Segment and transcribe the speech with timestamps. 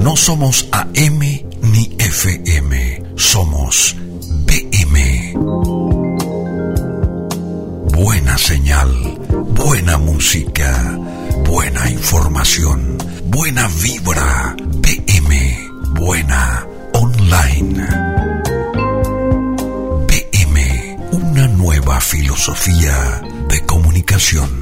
[0.00, 3.96] No somos AM ni FM, somos
[4.44, 5.32] BM.
[7.94, 8.90] Buena señal,
[9.54, 10.98] buena música,
[11.44, 15.70] buena información, buena vibra, BM,
[16.00, 17.86] buena online.
[20.08, 24.61] BM, una nueva filosofía de comunicación.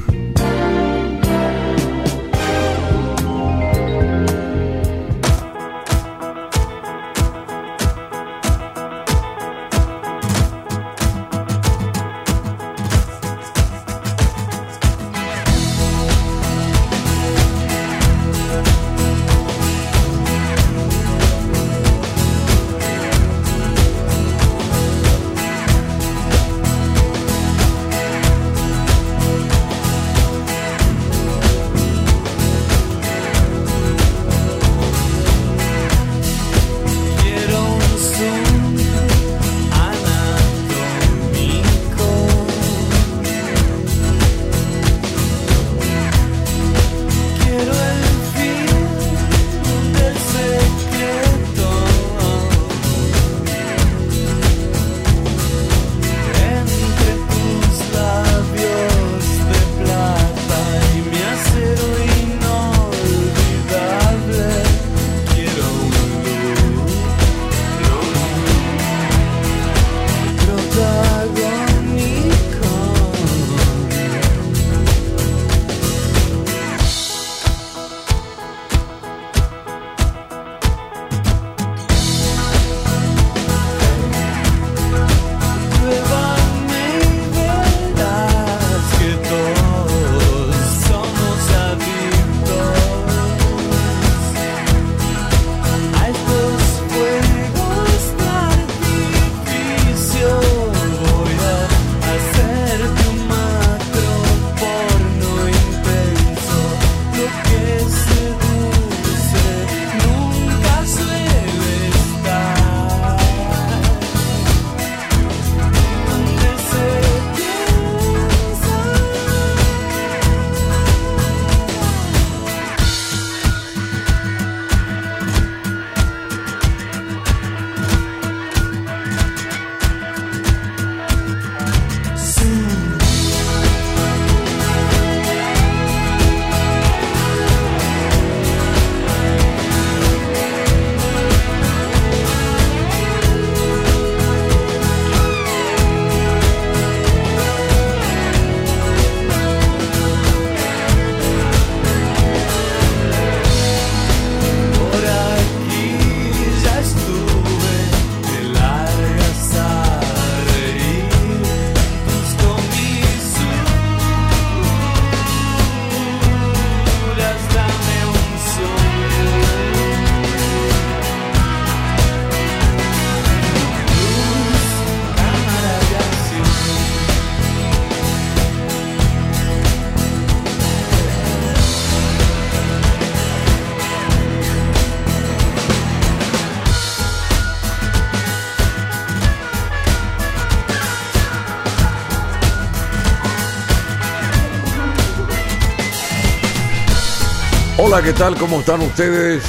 [197.93, 198.37] Hola, ¿qué tal?
[198.37, 199.43] ¿Cómo están ustedes?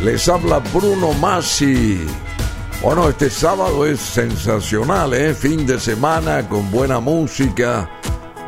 [0.00, 1.98] Les habla Bruno Massi.
[2.80, 5.34] Bueno, este sábado es sensacional, ¿eh?
[5.34, 7.90] Fin de semana con buena música.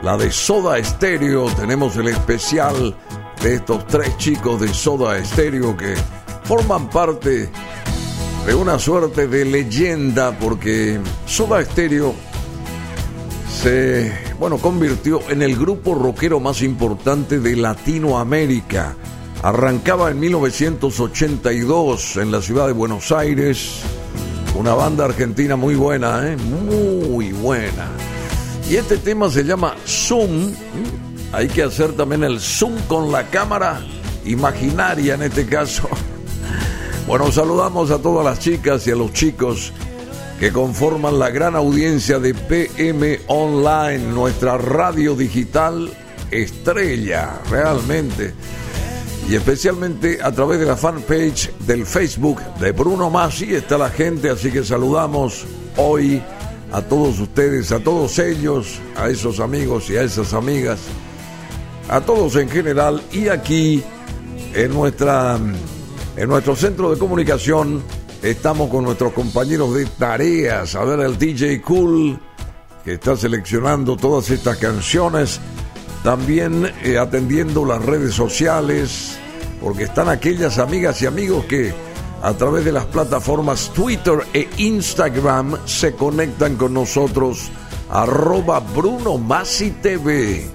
[0.04, 1.46] La de Soda Stereo.
[1.56, 2.96] Tenemos el especial
[3.42, 5.96] de estos tres chicos de Soda Stereo que
[6.44, 7.50] forman parte
[8.46, 12.14] de una suerte de leyenda porque Soda Stereo
[13.48, 18.94] se, bueno, convirtió en el grupo rockero más importante de Latinoamérica.
[19.42, 23.82] Arrancaba en 1982 en la ciudad de Buenos Aires.
[24.56, 26.36] Una banda argentina muy buena, ¿eh?
[26.36, 27.86] muy buena.
[28.68, 30.52] Y este tema se llama Zoom.
[31.32, 33.80] Hay que hacer también el zoom con la cámara
[34.24, 35.88] imaginaria en este caso.
[37.06, 39.72] Bueno, saludamos a todas las chicas y a los chicos
[40.38, 45.90] que conforman la gran audiencia de PM Online, nuestra radio digital
[46.30, 48.34] estrella, realmente
[49.28, 54.30] y especialmente a través de la fanpage del Facebook de Bruno Masi está la gente,
[54.30, 55.44] así que saludamos
[55.76, 56.22] hoy
[56.72, 60.80] a todos ustedes, a todos ellos, a esos amigos y a esas amigas,
[61.90, 63.82] a todos en general y aquí
[64.54, 65.38] en, nuestra,
[66.16, 67.82] en nuestro centro de comunicación
[68.22, 70.74] estamos con nuestros compañeros de tareas.
[70.74, 72.18] A ver, el DJ Cool,
[72.82, 75.38] que está seleccionando todas estas canciones.
[76.02, 79.18] También eh, atendiendo las redes sociales,
[79.60, 81.72] porque están aquellas amigas y amigos que
[82.22, 87.50] a través de las plataformas Twitter e Instagram se conectan con nosotros.
[87.90, 90.46] Arroba Bruno Masi TV.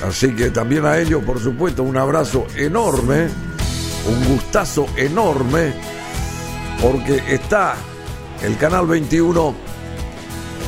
[0.06, 3.27] Así que también a ellos, por supuesto, un abrazo enorme,
[4.07, 5.74] un gustazo enorme,
[6.81, 7.75] porque está
[8.44, 9.66] el Canal 21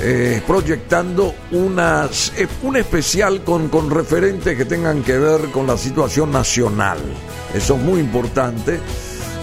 [0.02, 5.78] eh, proyectando unas, eh, un especial con, con referentes que tengan que ver con la
[5.78, 7.00] situación nacional.
[7.54, 8.80] Eso es muy importante.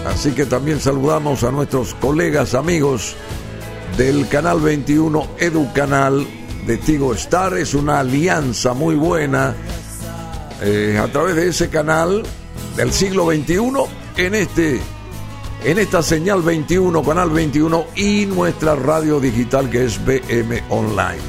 [0.05, 3.15] Así que también saludamos a nuestros colegas, amigos
[3.97, 6.25] del Canal 21 Edu Canal
[6.65, 7.57] de Tigo Star.
[7.57, 9.55] Es una alianza muy buena
[10.61, 12.23] eh, a través de ese canal
[12.75, 13.59] del siglo XXI
[14.17, 14.79] en este
[15.63, 21.21] en esta señal 21, canal 21 y nuestra radio digital que es BM Online.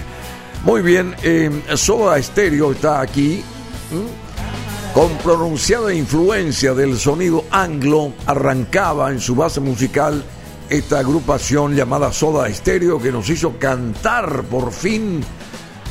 [0.65, 3.43] Muy bien, eh, Soda Stereo está aquí.
[4.95, 10.25] Con pronunciada influencia del sonido anglo, arrancaba en su base musical
[10.69, 15.23] esta agrupación llamada Soda Stereo que nos hizo cantar por fin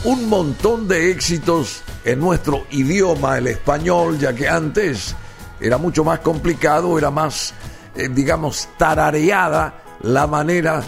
[0.04, 5.16] un montón de éxitos en nuestro idioma, el español, ya que antes
[5.60, 7.54] era mucho más complicado, era más,
[7.98, 10.84] eh, digamos, tarareada la manera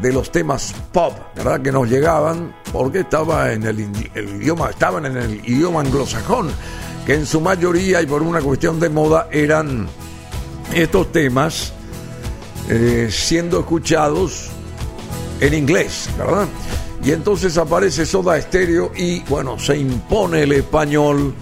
[0.00, 1.60] de los temas pop, ¿verdad?
[1.60, 6.50] Que nos llegaban porque estaba en el, idioma, estaban en el idioma anglosajón,
[7.04, 9.88] que en su mayoría y por una cuestión de moda eran
[10.72, 11.72] estos temas
[12.68, 14.50] eh, siendo escuchados
[15.40, 16.46] en inglés, ¿verdad?
[17.04, 21.34] Y entonces aparece Soda Stereo y bueno, se impone el español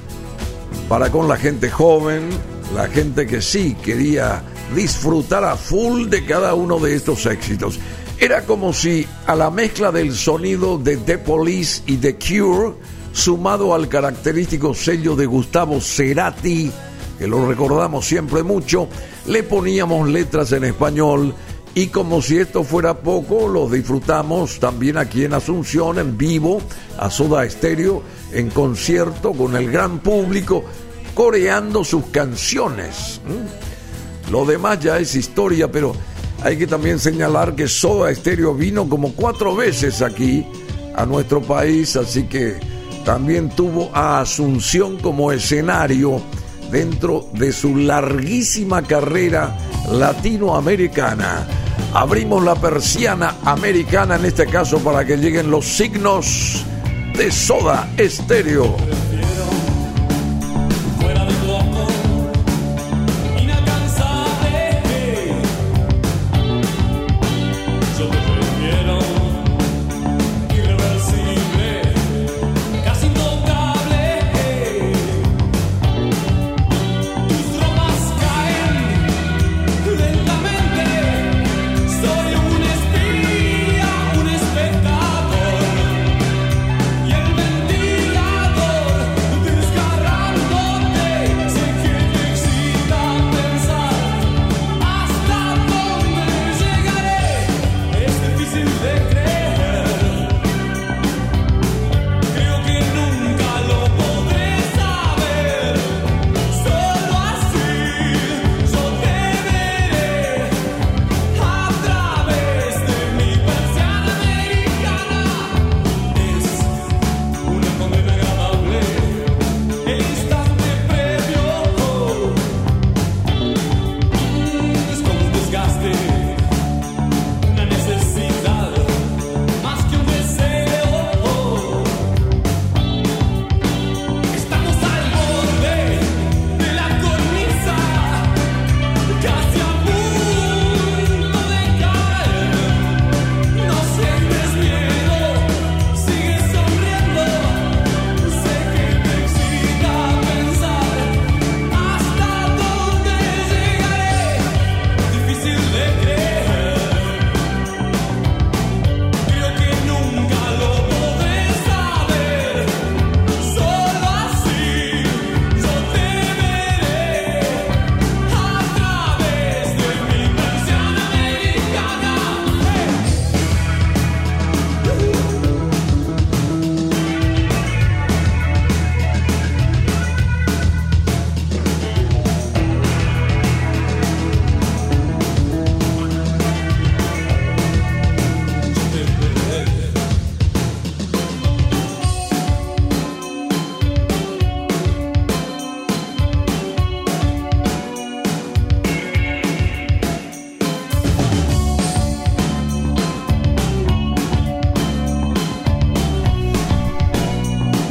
[0.89, 2.31] para con la gente joven,
[2.75, 4.43] la gente que sí quería
[4.75, 7.79] disfrutar a full de cada uno de estos éxitos.
[8.19, 12.75] Era como si a la mezcla del sonido de The Police y The Cure,
[13.13, 16.71] sumado al característico sello de Gustavo Cerati,
[17.19, 18.89] que lo recordamos siempre mucho,
[19.27, 21.35] le poníamos letras en español
[21.75, 26.61] y como si esto fuera poco, lo disfrutamos también aquí en Asunción, en vivo,
[26.99, 28.03] a Soda Estéreo,
[28.33, 30.65] en concierto con el gran público,
[31.15, 33.21] coreando sus canciones.
[34.31, 35.93] Lo demás ya es historia, pero
[36.43, 40.47] hay que también señalar que Soda Estéreo vino como cuatro veces aquí
[40.95, 42.59] a nuestro país, así que
[43.05, 46.23] también tuvo a Asunción como escenario
[46.71, 49.57] dentro de su larguísima carrera
[49.91, 51.47] latinoamericana.
[51.93, 56.65] Abrimos la persiana americana en este caso para que lleguen los signos
[57.17, 58.77] de soda estéreo.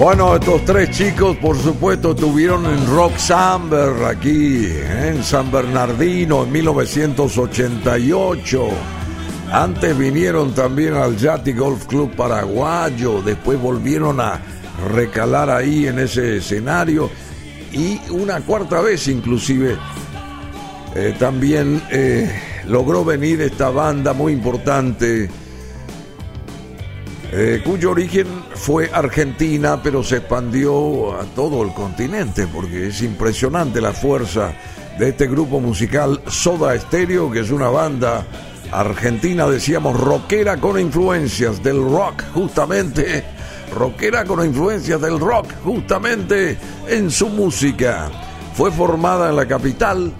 [0.10, 6.52] Bueno, estos tres chicos, por supuesto, tuvieron en Rock Samber aquí en San Bernardino en
[6.52, 8.70] 1988.
[9.52, 14.42] Antes vinieron también al Yati Golf Club Paraguayo, después volvieron a
[14.92, 17.12] recalar ahí en ese escenario
[17.72, 19.78] y una cuarta vez inclusive
[20.96, 22.36] eh, también eh,
[22.66, 25.30] logró venir esta banda muy importante
[27.32, 28.26] eh, cuyo origen
[28.70, 34.54] fue Argentina, pero se expandió a todo el continente, porque es impresionante la fuerza
[35.00, 38.28] de este grupo musical Soda Stereo, que es una banda
[38.72, 43.24] argentina, decíamos, rockera con influencias del rock, justamente,
[43.74, 46.56] rockera con influencias del rock, justamente
[46.88, 48.12] en su música.
[48.54, 50.14] Fue formada en la capital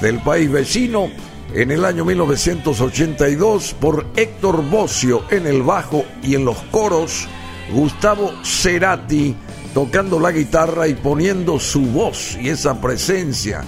[0.00, 1.10] del país vecino
[1.54, 7.26] en el año 1982 por Héctor Bocio en el bajo y en los coros,
[7.72, 9.34] Gustavo Cerati
[9.72, 13.62] tocando la guitarra y poniendo su voz y esa presencia,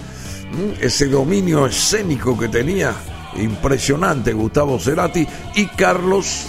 [0.81, 2.93] ese dominio escénico que tenía,
[3.37, 6.49] impresionante Gustavo Cerati y Carlos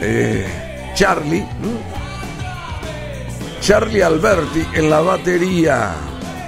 [0.00, 0.46] eh,
[0.94, 1.46] Charlie,
[3.60, 5.94] Charlie Alberti en la batería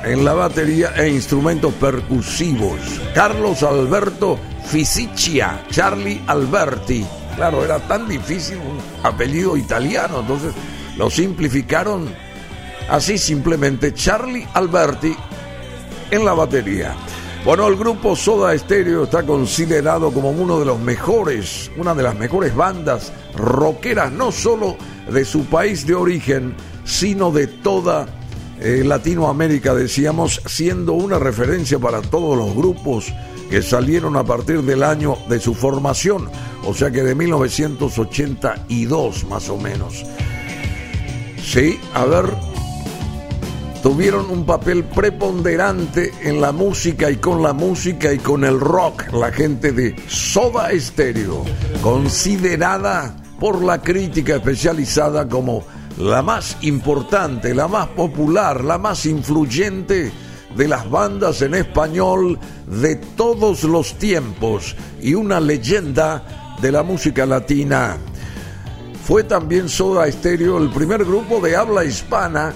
[0.06, 2.78] en la batería e instrumentos percusivos.
[3.12, 7.04] Carlos Alberto Fisiccia, Charlie Alberti.
[7.36, 10.54] Claro, era tan difícil un apellido italiano, entonces
[10.96, 12.08] lo simplificaron
[12.88, 15.14] así simplemente Charlie Alberti
[16.10, 16.94] en la batería.
[17.44, 22.16] Bueno, el grupo Soda Stereo está considerado como uno de los mejores, una de las
[22.16, 24.76] mejores bandas rockeras, no solo
[25.08, 28.06] de su país de origen, sino de toda
[28.60, 33.12] eh, Latinoamérica, decíamos, siendo una referencia para todos los grupos
[33.50, 36.28] que salieron a partir del año de su formación,
[36.64, 40.04] o sea que de 1982 más o menos.
[41.42, 42.26] Sí, a ver,
[43.82, 49.12] tuvieron un papel preponderante en la música y con la música y con el rock,
[49.12, 51.44] la gente de Soda Stereo,
[51.82, 55.62] considerada por la crítica especializada como
[55.98, 60.10] la más importante, la más popular, la más influyente
[60.56, 67.26] de las bandas en español de todos los tiempos y una leyenda de la música
[67.26, 67.98] latina.
[69.04, 72.52] Fue también Soda Stereo el primer grupo de habla hispana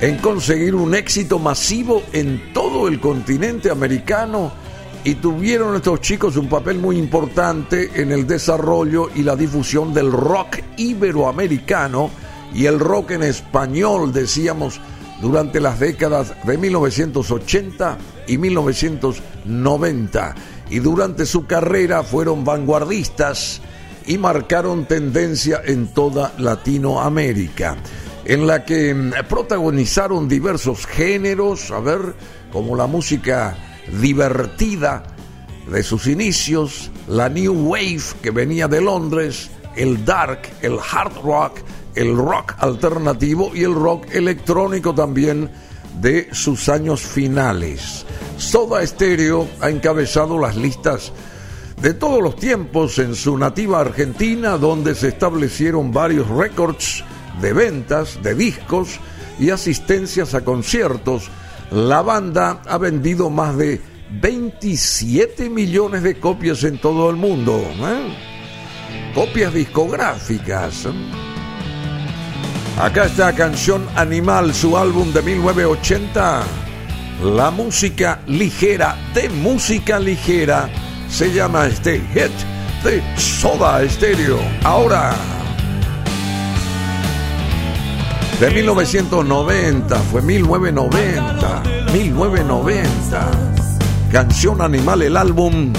[0.00, 4.52] en conseguir un éxito masivo en todo el continente americano
[5.04, 10.10] y tuvieron estos chicos un papel muy importante en el desarrollo y la difusión del
[10.10, 12.10] rock iberoamericano
[12.52, 14.80] y el rock en español, decíamos,
[15.20, 20.34] durante las décadas de 1980 y 1990.
[20.70, 23.60] Y durante su carrera fueron vanguardistas
[24.06, 27.76] y marcaron tendencia en toda Latinoamérica,
[28.24, 32.14] en la que mm, protagonizaron diversos géneros, a ver,
[32.52, 33.56] como la música
[34.00, 35.02] divertida
[35.70, 41.58] de sus inicios, la New Wave que venía de Londres, el dark, el hard rock,
[41.96, 45.50] el rock alternativo y el rock electrónico también
[46.00, 48.04] de sus años finales.
[48.36, 51.12] Soda Stereo ha encabezado las listas
[51.80, 57.04] de todos los tiempos en su nativa Argentina, donde se establecieron varios récords
[57.40, 59.00] de ventas de discos
[59.38, 61.30] y asistencias a conciertos.
[61.70, 63.80] La banda ha vendido más de
[64.20, 67.58] 27 millones de copias en todo el mundo.
[67.58, 69.12] ¿eh?
[69.14, 70.86] Copias discográficas.
[72.78, 76.42] Acá está Canción Animal, su álbum de 1980.
[77.22, 80.68] La música ligera, de música ligera,
[81.08, 82.30] se llama este hit
[82.84, 84.38] de Soda Stereo.
[84.62, 85.14] Ahora,
[88.40, 91.62] de 1990, fue 1990,
[91.94, 93.30] 1990.
[94.12, 95.72] Canción Animal, el álbum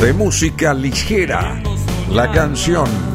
[0.00, 1.62] de música ligera.
[2.10, 3.13] La canción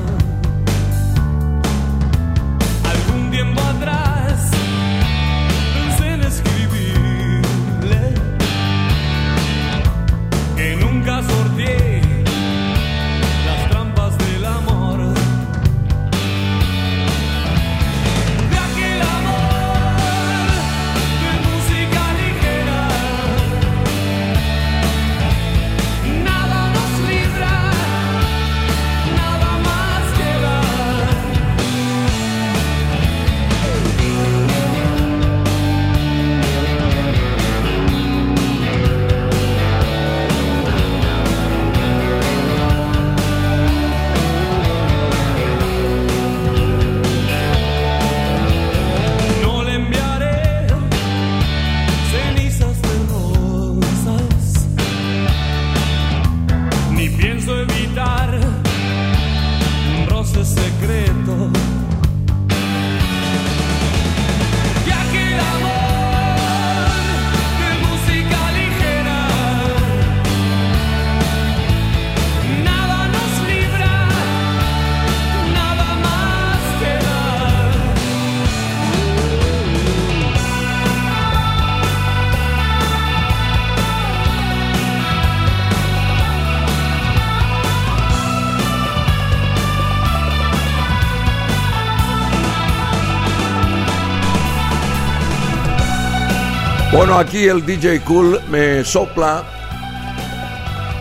[97.10, 99.44] Bueno, aquí el DJ Cool me sopla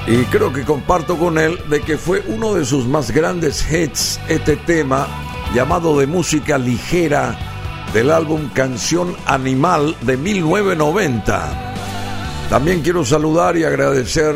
[0.06, 4.18] y creo que comparto con él de que fue uno de sus más grandes hits
[4.26, 5.06] este tema
[5.54, 7.36] llamado de música ligera
[7.92, 11.74] del álbum Canción Animal de 1990.
[12.48, 14.34] También quiero saludar y agradecer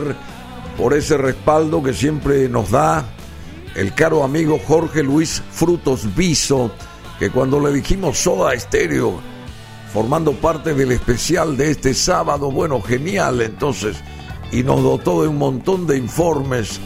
[0.76, 3.02] por ese respaldo que siempre nos da
[3.76, 6.70] el caro amigo Jorge Luis Frutos Viso,
[7.18, 9.31] que cuando le dijimos Soda Estéreo,
[9.92, 13.96] formando parte del especial de este sábado, bueno, genial entonces,
[14.50, 16.80] y nos dotó de un montón de informes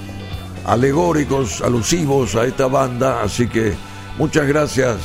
[0.64, 3.74] alegóricos, alusivos a esta banda, así que
[4.18, 4.96] muchas gracias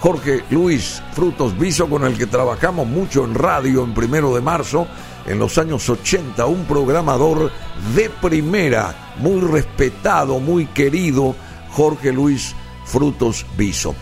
[0.00, 4.86] Jorge Luis Frutos Viso, con el que trabajamos mucho en radio en primero de marzo,
[5.26, 7.50] en los años 80, un programador
[7.94, 11.34] de primera, muy respetado, muy querido,
[11.72, 13.94] Jorge Luis Frutos Viso.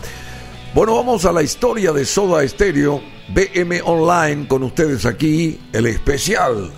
[0.73, 6.71] Bueno, vamos a la historia de Soda Estéreo, BM Online, con ustedes aquí, el especial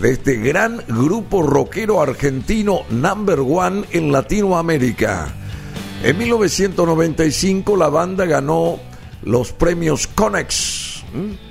[0.00, 5.32] de este gran grupo rockero argentino number one en Latinoamérica.
[6.02, 8.80] En 1995 la banda ganó
[9.22, 11.04] los premios Conex,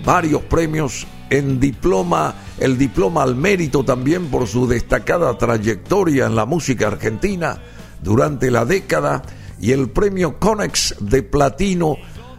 [0.04, 6.46] varios premios en diploma, el diploma al mérito también por su destacada trayectoria en la
[6.46, 7.62] música argentina
[8.04, 9.24] durante la década
[9.60, 11.96] y el premio Conex de platino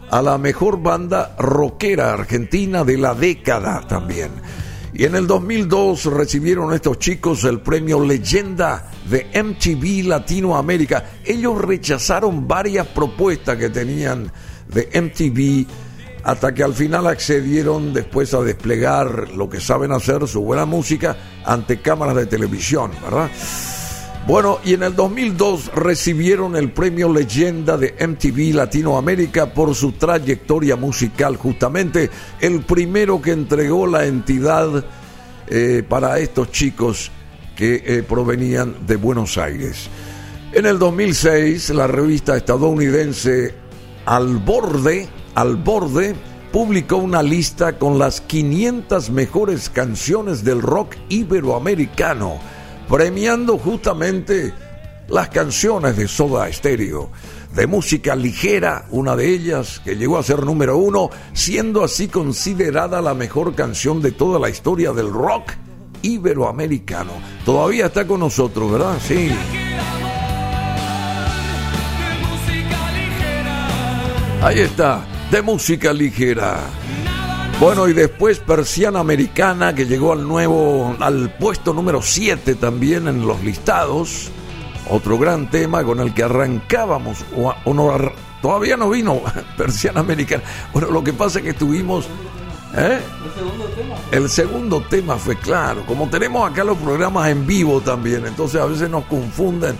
[0.09, 4.31] a la mejor banda rockera argentina de la década también.
[4.93, 11.11] Y en el 2002 recibieron estos chicos el premio Leyenda de MTV Latinoamérica.
[11.25, 14.31] Ellos rechazaron varias propuestas que tenían
[14.69, 15.67] de MTV
[16.23, 21.17] hasta que al final accedieron después a desplegar lo que saben hacer, su buena música,
[21.43, 23.29] ante cámaras de televisión, ¿verdad?
[24.27, 30.75] Bueno, y en el 2002 recibieron el premio Leyenda de MTV Latinoamérica por su trayectoria
[30.75, 32.09] musical, justamente
[32.41, 34.83] el primero que entregó la entidad
[35.47, 37.11] eh, para estos chicos
[37.55, 39.89] que eh, provenían de Buenos Aires.
[40.53, 43.53] En el 2006, la revista estadounidense
[44.07, 46.15] Al Borde, Al Borde,
[46.51, 52.39] publicó una lista con las 500 mejores canciones del rock iberoamericano
[52.89, 54.53] premiando justamente
[55.07, 57.11] las canciones de Soda Stereo,
[57.53, 63.01] de música ligera, una de ellas que llegó a ser número uno, siendo así considerada
[63.01, 65.53] la mejor canción de toda la historia del rock
[66.01, 67.11] iberoamericano.
[67.45, 68.97] Todavía está con nosotros, ¿verdad?
[69.05, 69.29] Sí.
[74.41, 76.59] Ahí está, de música ligera.
[77.59, 83.25] Bueno, y después Persiana Americana, que llegó al nuevo, al puesto número 7 también en
[83.25, 84.29] los listados.
[84.89, 87.97] Otro gran tema con el que arrancábamos, o, no,
[88.41, 89.21] todavía no vino
[89.57, 90.43] Persiana Americana.
[90.73, 92.07] Bueno, lo que pasa es que tuvimos...
[92.75, 92.99] ¿eh?
[93.23, 93.95] ¿El segundo tema?
[94.11, 95.85] El segundo tema fue claro.
[95.85, 99.77] Como tenemos acá los programas en vivo también, entonces a veces nos confunden.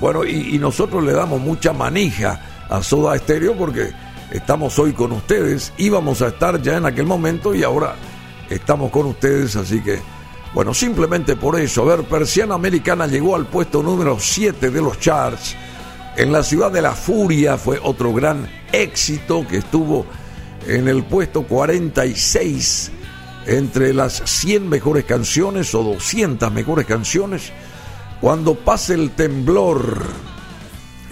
[0.00, 3.92] Bueno, y, y nosotros le damos mucha manija a Soda Estéreo porque
[4.34, 7.94] estamos hoy con ustedes, íbamos a estar ya en aquel momento y ahora
[8.50, 10.00] estamos con ustedes, así que,
[10.52, 14.98] bueno, simplemente por eso, a ver, Persiana Americana llegó al puesto número 7 de los
[14.98, 15.54] charts,
[16.16, 20.04] en la ciudad de la furia fue otro gran éxito que estuvo
[20.66, 22.90] en el puesto 46
[23.46, 27.52] entre las 100 mejores canciones o 200 mejores canciones.
[28.20, 30.02] Cuando pase el temblor,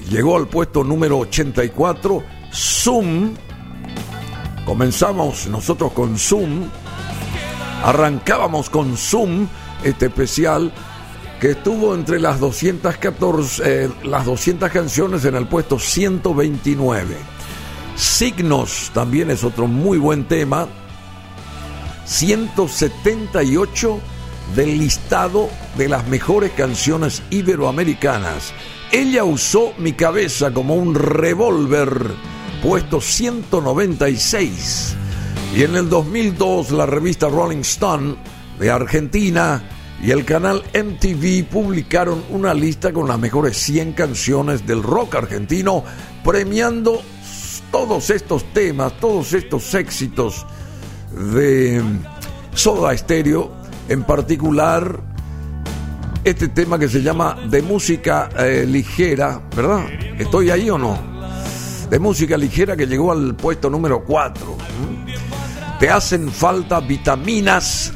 [0.09, 3.35] llegó al puesto número 84 Zoom.
[4.65, 6.69] Comenzamos nosotros con Zoom.
[7.85, 9.49] Arrancábamos con Zoom,
[9.83, 10.73] este especial
[11.41, 17.17] que estuvo entre las 214, eh, las 200 canciones en el puesto 129.
[17.97, 20.69] Signos también es otro muy buen tema.
[22.05, 24.01] 178
[24.55, 28.53] del listado de las mejores canciones iberoamericanas.
[28.93, 32.13] Ella usó mi cabeza como un revólver
[32.63, 34.95] puesto 196.
[35.57, 38.15] Y en el 2002 la revista Rolling Stone
[38.59, 39.63] de Argentina
[40.03, 45.85] y el canal MTV publicaron una lista con las mejores 100 canciones del rock argentino,
[46.25, 47.03] premiando
[47.71, 50.47] todos estos temas, todos estos éxitos
[51.35, 51.83] de
[52.55, 53.53] Soda Stereo,
[53.89, 55.01] en particular
[56.25, 59.85] este tema que se llama de música eh, ligera, ¿verdad?
[60.19, 61.12] ¿Estoy ahí o no?
[61.93, 64.57] De música ligera que llegó al puesto número 4.
[65.79, 67.93] Te hacen falta vitaminas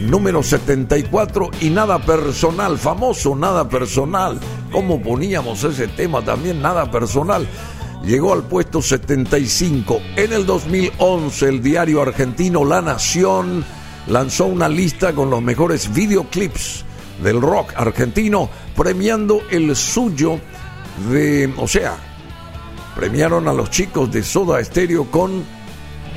[0.00, 4.40] número 74 y nada personal, famoso nada personal.
[4.72, 6.60] ¿Cómo poníamos ese tema también?
[6.60, 7.46] Nada personal.
[8.04, 10.00] llegó al puesto 75.
[10.16, 13.64] En el 2011 el diario argentino La Nación
[14.08, 16.84] lanzó una lista con los mejores videoclips
[17.22, 20.40] del rock argentino, premiando el suyo
[21.12, 22.09] de, o sea,
[23.00, 25.42] premiaron a los chicos de Soda Stereo con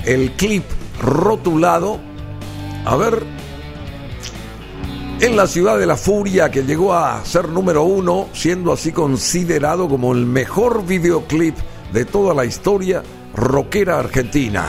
[0.03, 0.65] el clip
[1.01, 1.97] rotulado,
[2.83, 3.23] a ver,
[5.21, 9.87] en la ciudad de la furia que llegó a ser número uno, siendo así considerado
[9.87, 11.55] como el mejor videoclip
[11.93, 13.01] de toda la historia
[13.33, 14.65] rockera argentina.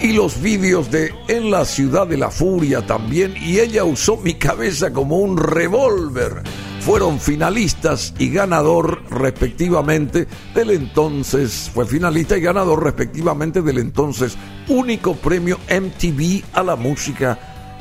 [0.00, 4.34] Y los vídeos de En la ciudad de la furia también, y ella usó mi
[4.34, 6.42] cabeza como un revólver.
[6.84, 14.36] Fueron finalistas y ganador respectivamente del entonces, fue finalista y ganador respectivamente del entonces
[14.68, 17.38] único premio MTV a la música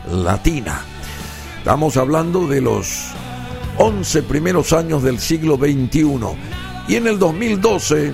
[0.10, 0.86] latina.
[1.58, 3.10] Estamos hablando de los
[3.78, 6.18] 11 primeros años del siglo XXI.
[6.88, 8.14] Y en el 2012,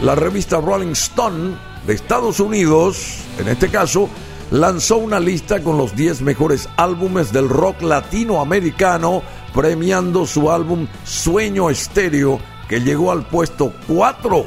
[0.00, 1.54] la revista Rolling Stone
[1.86, 4.08] de Estados Unidos, en este caso,
[4.50, 9.22] lanzó una lista con los 10 mejores álbumes del rock latinoamericano,
[9.54, 14.46] premiando su álbum Sueño Estéreo, que llegó al puesto 4.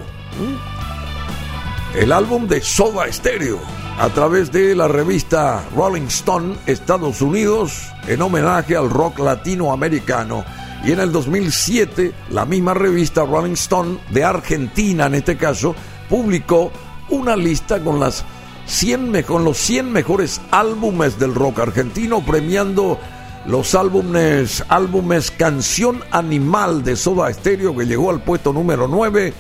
[1.95, 3.59] El álbum de Soda Stereo,
[3.99, 10.43] a través de la revista Rolling Stone Estados Unidos, en homenaje al rock latinoamericano.
[10.83, 15.75] Y en el 2007, la misma revista Rolling Stone de Argentina, en este caso,
[16.09, 16.71] publicó
[17.09, 18.25] una lista con las
[18.65, 22.99] 100 con los 100 mejores álbumes del rock argentino, premiando
[23.45, 29.33] los álbumes, álbumes Canción Animal de Soda Stereo, que llegó al puesto número 9,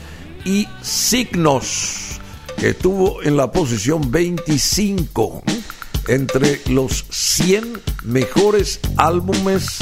[0.45, 2.19] y Signos,
[2.57, 5.43] que estuvo en la posición 25
[6.07, 9.77] entre los 100 mejores álbumes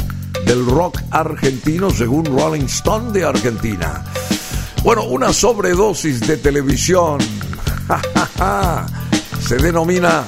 [0.46, 4.06] del rock argentino según Rolling Stone de Argentina.
[4.84, 7.20] Bueno, una sobredosis de televisión.
[9.48, 10.24] Se denomina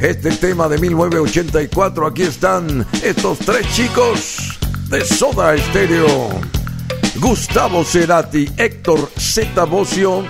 [0.00, 2.06] este tema de 1984.
[2.06, 6.30] Aquí están estos tres chicos de Soda Stereo.
[7.16, 10.24] Gustavo Cerati, Héctor Zeta Bocio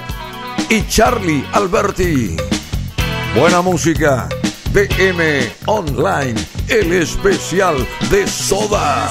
[0.71, 2.37] y Charlie Alberti.
[3.39, 4.29] Buena música.
[4.73, 6.35] DM Online,
[6.69, 7.77] el especial
[8.11, 9.11] de Soda.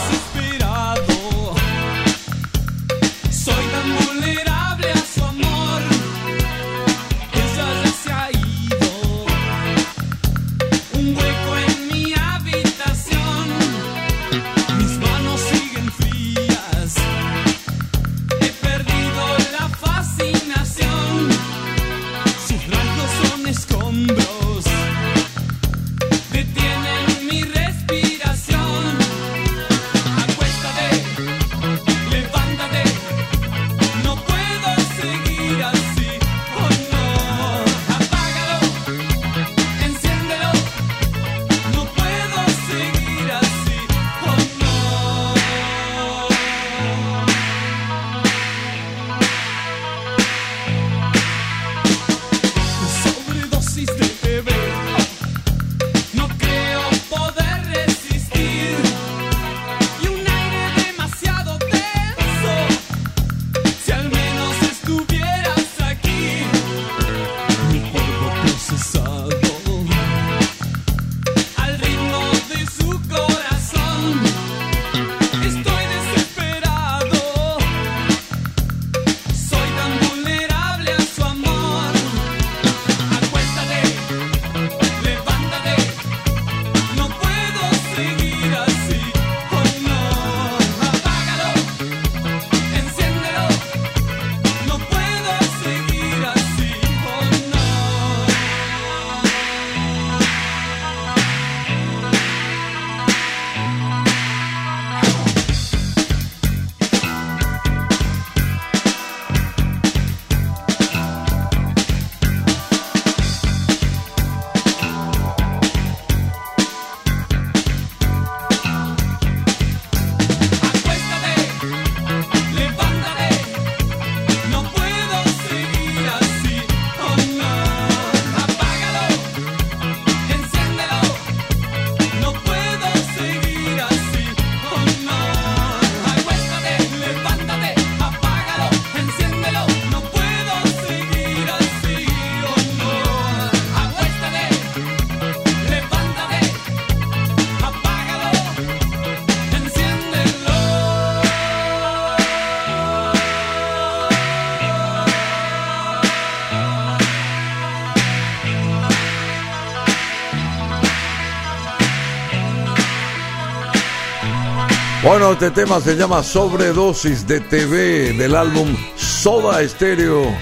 [165.06, 170.36] Bueno, este tema se llama Sobredosis de TV del álbum Soda Stereo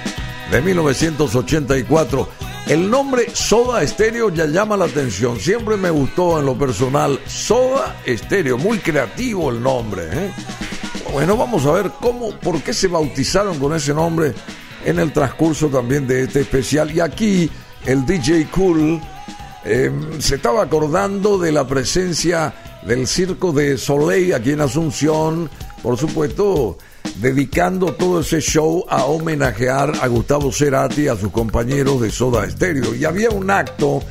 [0.50, 2.30] de 1984.
[2.68, 5.38] El nombre Soda Stereo ya llama la atención.
[5.38, 8.58] Siempre me gustó en lo personal Soda Stereo.
[8.58, 10.04] Muy creativo el nombre.
[10.10, 10.32] ¿eh?
[11.12, 14.34] Bueno, vamos a ver cómo, por qué se bautizaron con ese nombre
[14.86, 16.90] en el transcurso también de este especial.
[16.90, 17.52] Y aquí
[17.86, 19.02] el DJ Cool
[19.66, 22.54] eh, se estaba acordando de la presencia
[22.88, 25.50] del Circo de Soleil aquí en Asunción,
[25.82, 26.78] por supuesto,
[27.16, 32.50] dedicando todo ese show a homenajear a Gustavo Cerati y a sus compañeros de Soda
[32.50, 32.96] Stereo.
[32.96, 34.02] Y había un acto,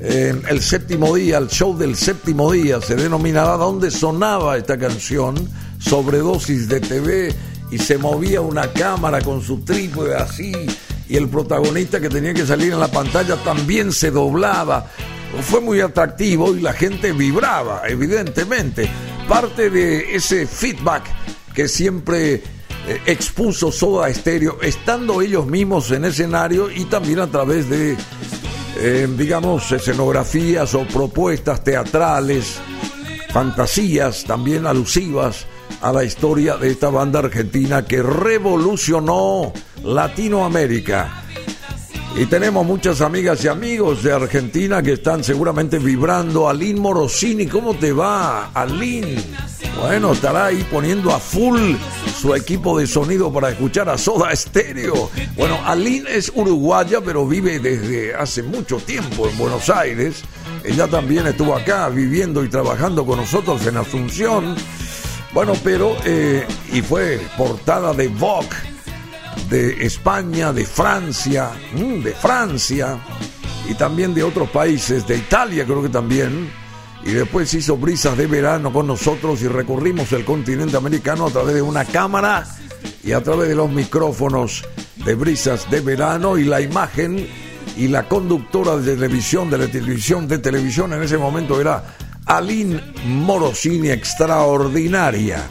[0.00, 5.36] en el séptimo día, el show del séptimo día, se denominaba donde sonaba esta canción,
[5.78, 7.34] sobredosis de TV,
[7.70, 10.52] y se movía una cámara con su trípode así,
[11.08, 14.86] y el protagonista que tenía que salir en la pantalla también se doblaba
[15.42, 18.88] fue muy atractivo y la gente vibraba, evidentemente.
[19.28, 21.04] Parte de ese feedback
[21.54, 22.42] que siempre eh,
[23.06, 27.96] expuso Soda Stereo, estando ellos mismos en escenario y también a través de,
[28.78, 32.58] eh, digamos, escenografías o propuestas teatrales,
[33.30, 35.46] fantasías también alusivas
[35.82, 39.52] a la historia de esta banda argentina que revolucionó
[39.84, 41.27] Latinoamérica.
[42.18, 46.48] Y tenemos muchas amigas y amigos de Argentina que están seguramente vibrando.
[46.48, 49.22] Alín Morosini, ¿cómo te va, Alín?
[49.80, 51.76] Bueno, estará ahí poniendo a full
[52.20, 55.08] su equipo de sonido para escuchar a Soda Stereo.
[55.36, 60.24] Bueno, Alín es uruguaya, pero vive desde hace mucho tiempo en Buenos Aires.
[60.64, 64.56] Ella también estuvo acá viviendo y trabajando con nosotros en Asunción.
[65.32, 68.77] Bueno, pero, eh, y fue portada de Vogue
[69.48, 72.98] de España, de Francia, mm, de Francia
[73.68, 76.50] y también de otros países, de Italia creo que también.
[77.04, 81.54] Y después hizo brisas de verano con nosotros y recorrimos el continente americano a través
[81.54, 82.44] de una cámara
[83.04, 84.64] y a través de los micrófonos
[85.04, 87.26] de brisas de verano y la imagen
[87.76, 91.96] y la conductora de televisión, de la televisión, de televisión en ese momento era
[92.26, 95.48] Aline Morosini, extraordinaria,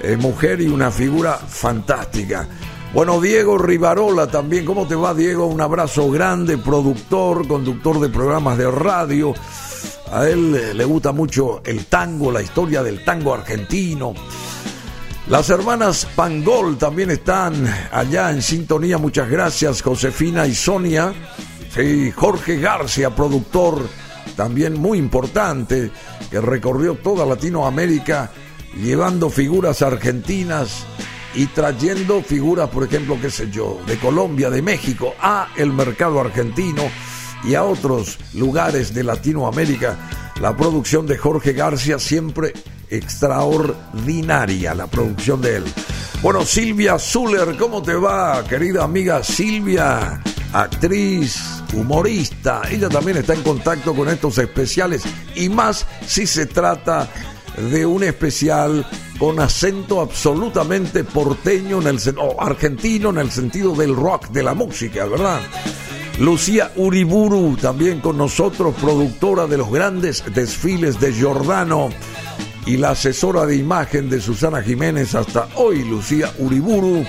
[0.00, 2.48] eh, mujer y una figura fantástica.
[2.96, 4.64] Bueno, Diego Rivarola también.
[4.64, 5.44] ¿Cómo te va, Diego?
[5.44, 9.34] Un abrazo grande, productor, conductor de programas de radio.
[10.10, 14.14] A él le gusta mucho el tango, la historia del tango argentino.
[15.28, 18.96] Las hermanas Pangol también están allá en sintonía.
[18.96, 21.12] Muchas gracias, Josefina y Sonia.
[21.74, 23.86] Sí, Jorge García, productor
[24.36, 25.90] también muy importante,
[26.30, 28.30] que recorrió toda Latinoamérica
[28.74, 30.86] llevando figuras argentinas
[31.36, 36.18] y trayendo figuras, por ejemplo, qué sé yo, de Colombia, de México, a el mercado
[36.18, 36.82] argentino
[37.44, 39.96] y a otros lugares de Latinoamérica.
[40.40, 42.54] La producción de Jorge García siempre
[42.88, 45.64] extraordinaria, la producción de él.
[46.22, 50.22] Bueno, Silvia Zuller, ¿cómo te va, querida amiga Silvia?
[50.52, 55.02] Actriz, humorista, ella también está en contacto con estos especiales
[55.34, 57.10] y más si se trata
[57.56, 58.86] de un especial
[59.18, 64.54] con acento absolutamente porteño en el o argentino en el sentido del rock, de la
[64.54, 65.40] música, ¿verdad?
[66.18, 71.90] Lucía Uriburu, también con nosotros, productora de los grandes desfiles de Giordano
[72.64, 77.04] y la asesora de imagen de Susana Jiménez hasta hoy, Lucía Uriburu.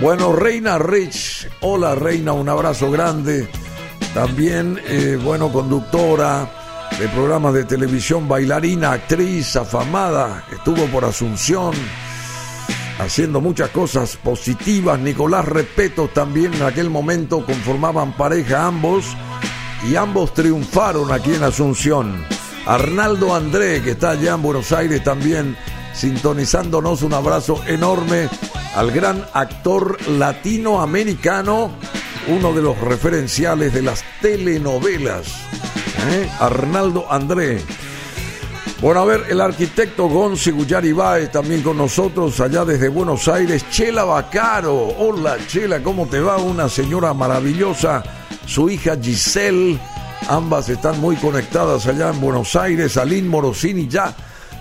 [0.00, 3.48] Bueno, Reina Rich, hola Reina, un abrazo grande.
[4.14, 6.57] También, eh, bueno, conductora,
[6.98, 11.72] de programas de televisión, bailarina, actriz, afamada, estuvo por Asunción,
[12.98, 14.98] haciendo muchas cosas positivas.
[14.98, 19.16] Nicolás Repeto también en aquel momento conformaban pareja ambos
[19.88, 22.24] y ambos triunfaron aquí en Asunción.
[22.66, 25.56] Arnaldo André, que está allá en Buenos Aires también
[25.94, 28.28] sintonizándonos, un abrazo enorme
[28.74, 31.70] al gran actor latinoamericano,
[32.26, 35.48] uno de los referenciales de las telenovelas
[36.10, 36.30] ¿Eh?
[36.40, 37.62] Arnaldo André.
[38.80, 43.68] Bueno, a ver, el arquitecto Gonzi Guyaribáez también con nosotros allá desde Buenos Aires.
[43.70, 44.74] Chela Bacaro.
[44.98, 46.36] Hola, Chela, ¿cómo te va?
[46.36, 48.04] Una señora maravillosa.
[48.46, 49.78] Su hija Giselle.
[50.28, 52.96] Ambas están muy conectadas allá en Buenos Aires.
[52.96, 54.14] Aline Morosini ya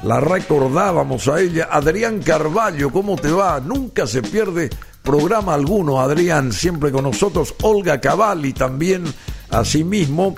[0.04, 1.70] la recordábamos a ella.
[1.72, 3.60] Adrián Carballo, ¿cómo te va?
[3.60, 4.70] Nunca se pierde
[5.04, 7.56] programa alguno, Adrián, siempre con nosotros.
[7.62, 9.04] Olga Cavalli también,
[9.52, 10.36] asimismo.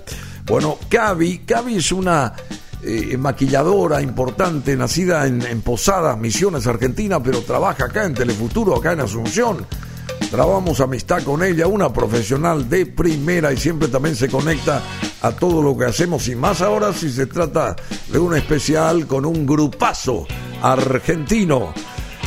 [0.50, 2.34] Bueno, Cavi, Cavi es una
[2.82, 9.02] eh, maquilladora importante, nacida en, Posadas, Misiones, Argentina, pero trabaja acá en Telefuturo, acá en
[9.02, 9.68] Asunción.
[10.32, 14.82] Trabamos amistad con ella, una profesional de primera y siempre también se conecta
[15.22, 17.76] a todo lo que hacemos y más ahora si se trata
[18.12, 20.26] de un especial con un grupazo
[20.64, 21.74] argentino.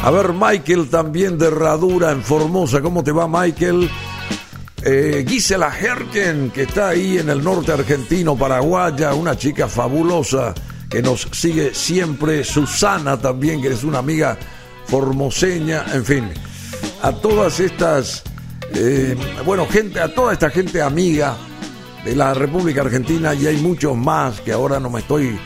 [0.01, 2.81] A ver, Michael también de Herradura en Formosa.
[2.81, 3.91] ¿Cómo te va, Michael?
[4.85, 10.55] Eh, Gisela Herken, que está ahí en el norte argentino, paraguaya, una chica fabulosa
[10.91, 12.43] que nos sigue siempre.
[12.43, 14.37] Susana también, que es una amiga
[14.87, 16.31] formoseña, en fin.
[17.01, 18.25] A todas estas,
[18.75, 21.37] eh, bueno, gente, a toda esta gente amiga
[22.05, 25.39] de la República Argentina y hay muchos más que ahora no me estoy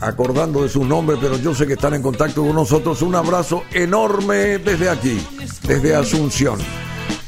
[0.00, 3.02] acordando de sus nombres, pero yo sé que están en contacto con nosotros.
[3.02, 5.24] Un abrazo enorme desde aquí,
[5.62, 6.58] desde Asunción.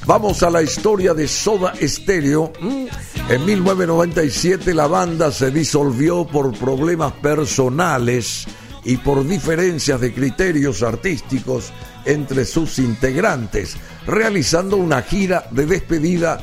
[0.07, 2.53] Vamos a la historia de Soda Stereo.
[2.61, 2.87] Mm,
[3.29, 8.47] en 1997 la banda se disolvió por problemas personales
[8.85, 11.73] y por diferencias de criterios artísticos
[12.05, 16.41] entre sus integrantes, realizando una gira de despedida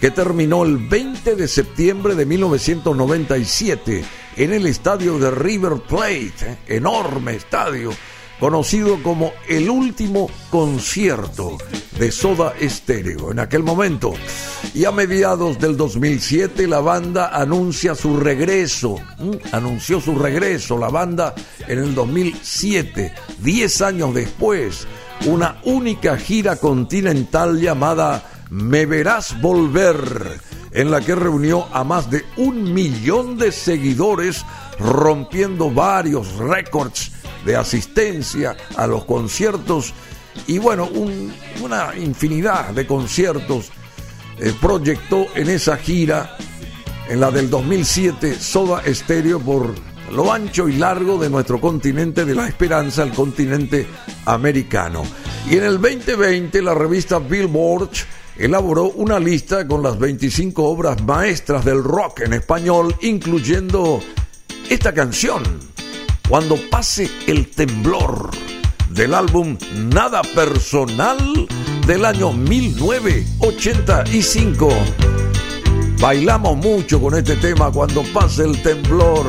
[0.00, 4.04] que terminó el 20 de septiembre de 1997
[4.38, 7.90] en el estadio de River Plate, enorme estadio,
[8.40, 11.58] conocido como el último concierto
[11.98, 14.12] de Soda Stereo en aquel momento.
[14.74, 18.96] Y a mediados del 2007 la banda anuncia su regreso,
[19.52, 21.34] anunció su regreso la banda
[21.68, 24.86] en el 2007, 10 años después,
[25.26, 30.40] una única gira continental llamada me verás volver,
[30.72, 34.44] en la que reunió a más de un millón de seguidores,
[34.78, 37.12] rompiendo varios récords
[37.44, 39.94] de asistencia a los conciertos
[40.46, 40.88] y bueno,
[41.60, 43.70] una infinidad de conciertos
[44.38, 46.36] eh, proyectó en esa gira,
[47.08, 49.74] en la del 2007, Soda Stereo por
[50.12, 53.86] lo ancho y largo de nuestro continente de la esperanza, el continente
[54.26, 55.02] americano.
[55.50, 57.90] Y en el 2020 la revista Billboard
[58.36, 64.00] elaboró una lista con las 25 obras maestras del rock en español, incluyendo
[64.68, 65.42] esta canción,
[66.32, 68.30] Cuando pase el temblor,
[68.88, 69.58] del álbum
[69.92, 71.18] Nada Personal
[71.86, 74.70] del año 1985.
[76.00, 79.26] Bailamos mucho con este tema cuando pase el temblor.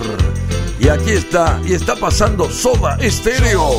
[0.80, 3.70] Y aquí está, y está pasando Soda Estéreo.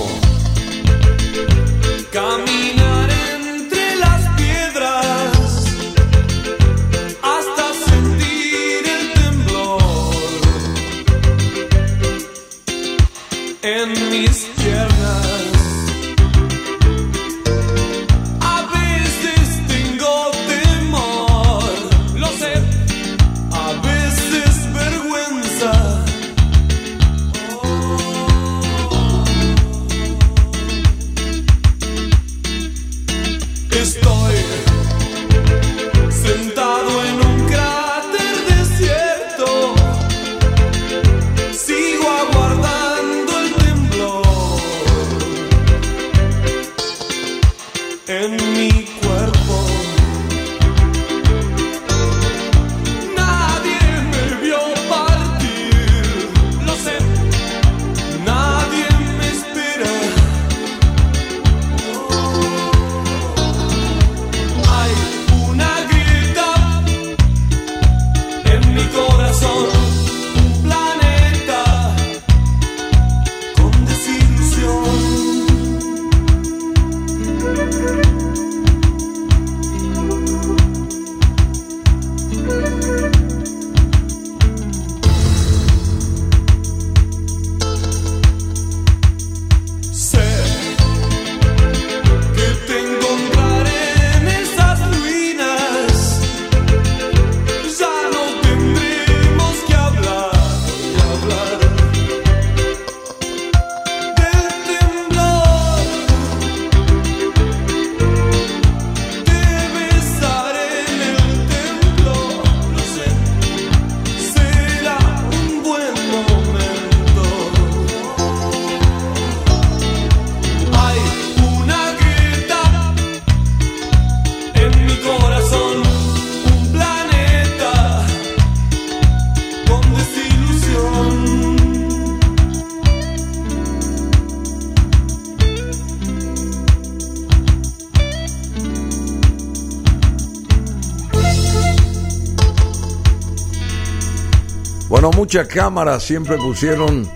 [145.34, 147.10] Muchas cámaras siempre pusieron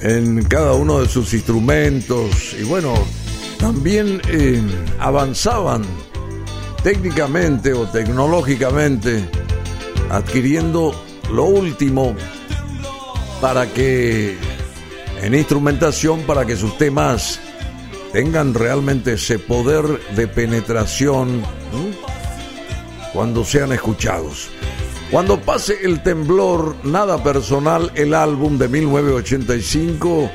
[0.00, 2.94] en cada uno de sus instrumentos y bueno,
[3.58, 4.62] también eh,
[4.98, 5.82] avanzaban
[6.82, 9.28] técnicamente o tecnológicamente
[10.08, 10.98] adquiriendo
[11.30, 12.16] lo último
[13.42, 14.38] para que
[15.20, 17.38] en instrumentación para que sus temas
[18.10, 19.84] tengan realmente ese poder
[20.14, 21.42] de penetración
[23.12, 24.48] cuando sean escuchados.
[25.10, 30.28] Cuando pase el temblor, nada personal, el álbum de 1985.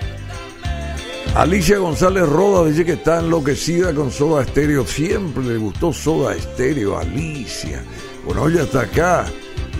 [1.35, 4.85] Alicia González Roda dice que está enloquecida con Soda Stereo.
[4.87, 7.83] Siempre le gustó Soda Stereo, Alicia.
[8.25, 9.25] Bueno, ella está acá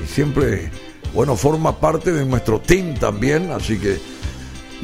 [0.03, 0.69] y siempre,
[1.13, 3.97] bueno, forma parte de nuestro team también, así que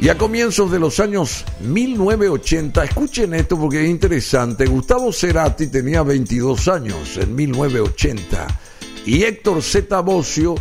[0.00, 6.02] y a comienzos de los años 1980, escuchen esto porque es interesante, Gustavo Cerati tenía
[6.02, 8.67] 22 años en 1980
[9.08, 10.00] y Héctor Z.
[10.02, 10.54] Bocio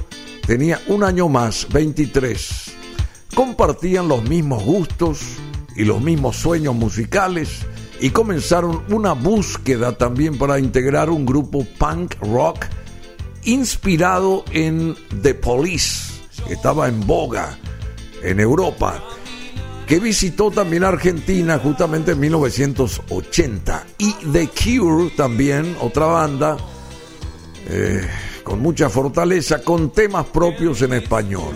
[0.46, 2.72] tenía un año más, 23.
[3.36, 5.20] Compartían los mismos gustos
[5.76, 7.66] y los mismos sueños musicales
[8.00, 12.68] y comenzaron una búsqueda también para integrar un grupo punk rock
[13.44, 16.14] inspirado en The Police,
[16.48, 17.60] que estaba en boga
[18.24, 19.04] en Europa
[19.86, 23.88] que visitó también Argentina justamente en 1980.
[23.98, 26.58] Y The Cure también, otra banda,
[27.70, 28.06] eh,
[28.48, 31.54] con mucha fortaleza, con temas propios en español.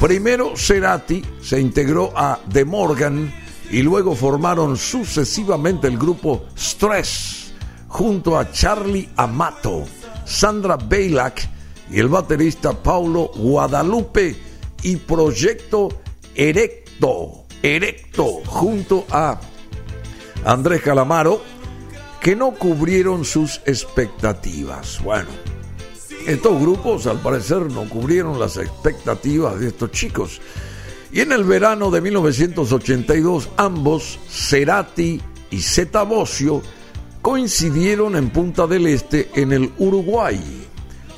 [0.00, 3.32] Primero Cerati se integró a The Morgan
[3.70, 7.52] y luego formaron sucesivamente el grupo Stress
[7.86, 9.84] junto a Charlie Amato,
[10.24, 11.48] Sandra Bailak
[11.92, 14.36] y el baterista Paulo Guadalupe
[14.82, 15.90] y Proyecto
[16.34, 19.38] Erecto erecto junto a
[20.44, 21.40] Andrés Calamaro
[22.20, 25.00] que no cubrieron sus expectativas.
[25.02, 25.28] Bueno,
[26.26, 30.40] estos grupos al parecer no cubrieron las expectativas de estos chicos.
[31.12, 36.62] Y en el verano de 1982 ambos, Cerati y Zeta Bocio,
[37.22, 40.40] coincidieron en Punta del Este en el Uruguay.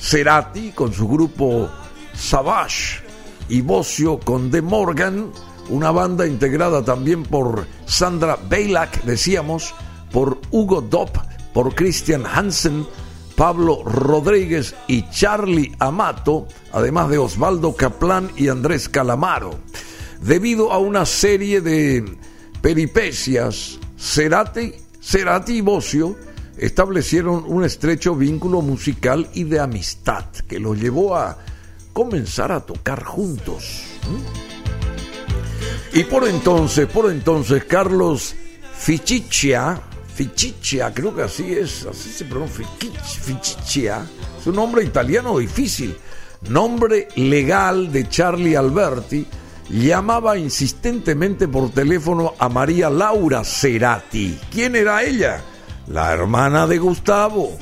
[0.00, 1.70] Cerati con su grupo
[2.14, 3.02] Savage
[3.48, 5.30] y Bocio con The Morgan
[5.68, 9.74] una banda integrada también por Sandra Bailak, decíamos,
[10.10, 11.16] por Hugo Dopp,
[11.54, 12.86] por Christian Hansen,
[13.36, 19.58] Pablo Rodríguez y Charlie Amato, además de Osvaldo Caplan y Andrés Calamaro.
[20.20, 22.16] Debido a una serie de
[22.60, 26.16] peripecias, Cerati, Cerati y Bocio
[26.56, 31.38] establecieron un estrecho vínculo musical y de amistad que los llevó a
[31.92, 33.82] comenzar a tocar juntos.
[35.92, 38.34] Y por entonces, por entonces, Carlos
[38.78, 39.80] Fichichia,
[40.14, 42.66] Fichichia, creo que así es, así se pronuncia,
[43.02, 44.06] Fichichia,
[44.38, 45.96] es un nombre italiano difícil,
[46.48, 49.26] nombre legal de Charlie Alberti,
[49.70, 54.38] llamaba insistentemente por teléfono a María Laura Cerati.
[54.50, 55.42] ¿Quién era ella?
[55.88, 57.56] La hermana de Gustavo,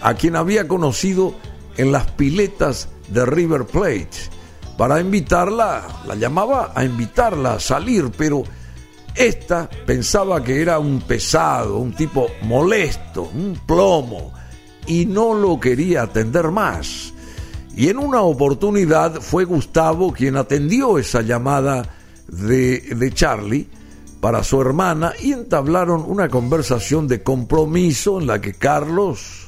[0.00, 1.34] a quien había conocido
[1.76, 4.34] en las piletas de River Plate
[4.76, 8.44] para invitarla, la llamaba a invitarla a salir, pero
[9.14, 14.32] esta pensaba que era un pesado, un tipo molesto, un plomo,
[14.86, 17.12] y no lo quería atender más.
[17.76, 21.82] Y en una oportunidad fue Gustavo quien atendió esa llamada
[22.28, 23.68] de, de Charlie
[24.20, 29.46] para su hermana y entablaron una conversación de compromiso en la que Carlos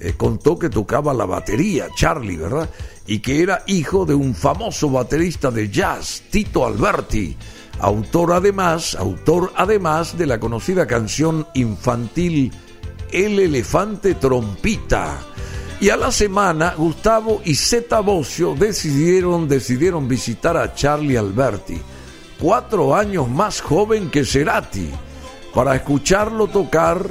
[0.00, 2.68] eh, contó que tocaba la batería, Charlie, ¿verdad?
[3.10, 7.36] y que era hijo de un famoso baterista de jazz, Tito Alberti,
[7.80, 12.52] autor además, autor además de la conocida canción infantil
[13.12, 15.18] El elefante trompita.
[15.80, 21.80] Y a la semana, Gustavo y Zeta Bocio decidieron, decidieron visitar a Charlie Alberti,
[22.38, 24.90] cuatro años más joven que Cerati,
[25.54, 27.08] para escucharlo tocar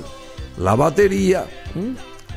[0.57, 1.47] la batería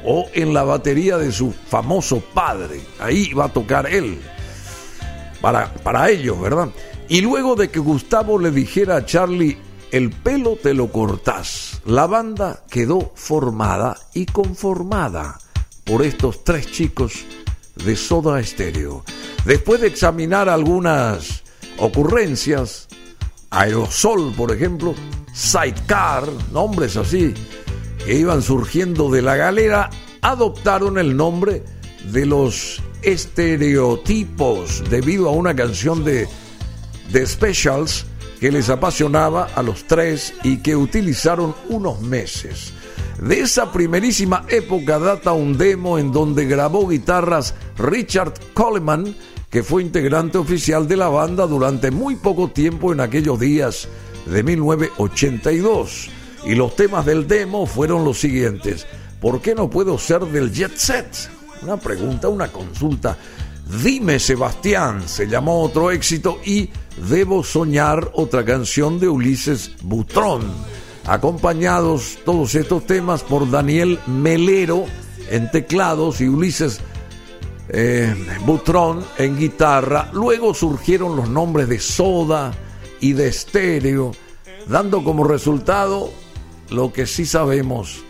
[0.05, 2.81] o en la batería de su famoso padre.
[2.99, 4.19] Ahí va a tocar él.
[5.41, 6.69] Para, para ellos, ¿verdad?
[7.09, 9.59] Y luego de que Gustavo le dijera a Charlie,
[9.91, 15.39] el pelo te lo cortás, la banda quedó formada y conformada
[15.85, 17.25] por estos tres chicos
[17.85, 19.05] de Soda Stereo.
[19.45, 21.43] Después de examinar algunas
[21.79, 22.89] ocurrencias,
[23.51, 24.95] Aerosol, por ejemplo,
[25.35, 27.35] Sidecar, nombres así,
[28.05, 29.91] que iban surgiendo de la galera
[30.23, 31.63] adoptaron el nombre
[32.11, 36.29] de los estereotipos debido a una canción de
[37.13, 38.07] The Specials
[38.41, 42.73] que les apasionaba a los tres y que utilizaron unos meses.
[43.21, 49.15] De esa primerísima época data un demo en donde grabó guitarras Richard Coleman,
[49.49, 53.87] que fue integrante oficial de la banda durante muy poco tiempo en aquellos días
[54.27, 56.11] de 1982
[56.45, 58.87] y los temas del demo fueron los siguientes.
[59.21, 61.07] ¿Por qué no puedo ser del jet set?
[61.63, 63.17] Una pregunta, una consulta.
[63.85, 70.43] Dime Sebastián se llamó otro éxito y Debo Soñar, otra canción de Ulises Butrón,
[71.07, 74.85] acompañados todos estos temas por Daniel Melero
[75.31, 76.81] en teclados y Ulises
[77.69, 78.15] eh,
[78.45, 80.11] Butrón en guitarra.
[80.13, 82.53] Luego surgieron los nombres de Soda
[83.01, 84.13] y de Estéreo,
[84.69, 86.11] dando como resultado
[86.71, 88.03] lo que sí sabemos,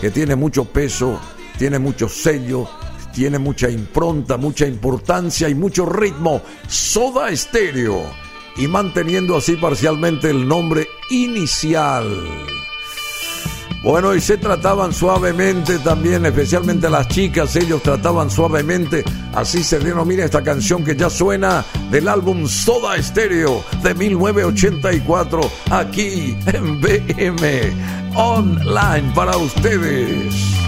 [0.00, 1.18] que tiene mucho peso,
[1.58, 2.68] tiene mucho sello,
[3.12, 6.42] tiene mucha impronta, mucha importancia y mucho ritmo.
[6.66, 8.02] Soda Estéreo.
[8.56, 12.06] Y manteniendo así parcialmente el nombre inicial.
[13.82, 19.04] Bueno, y se trataban suavemente también, especialmente las chicas, ellos trataban suavemente,
[19.34, 25.40] así se denomina esta canción que ya suena del álbum Soda Estéreo de 1984,
[25.70, 27.72] aquí en BM
[28.16, 30.67] Online para ustedes.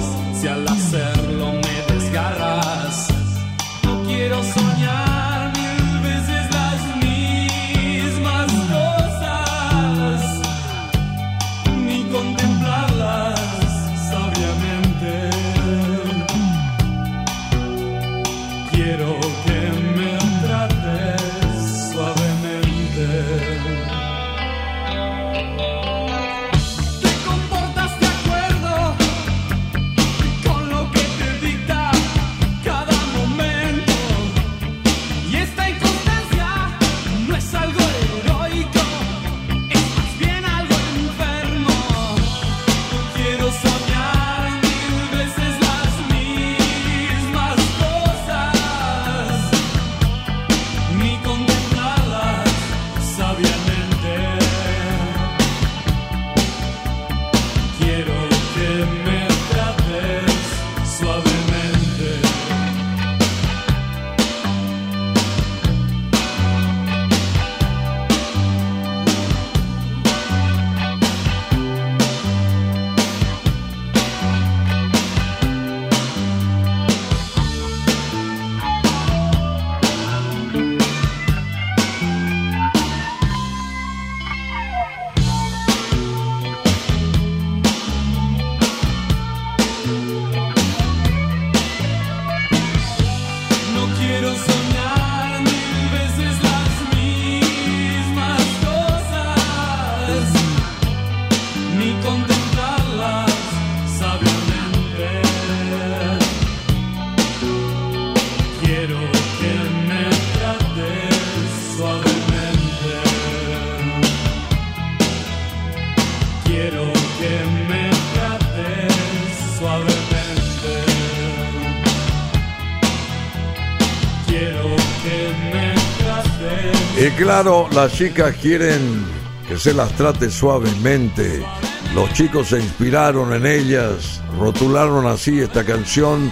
[127.21, 129.05] claro, las chicas quieren
[129.47, 131.45] que se las trate suavemente.
[131.93, 136.31] Los chicos se inspiraron en ellas, rotularon así esta canción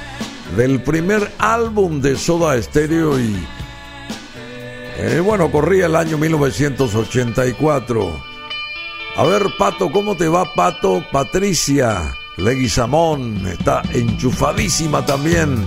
[0.57, 3.35] del primer álbum de Soda Stereo y
[4.97, 8.23] eh, bueno, corría el año 1984.
[9.15, 11.05] A ver, Pato, ¿cómo te va, Pato?
[11.11, 15.63] Patricia Leguizamón está enchufadísima también.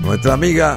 [0.00, 0.76] Nuestra amiga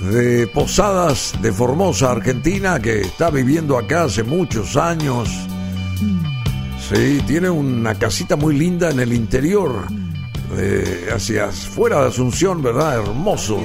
[0.00, 5.28] de Posadas de Formosa, Argentina, que está viviendo acá hace muchos años.
[6.88, 9.84] Sí, tiene una casita muy linda en el interior,
[11.14, 12.98] hacia afuera de Asunción, ¿verdad?
[13.00, 13.60] Hermoso.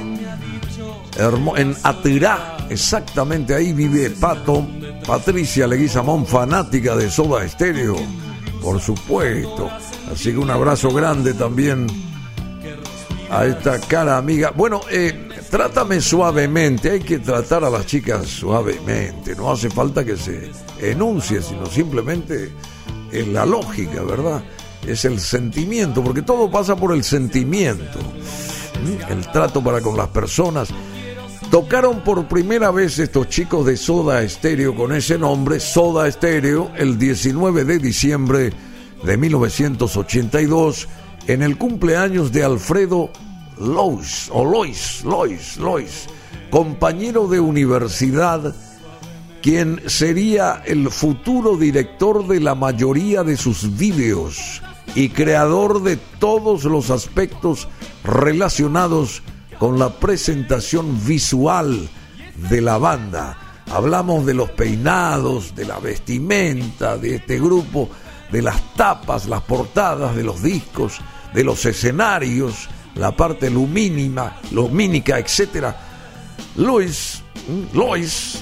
[1.18, 4.66] Hermo- en Atirá, exactamente ahí vive Pato,
[5.06, 7.96] Patricia Leguizamón, fanática de Soda Estéreo,
[8.60, 9.70] por supuesto.
[10.12, 11.86] Así que un abrazo grande también
[13.30, 14.52] a esta cara amiga.
[14.54, 20.16] Bueno, eh, trátame suavemente, hay que tratar a las chicas suavemente, no hace falta que
[20.16, 22.52] se enuncie, sino simplemente
[23.12, 24.42] es la lógica, ¿verdad?
[24.86, 27.98] Es el sentimiento, porque todo pasa por el sentimiento,
[29.08, 30.68] el trato para con las personas.
[31.50, 36.98] Tocaron por primera vez estos chicos de Soda Estéreo con ese nombre, Soda Estéreo, el
[36.98, 38.52] 19 de diciembre
[39.04, 40.88] de 1982,
[41.28, 43.10] en el cumpleaños de Alfredo
[43.58, 46.06] Lois, o Lois, Lois, Lois,
[46.50, 48.54] compañero de universidad,
[49.42, 54.62] quien sería el futuro director de la mayoría de sus vídeos
[54.94, 57.68] y creador de todos los aspectos
[58.02, 59.22] relacionados
[59.58, 61.88] con la presentación visual
[62.50, 63.38] de la banda.
[63.70, 67.88] Hablamos de los peinados, de la vestimenta de este grupo,
[68.30, 71.00] de las tapas, las portadas de los discos,
[71.34, 75.74] de los escenarios, la parte lumínima, lumínica, etc.
[76.56, 77.22] Luis,
[77.72, 78.38] Lois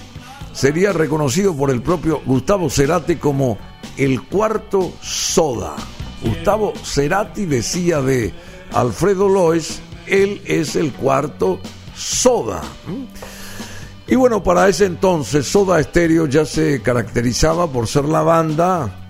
[0.53, 3.59] sería reconocido por el propio Gustavo Cerati como
[3.97, 5.75] el cuarto soda.
[6.23, 8.33] Gustavo Cerati decía de
[8.73, 11.61] Alfredo Lois, él es el cuarto
[11.97, 12.63] soda.
[14.07, 19.01] Y bueno, para ese entonces Soda Stereo ya se caracterizaba por ser la banda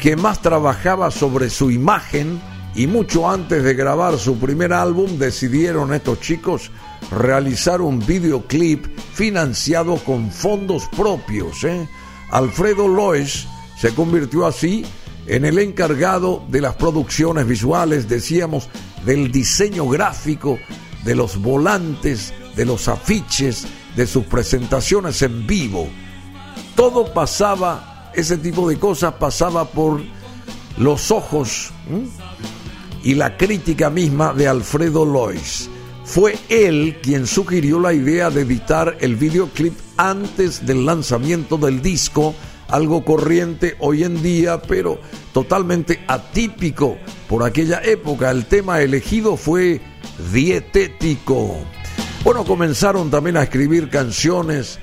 [0.00, 2.40] que más trabajaba sobre su imagen
[2.78, 6.70] y mucho antes de grabar su primer álbum decidieron estos chicos
[7.10, 11.64] realizar un videoclip financiado con fondos propios.
[11.64, 11.88] ¿eh?
[12.30, 14.84] Alfredo Lois se convirtió así
[15.26, 18.68] en el encargado de las producciones visuales, decíamos,
[19.04, 20.56] del diseño gráfico,
[21.04, 23.66] de los volantes, de los afiches,
[23.96, 25.88] de sus presentaciones en vivo.
[26.76, 30.00] Todo pasaba, ese tipo de cosas pasaba por
[30.76, 31.72] los ojos
[33.02, 35.70] y la crítica misma de Alfredo Lois.
[36.04, 42.34] Fue él quien sugirió la idea de editar el videoclip antes del lanzamiento del disco,
[42.68, 44.98] algo corriente hoy en día, pero
[45.32, 46.96] totalmente atípico
[47.28, 48.30] por aquella época.
[48.30, 49.82] El tema elegido fue
[50.32, 51.58] dietético.
[52.24, 54.78] Bueno, comenzaron también a escribir canciones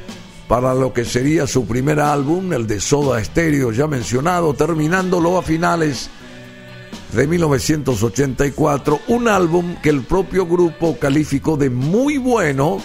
[0.47, 5.41] para lo que sería su primer álbum, el de Soda Stereo, ya mencionado, terminándolo a
[5.41, 6.09] finales
[7.15, 12.79] de 1984, un álbum que el propio grupo calificó de muy bueno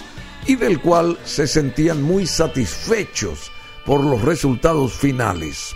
[0.47, 3.51] y del cual se sentían muy satisfechos
[3.85, 5.75] por los resultados finales.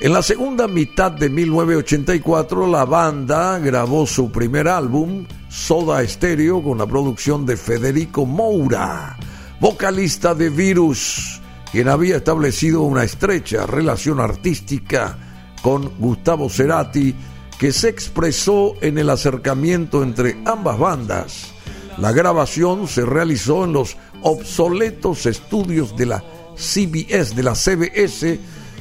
[0.00, 6.78] En la segunda mitad de 1984, la banda grabó su primer álbum, Soda Stereo, con
[6.78, 9.18] la producción de Federico Moura,
[9.60, 15.18] vocalista de Virus, quien había establecido una estrecha relación artística
[15.60, 17.14] con Gustavo Cerati
[17.58, 21.54] que se expresó en el acercamiento entre ambas bandas.
[21.98, 26.24] La grabación se realizó en los obsoletos estudios de la
[26.56, 28.38] CBS, de la CBS,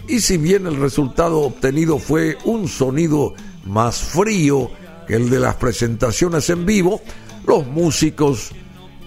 [0.07, 3.33] y si bien el resultado obtenido fue un sonido
[3.65, 4.69] más frío
[5.07, 7.01] que el de las presentaciones en vivo,
[7.45, 8.51] los músicos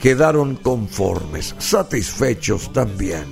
[0.00, 3.24] quedaron conformes, satisfechos también.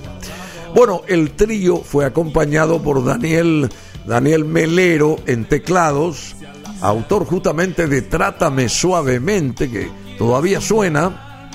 [0.73, 3.69] Bueno, el trío fue acompañado por Daniel
[4.09, 6.35] Daniel Melero en teclados,
[6.81, 11.47] autor justamente de Trátame Suavemente, que todavía suena,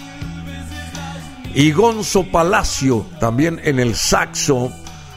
[1.52, 4.70] y Gonzo Palacio también en el saxo,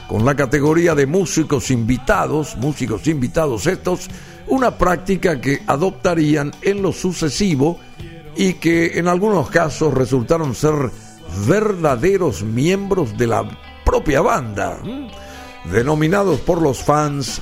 [0.08, 4.10] con la categoría de músicos invitados, músicos invitados estos,
[4.48, 7.80] una práctica que adoptarían en lo sucesivo
[8.36, 10.74] y que en algunos casos resultaron ser
[11.48, 13.48] verdaderos miembros de la
[13.86, 14.80] propia banda
[15.72, 17.42] denominados por los fans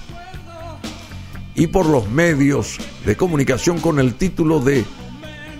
[1.55, 4.83] y por los medios de comunicación con el título de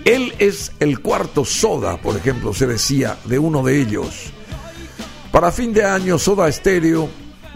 [0.04, 4.32] Él es el cuarto Soda, por ejemplo, se decía de uno de ellos.
[5.32, 7.10] Para fin de año, Soda Stereo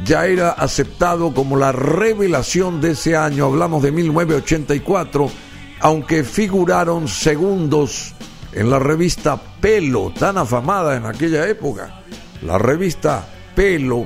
[0.06, 5.30] ya era aceptado como la revelación de ese año, hablamos de 1984,
[5.82, 8.14] aunque figuraron segundos
[8.54, 12.04] en la revista Pelo, tan afamada en aquella época.
[12.42, 14.06] La revista Pelo.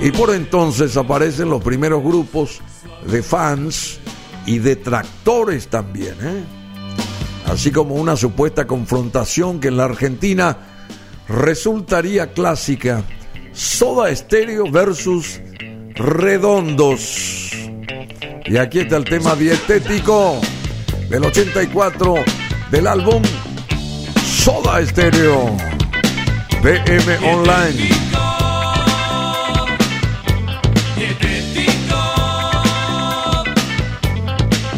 [0.00, 2.60] Y por entonces aparecen los primeros grupos
[3.06, 3.98] de fans
[4.46, 6.44] y detractores también, ¿eh?
[7.46, 10.56] así como una supuesta confrontación que en la Argentina
[11.28, 13.02] resultaría clásica,
[13.52, 15.40] Soda Estéreo versus
[15.94, 17.50] Redondos.
[18.46, 20.40] Y aquí está el tema dietético
[21.08, 22.14] del 84
[22.70, 23.22] del álbum
[24.22, 25.56] Soda Estéreo.
[26.64, 27.90] PM Online.
[30.96, 32.00] Dietético.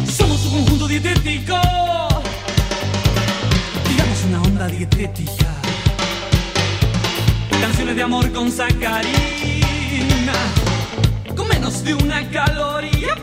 [0.05, 1.57] Somos un conjunto dietético.
[3.87, 5.47] Digamos una onda dietética.
[7.61, 10.33] Canciones de amor con sacarina.
[11.37, 13.15] Con menos de una caloría.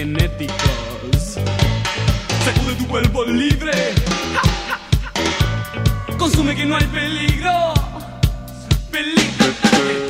[0.00, 1.36] genéticos.
[2.44, 3.72] Sacude tu cuerpo libre.
[6.16, 7.74] Consume que no hay peligro.
[8.90, 10.09] Peligro.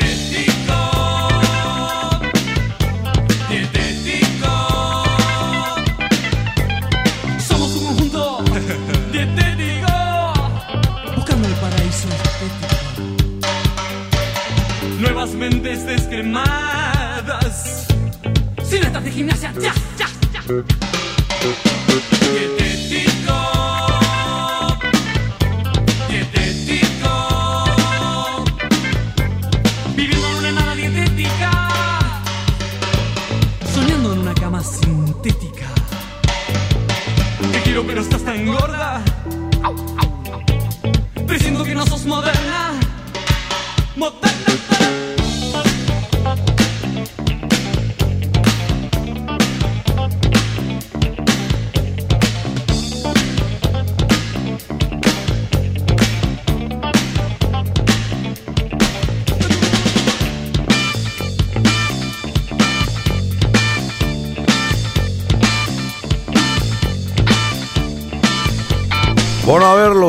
[19.04, 20.50] De gimnasia, ya, ya, ya.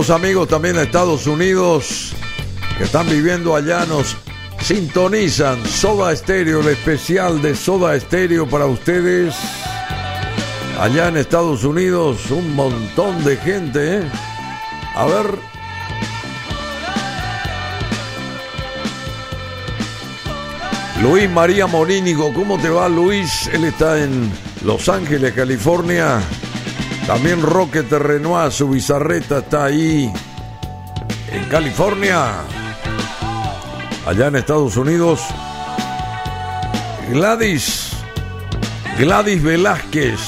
[0.10, 2.14] Amigos también de Estados Unidos
[2.78, 4.18] que están viviendo allá nos
[4.62, 5.66] sintonizan.
[5.68, 9.36] Soda Stereo, el especial de Soda Stereo para ustedes.
[10.80, 14.04] Allá en Estados Unidos, un montón de gente, ¿eh?
[14.96, 15.40] A ver.
[21.02, 23.48] Luis María Morínigo, ¿cómo te va Luis?
[23.54, 24.32] Él está en
[24.64, 26.22] Los Ángeles, California.
[27.12, 30.10] También Roque Terrenois, su bizarreta está ahí
[31.30, 32.36] en California.
[34.08, 35.20] Allá en Estados Unidos.
[37.10, 37.92] Gladys.
[38.98, 40.22] Gladys Velázquez.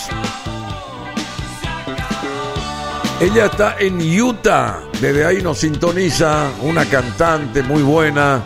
[3.22, 4.82] Ella está en Utah.
[5.00, 8.44] Desde ahí nos sintoniza una cantante muy buena.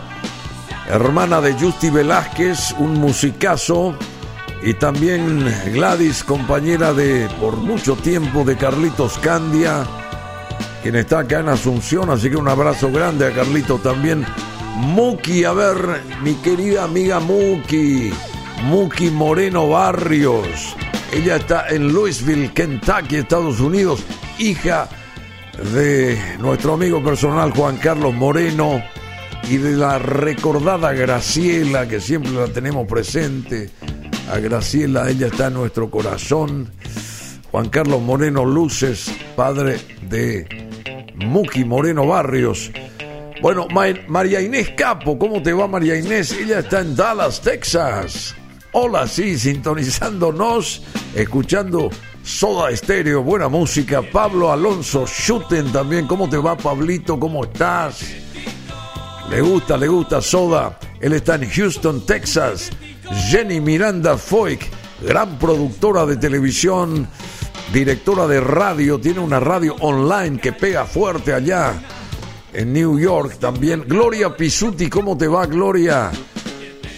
[0.86, 3.96] Hermana de Justy Velázquez, un musicazo.
[4.62, 9.86] Y también Gladys, compañera de por mucho tiempo de Carlitos Candia,
[10.82, 14.26] quien está acá en Asunción, así que un abrazo grande a Carlito también.
[14.76, 15.76] Muki, a ver,
[16.22, 18.10] mi querida amiga Muki,
[18.64, 20.76] Muki Moreno Barrios.
[21.12, 24.04] Ella está en Louisville, Kentucky, Estados Unidos,
[24.38, 24.88] hija
[25.72, 28.82] de nuestro amigo personal Juan Carlos Moreno
[29.48, 33.70] y de la recordada Graciela, que siempre la tenemos presente
[34.30, 36.70] a Graciela, ella está en nuestro corazón.
[37.50, 40.46] Juan Carlos Moreno Luces, padre de
[41.16, 42.70] Muki Moreno Barrios.
[43.40, 46.32] Bueno, Ma- María Inés Capo, ¿cómo te va María Inés?
[46.32, 48.34] Ella está en Dallas, Texas.
[48.72, 50.82] Hola, sí, sintonizándonos,
[51.14, 51.88] escuchando
[52.22, 54.02] Soda Estéreo, buena música.
[54.02, 57.18] Pablo Alonso Schuten también, ¿cómo te va Pablito?
[57.18, 58.00] ¿Cómo estás?
[59.30, 60.78] Le gusta, le gusta Soda.
[61.00, 62.70] Él está en Houston, Texas.
[63.12, 64.68] Jenny Miranda Foyk,
[65.02, 67.08] gran productora de televisión,
[67.72, 71.74] directora de radio, tiene una radio online que pega fuerte allá
[72.52, 73.84] en New York también.
[73.86, 76.10] Gloria Pisuti, ¿cómo te va Gloria?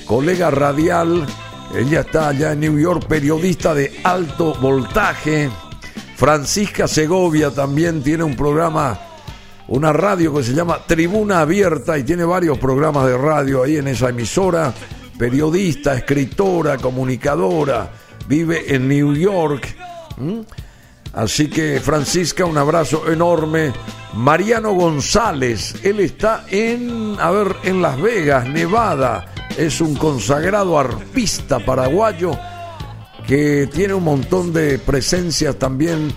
[0.07, 1.27] Colega radial,
[1.77, 5.51] ella está allá en New York, periodista de alto voltaje.
[6.17, 8.99] Francisca Segovia también tiene un programa
[9.71, 13.87] una radio que se llama Tribuna Abierta y tiene varios programas de radio ahí en
[13.87, 14.75] esa emisora.
[15.21, 17.91] Periodista, escritora, comunicadora,
[18.27, 19.77] vive en New York.
[21.12, 23.71] Así que Francisca, un abrazo enorme.
[24.14, 29.27] Mariano González, él está en, a ver, en Las Vegas, Nevada.
[29.59, 32.31] Es un consagrado arpista paraguayo
[33.27, 36.14] que tiene un montón de presencias también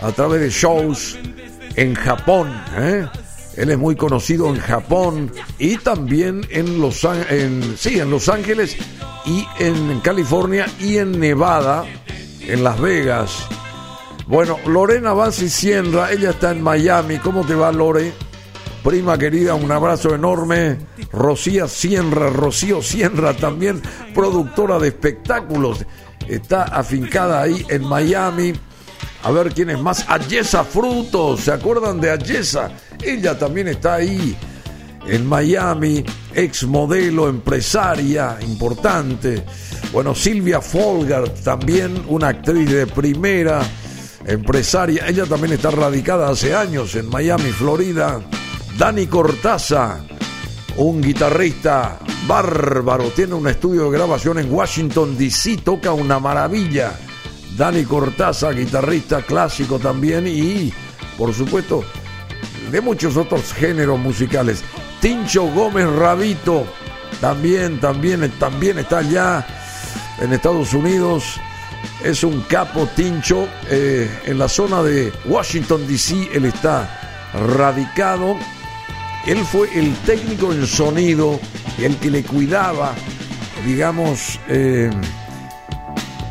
[0.00, 1.18] a través de shows
[1.76, 2.50] en Japón.
[2.78, 3.06] ¿eh?
[3.58, 7.04] Él es muy conocido en Japón y también en Los,
[7.76, 8.76] sí, en Los Ángeles
[9.26, 11.84] y en California y en Nevada,
[12.40, 13.48] en Las Vegas.
[14.28, 17.18] Bueno, Lorena Bassi Sienra, ella está en Miami.
[17.18, 18.12] ¿Cómo te va, Lore?
[18.84, 20.78] Prima querida, un abrazo enorme.
[21.10, 23.82] Rocía Sienra, Rocío Sienra también,
[24.14, 25.84] productora de espectáculos.
[26.28, 28.52] Está afincada ahí en Miami.
[29.24, 30.04] A ver quién es más.
[30.08, 32.70] Ayesa Frutos, ¿se acuerdan de Ayesa?
[33.02, 34.36] Ella también está ahí
[35.06, 36.04] en Miami,
[36.34, 39.44] ex modelo, empresaria importante.
[39.92, 43.60] Bueno, Silvia Folgar, también una actriz de primera,
[44.26, 45.06] empresaria.
[45.06, 48.20] Ella también está radicada hace años en Miami, Florida.
[48.76, 50.00] Dani Cortaza,
[50.76, 56.92] un guitarrista bárbaro, tiene un estudio de grabación en Washington, D.C., toca una maravilla.
[57.58, 60.72] Dani Cortaza, guitarrista clásico también y,
[61.16, 61.82] por supuesto,
[62.70, 64.62] de muchos otros géneros musicales.
[65.00, 66.64] Tincho Gómez Rabito
[67.20, 69.44] también, también, también está allá
[70.20, 71.40] en Estados Unidos.
[72.04, 76.30] Es un capo Tincho eh, en la zona de Washington DC.
[76.32, 78.36] Él está radicado.
[79.26, 81.40] Él fue el técnico en sonido,
[81.78, 82.94] el que le cuidaba,
[83.66, 84.90] digamos, eh,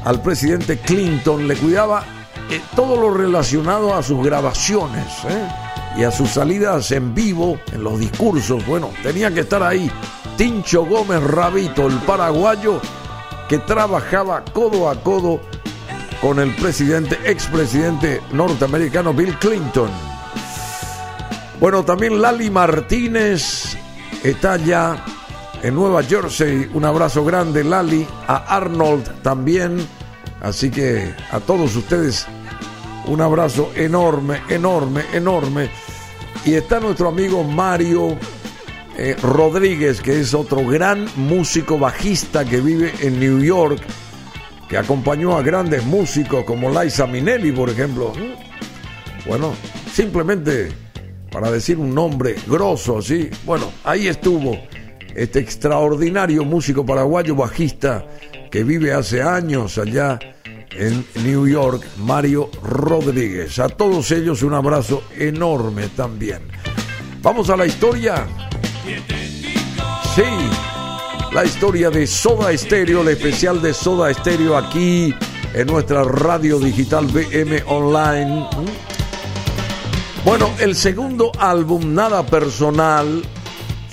[0.04, 2.04] al presidente Clinton, le cuidaba
[2.50, 5.06] eh, todo lo relacionado a sus grabaciones
[5.98, 8.66] y a sus salidas en vivo, en los discursos.
[8.66, 9.92] Bueno, tenía que estar ahí.
[10.38, 12.80] Tincho Gómez Rabito, el paraguayo,
[13.50, 15.42] que trabajaba codo a codo
[16.22, 19.90] con el presidente, expresidente norteamericano Bill Clinton.
[21.60, 23.76] Bueno, también Lali Martínez
[24.24, 25.04] está allá
[25.64, 26.70] en Nueva Jersey.
[26.74, 28.08] Un abrazo grande, Lali.
[28.28, 29.78] A Arnold también.
[30.42, 32.28] Así que a todos ustedes
[33.08, 35.70] un abrazo enorme, enorme, enorme.
[36.46, 38.18] Y está nuestro amigo Mario
[38.98, 43.82] eh, Rodríguez, que es otro gran músico bajista que vive en New York,
[44.70, 48.14] que acompañó a grandes músicos como Liza Minnelli, por ejemplo.
[49.26, 49.54] Bueno,
[49.92, 50.72] simplemente
[51.32, 53.30] para decir un nombre grosso, ¿sí?
[53.46, 54.58] Bueno, ahí estuvo
[55.18, 58.06] este extraordinario músico paraguayo bajista
[58.52, 60.20] que vive hace años allá
[60.72, 63.58] en New York, Mario Rodríguez.
[63.58, 66.44] A todos ellos un abrazo enorme también.
[67.24, 68.28] Vamos a la historia.
[70.16, 70.24] Sí,
[71.34, 75.16] la historia de Soda Stereo, el especial de Soda Stereo aquí
[75.56, 78.46] en nuestra radio digital BM Online.
[80.24, 83.24] Bueno, el segundo álbum, Nada Personal,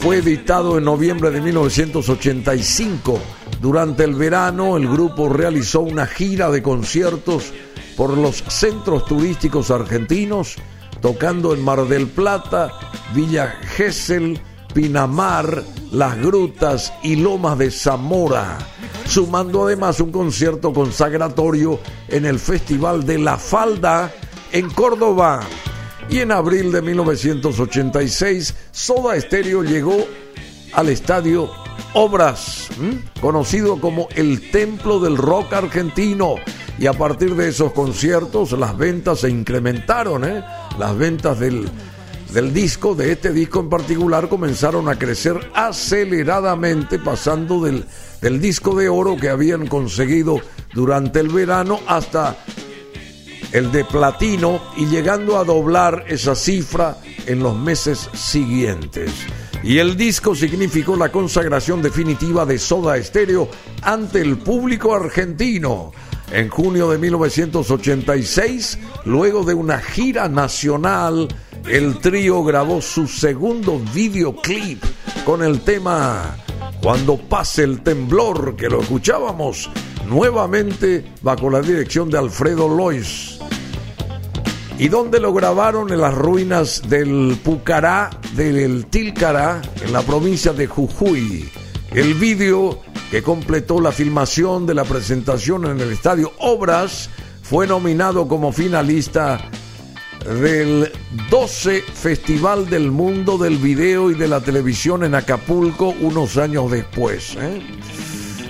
[0.05, 3.19] fue editado en noviembre de 1985
[3.63, 7.55] durante el verano, el grupo realizó una gira de conciertos
[7.97, 10.57] por los centros turísticos argentinos,
[11.01, 12.71] tocando en Mar del Plata,
[13.15, 13.47] Villa
[13.77, 14.39] Gesell,
[14.75, 18.59] Pinamar, Las Grutas y Lomas de Zamora,
[19.07, 24.13] sumando además un concierto consagratorio en el Festival de la Falda
[24.53, 25.41] en Córdoba.
[26.09, 30.07] Y en abril de 1986, Soda Stereo llegó
[30.73, 31.51] al estadio
[31.95, 32.69] Obras,
[33.21, 36.37] conocido como el Templo del Rock Argentino.
[36.79, 40.45] Y a partir de esos conciertos las ventas se incrementaron, ¿eh?
[40.79, 41.69] las ventas del,
[42.33, 47.85] del disco, de este disco en particular, comenzaron a crecer aceleradamente, pasando del,
[48.21, 50.41] del disco de oro que habían conseguido
[50.73, 52.37] durante el verano hasta
[53.55, 59.11] el de platino y llegando a doblar esa cifra en los meses siguientes
[59.65, 63.49] y el disco significó la consagración definitiva de Soda Stereo
[63.81, 65.91] ante el público argentino.
[66.31, 71.29] En junio de 1986, luego de una gira nacional,
[71.67, 74.85] el trío grabó su segundo videoclip
[75.25, 76.44] con el tema
[76.83, 79.71] Cuando pase el temblor, que lo escuchábamos
[80.07, 83.39] nuevamente bajo la dirección de Alfredo Lois
[84.79, 90.67] y donde lo grabaron en las ruinas del Pucará, del Tilcará, en la provincia de
[90.67, 91.49] Jujuy.
[91.93, 97.09] El vídeo que completó la filmación de la presentación en el estadio Obras
[97.43, 99.39] fue nominado como finalista
[100.25, 100.91] del
[101.31, 107.37] 12 Festival del Mundo del Video y de la Televisión en Acapulco unos años después.
[107.39, 107.61] ¿eh?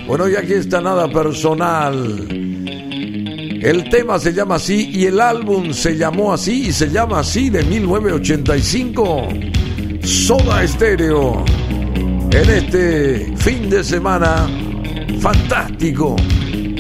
[0.07, 2.27] Bueno, y aquí está nada personal.
[2.31, 7.51] El tema se llama así y el álbum se llamó así y se llama así
[7.51, 9.29] de 1985.
[10.03, 11.45] Soda Stereo.
[12.31, 14.49] En este fin de semana
[15.21, 16.15] fantástico,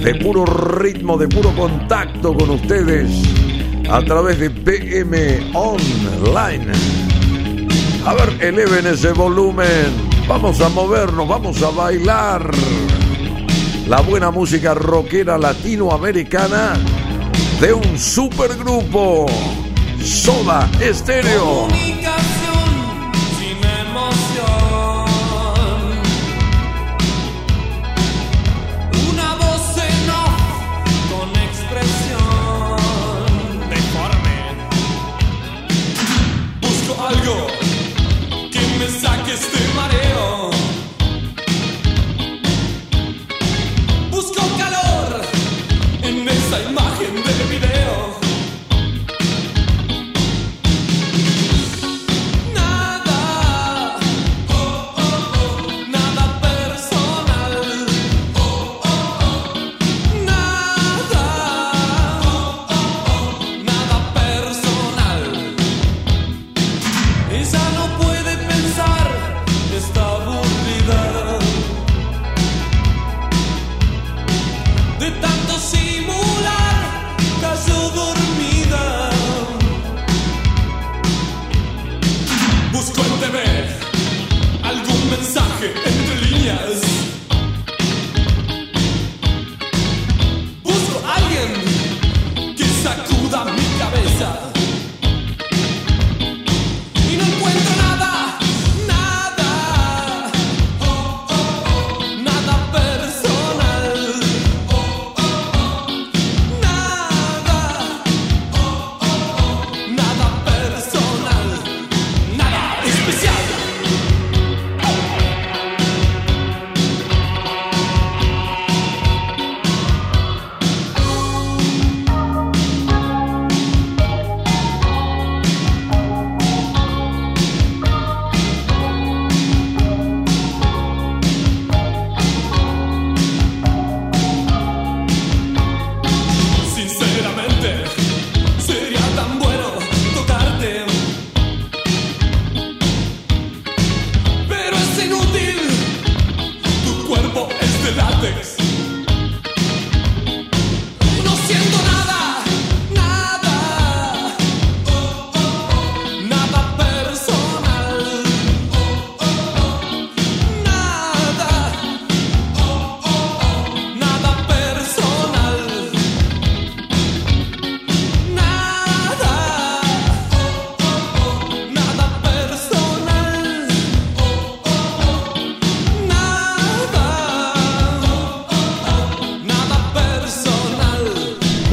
[0.02, 3.43] de puro ritmo, de puro contacto con ustedes
[3.90, 6.72] a través de PM Online.
[8.06, 9.92] A ver, eleven ese volumen.
[10.26, 12.50] Vamos a movernos, vamos a bailar
[13.86, 16.74] la buena música rockera latinoamericana
[17.60, 19.26] de un supergrupo,
[20.00, 21.68] Soda Estéreo.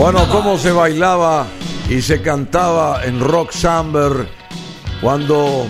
[0.02, 1.46] Bueno, cómo se bailaba
[1.88, 4.28] y se cantaba en Rock Samber
[5.00, 5.68] cuando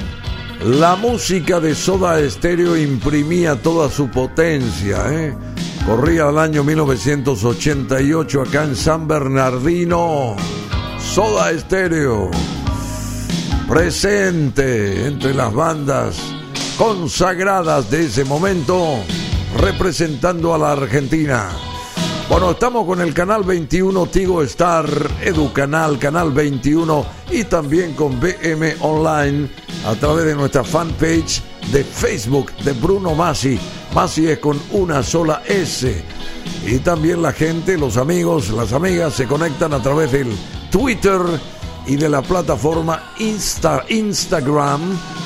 [0.64, 5.04] la música de Soda Stereo imprimía toda su potencia.
[5.10, 5.36] ¿eh?
[5.86, 10.38] Corría el año 1988 acá en San Bernardino.
[10.98, 12.32] Soda Stereo
[13.68, 16.16] presente entre las bandas
[16.78, 18.96] consagradas de ese momento
[19.58, 21.50] representando a la Argentina.
[22.32, 24.88] Bueno, estamos con el canal 21 Tigo Star,
[25.22, 29.50] Edu Canal, Canal 21 y también con BM Online
[29.86, 33.60] a través de nuestra fanpage de Facebook de Bruno Masi.
[33.94, 36.06] Masi es con una sola S.
[36.66, 40.30] Y también la gente, los amigos, las amigas se conectan a través del
[40.72, 41.20] Twitter
[41.86, 44.80] y de la plataforma Insta, Instagram,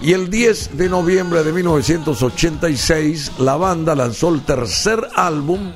[0.01, 5.73] Y el 10 de noviembre de 1986, la banda lanzó el tercer álbum,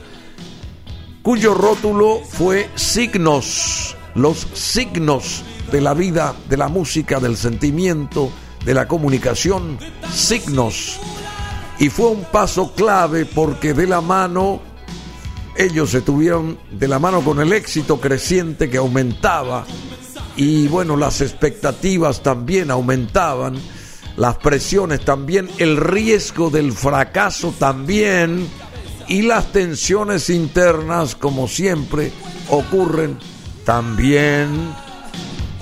[1.22, 8.30] cuyo rótulo fue Signos los signos de la vida, de la música, del sentimiento,
[8.64, 9.78] de la comunicación,
[10.12, 10.98] signos.
[11.78, 14.60] Y fue un paso clave porque de la mano,
[15.56, 19.64] ellos se tuvieron de la mano con el éxito creciente que aumentaba
[20.36, 23.56] y bueno, las expectativas también aumentaban,
[24.16, 28.46] las presiones también, el riesgo del fracaso también
[29.08, 32.12] y las tensiones internas como siempre
[32.48, 33.18] ocurren
[33.70, 34.74] también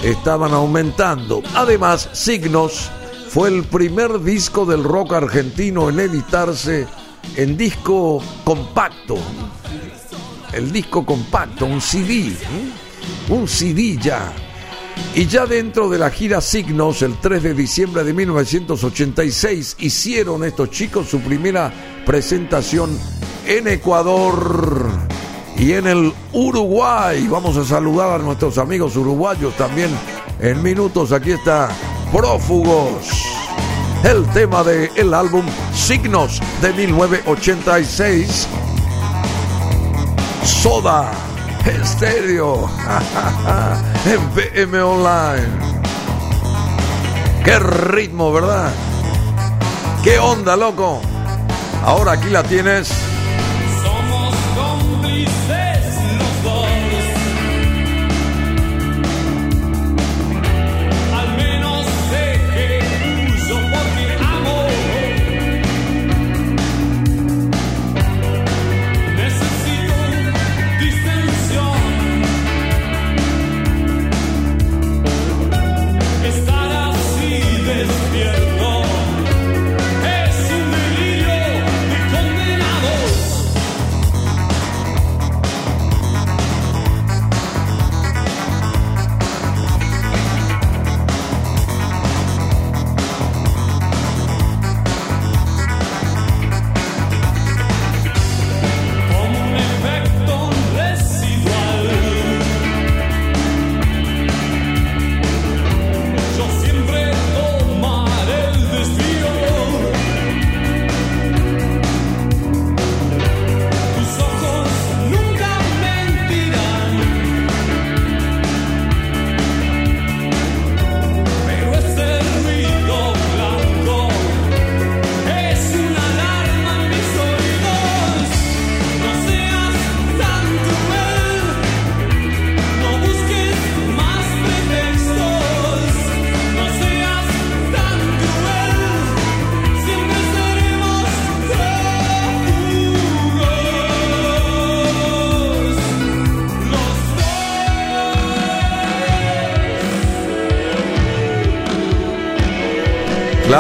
[0.03, 1.43] estaban aumentando.
[1.55, 2.91] Además, Signos
[3.29, 6.87] fue el primer disco del rock argentino en editarse
[7.37, 9.19] en disco compacto.
[10.55, 12.35] El disco compacto, un CD.
[13.29, 14.33] Un CD ya.
[15.15, 20.71] Y ya dentro de la gira Signos, el 3 de diciembre de 1986, hicieron estos
[20.71, 21.71] chicos su primera
[22.07, 22.89] presentación
[23.47, 25.09] en Ecuador
[25.59, 27.27] y en el Uruguay.
[27.29, 29.91] Vamos a saludar a nuestros amigos uruguayos también
[30.41, 31.13] en minutos.
[31.13, 31.69] Aquí está
[32.13, 33.23] Prófugos,
[34.05, 35.45] el tema del el álbum
[35.75, 38.49] Signos de 1986.
[40.45, 41.11] Soda
[41.67, 42.69] Estéreo
[44.07, 45.49] en PM Online.
[47.45, 48.71] Qué ritmo, ¿verdad?
[50.03, 51.01] Qué onda, loco.
[51.85, 53.18] Ahora aquí la tienes.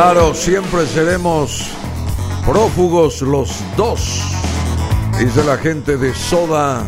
[0.00, 1.72] Claro, siempre seremos
[2.46, 4.22] prófugos los dos,
[5.18, 6.86] dice la gente de Soda.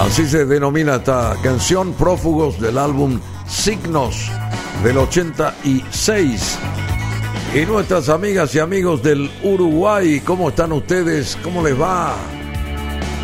[0.00, 3.18] Así se denomina esta canción, prófugos del álbum
[3.48, 4.30] Signos
[4.84, 6.58] del 86.
[7.56, 11.36] Y nuestras amigas y amigos del Uruguay, ¿cómo están ustedes?
[11.42, 12.14] ¿Cómo les va?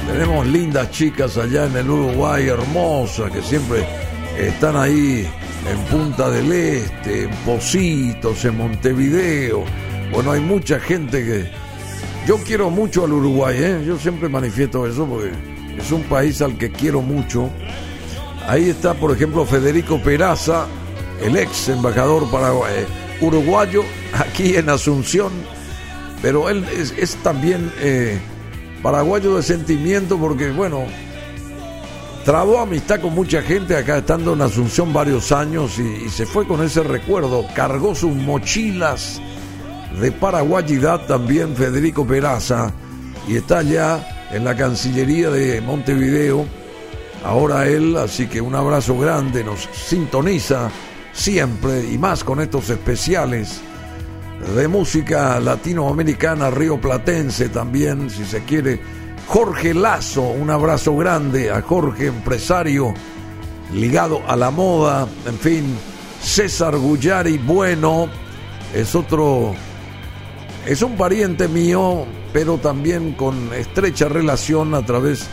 [0.09, 3.87] Tenemos lindas chicas allá en el Uruguay, hermosas, que siempre
[4.37, 5.25] están ahí
[5.69, 9.65] en Punta del Este, en Positos, en Montevideo.
[10.13, 11.51] Bueno, hay mucha gente que...
[12.27, 13.85] Yo quiero mucho al Uruguay, ¿eh?
[13.87, 15.31] yo siempre manifiesto eso porque
[15.79, 17.51] es un país al que quiero mucho.
[18.49, 20.67] Ahí está, por ejemplo, Federico Peraza,
[21.23, 22.87] el ex embajador paraguay,
[23.21, 23.83] uruguayo,
[24.15, 25.33] aquí en Asunción,
[26.23, 28.19] pero él es, también eh,
[28.83, 30.85] paraguayo de sentimiento porque, bueno,
[32.25, 36.63] Trabó amistad con mucha gente acá estando en Asunción varios años y, se fue con
[36.63, 37.45] ese recuerdo.
[37.55, 39.21] Cargó sus mochilas
[40.01, 42.73] de paraguayidad también Federico Peraza
[43.29, 46.47] y está allá en la Cancillería de Montevideo.
[47.27, 50.71] Ahora él, así que un abrazo grande, nos sintoniza
[51.13, 53.61] siempre y más con estos especiales
[54.57, 58.81] de música latinoamericana, río platense también, si se quiere
[59.27, 62.95] Jorge Lazo, un abrazo grande a Jorge, empresario
[63.73, 65.77] ligado a la moda, en fin,
[66.21, 68.09] César Gullari, bueno,
[68.75, 69.55] es otro,
[70.67, 75.27] es un pariente mío, pero también con estrecha relación a través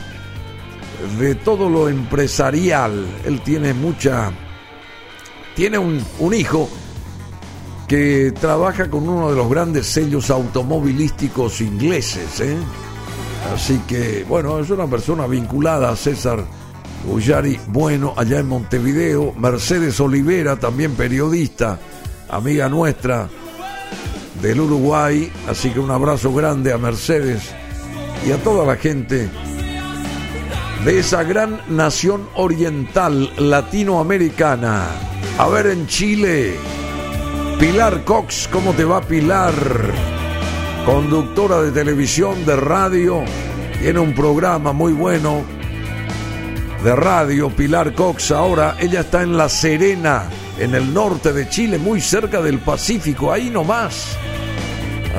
[1.19, 3.05] de todo lo empresarial.
[3.25, 4.31] Él tiene mucha,
[5.55, 6.69] tiene un, un hijo
[7.87, 12.57] que trabaja con uno de los grandes sellos automovilísticos ingleses, ¿eh?
[13.53, 16.43] Así que, bueno, es una persona vinculada a César
[17.07, 19.33] Ullari Bueno, allá en Montevideo.
[19.33, 21.79] Mercedes Olivera, también periodista,
[22.29, 23.27] amiga nuestra
[24.41, 25.31] del Uruguay.
[25.47, 27.51] Así que un abrazo grande a Mercedes
[28.25, 29.29] y a toda la gente
[30.85, 34.87] de esa gran nación oriental latinoamericana.
[35.37, 36.55] A ver en Chile,
[37.59, 40.20] Pilar Cox, ¿cómo te va Pilar?
[40.85, 43.23] Conductora de televisión, de radio,
[43.79, 45.43] tiene un programa muy bueno.
[46.83, 48.31] de radio, Pilar Cox.
[48.31, 50.23] Ahora ella está en La Serena,
[50.57, 54.17] en el norte de Chile, muy cerca del Pacífico, ahí nomás.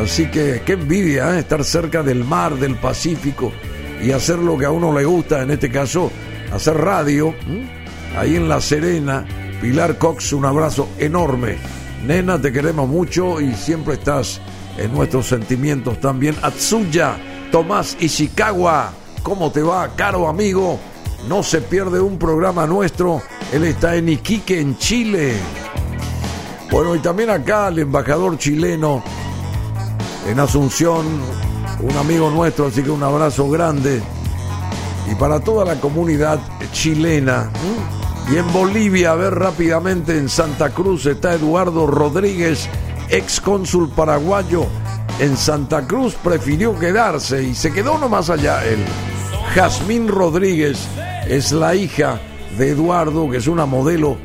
[0.02, 1.40] Así que qué envidia ¿eh?
[1.40, 3.52] estar cerca del mar, del Pacífico
[4.02, 6.10] y hacer lo que a uno le gusta, en este caso,
[6.52, 7.34] hacer radio.
[8.18, 9.24] Ahí en La Serena,
[9.60, 11.56] Pilar Cox, un abrazo enorme.
[12.04, 14.40] Nena, te queremos mucho y siempre estás
[14.78, 16.36] en nuestros sentimientos también.
[16.42, 17.16] Atsuya,
[17.50, 18.92] Tomás Ishikawa,
[19.22, 20.78] ¿cómo te va, caro amigo?
[21.28, 23.22] No se pierde un programa nuestro.
[23.52, 25.34] Él está en Iquique, en Chile.
[26.70, 29.02] Bueno, y también acá el embajador chileno
[30.26, 31.06] en Asunción,
[31.80, 34.02] un amigo nuestro, así que un abrazo grande.
[35.10, 36.40] Y para toda la comunidad
[36.72, 37.50] chilena.
[38.32, 42.68] Y en Bolivia, a ver rápidamente, en Santa Cruz está Eduardo Rodríguez,
[43.12, 44.66] ex cónsul paraguayo.
[45.20, 48.78] En Santa Cruz prefirió quedarse y se quedó nomás allá él.
[49.54, 50.88] Jazmín Rodríguez
[51.28, 52.18] es la hija
[52.58, 54.16] de Eduardo, que es una modelo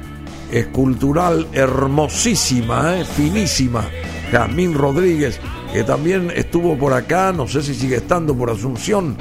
[0.51, 3.05] escultural hermosísima, ¿eh?
[3.05, 3.83] finísima.
[4.31, 5.39] Jazmín Rodríguez,
[5.73, 9.17] que también estuvo por acá, no sé si sigue estando por Asunción.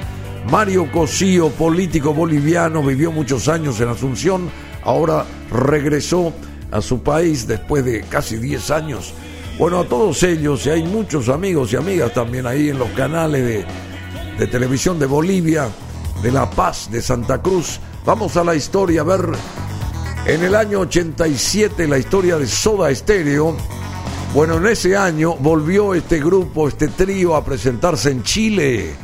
[0.51, 4.49] Mario Cosío, político boliviano, vivió muchos años en Asunción,
[4.85, 6.33] ahora regresó
[6.71, 9.13] a su país después de casi 10 años.
[9.59, 13.65] Bueno, a todos ellos, y hay muchos amigos y amigas también ahí en los canales
[14.39, 15.71] de, televisión de Bolivia,
[16.23, 17.81] de La Paz, de Santa Cruz.
[18.05, 19.31] Vamos a la historia, a ver,
[20.27, 23.57] en el año 87 la historia de Soda Stereo.
[24.35, 28.95] Bueno, en ese año volvió este grupo, este trío a presentarse en Chile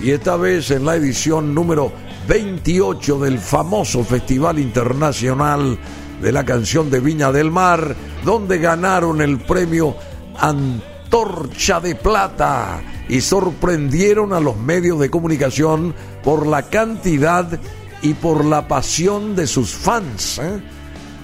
[0.00, 1.90] y esta vez en la edición número
[2.28, 5.76] 28 del famoso Festival Internacional
[6.20, 7.94] de la Canción de Viña del Mar,
[8.24, 9.96] donde ganaron el premio
[10.38, 15.94] Antorcha de Plata y sorprendieron a los medios de comunicación
[16.24, 17.58] por la cantidad
[18.02, 20.38] y por la pasión de sus fans.
[20.38, 20.60] ¿eh?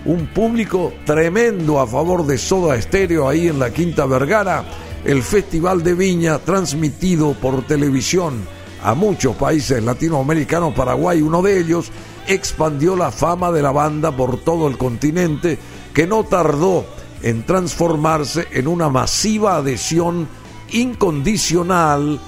[0.05, 4.64] Un público tremendo a favor de Soda Stereo ahí en la Quinta Vergara,
[5.05, 8.47] el Festival de Viña transmitido por televisión
[8.82, 11.90] a muchos países latinoamericanos, Paraguay uno de ellos,
[12.27, 15.59] expandió la fama de la banda por todo el continente,
[15.93, 16.85] que no tardó
[17.23, 20.28] en transformarse en una masiva adhesión
[20.70, 22.20] incondicional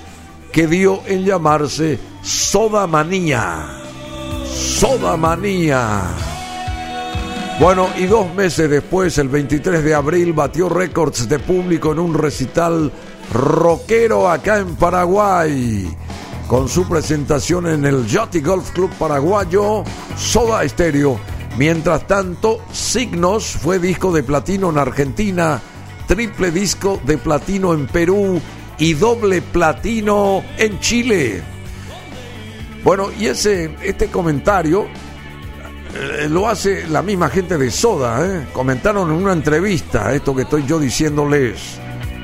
[0.52, 3.80] que dio en llamarse Soda Manía.
[4.46, 6.02] Soda Manía.
[7.60, 12.14] Bueno, y dos meses después, el 23 de abril, batió récords de público en un
[12.14, 12.92] recital
[13.32, 15.88] rockero acá en Paraguay.
[16.48, 19.82] Con su presentación en el Yachty Golf Club paraguayo,
[20.16, 21.18] Soda Stereo.
[21.56, 25.60] Mientras tanto, Signos fue disco de platino en Argentina,
[26.06, 28.40] triple disco de platino en Perú
[28.78, 31.42] y doble platino en Chile.
[32.82, 34.86] Bueno, y ese, este comentario
[35.94, 38.26] eh, lo hace la misma gente de Soda.
[38.26, 38.46] ¿eh?
[38.52, 41.78] Comentaron en una entrevista esto que estoy yo diciéndoles.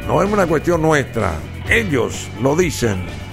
[0.06, 1.32] No es una cuestión nuestra.
[1.68, 3.29] Ellos lo dicen.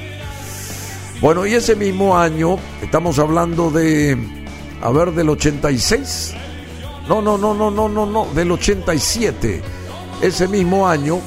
[1.20, 4.16] Bueno, y ese mismo año, estamos hablando de,
[4.84, 6.36] a ver, del 86.
[7.10, 9.62] No, no, no, no, no, no, no, del 87.
[10.22, 11.20] Ese mismo año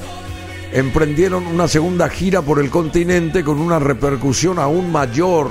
[0.73, 5.51] emprendieron una segunda gira por el continente con una repercusión aún mayor.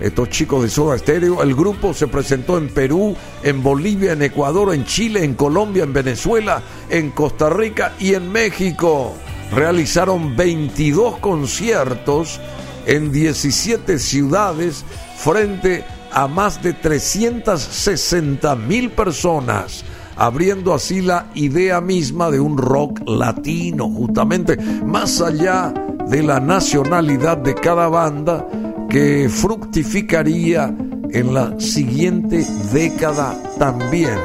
[0.00, 4.72] Estos chicos de Soda Stereo, el grupo se presentó en Perú, en Bolivia, en Ecuador,
[4.74, 9.12] en Chile, en Colombia, en Venezuela, en Costa Rica y en México.
[9.52, 12.40] Realizaron 22 conciertos
[12.86, 14.84] en 17 ciudades
[15.16, 19.84] frente a más de 360 mil personas,
[20.16, 25.72] abriendo así la idea misma de un rock latino, justamente más allá
[26.08, 28.46] de la nacionalidad de cada banda
[28.90, 30.74] que fructificaría
[31.10, 34.18] en la siguiente década también.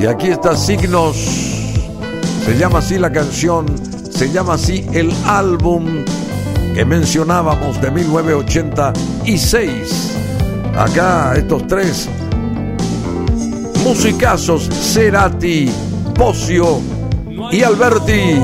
[0.00, 1.16] Y aquí está Signos,
[2.44, 3.66] se llama así la canción,
[4.10, 6.04] se llama así el álbum
[6.74, 10.18] que mencionábamos de 1986.
[10.76, 12.08] Acá estos tres
[13.84, 15.70] musicazos, Cerati,
[16.14, 16.80] Pocio
[17.50, 18.36] y Alberti.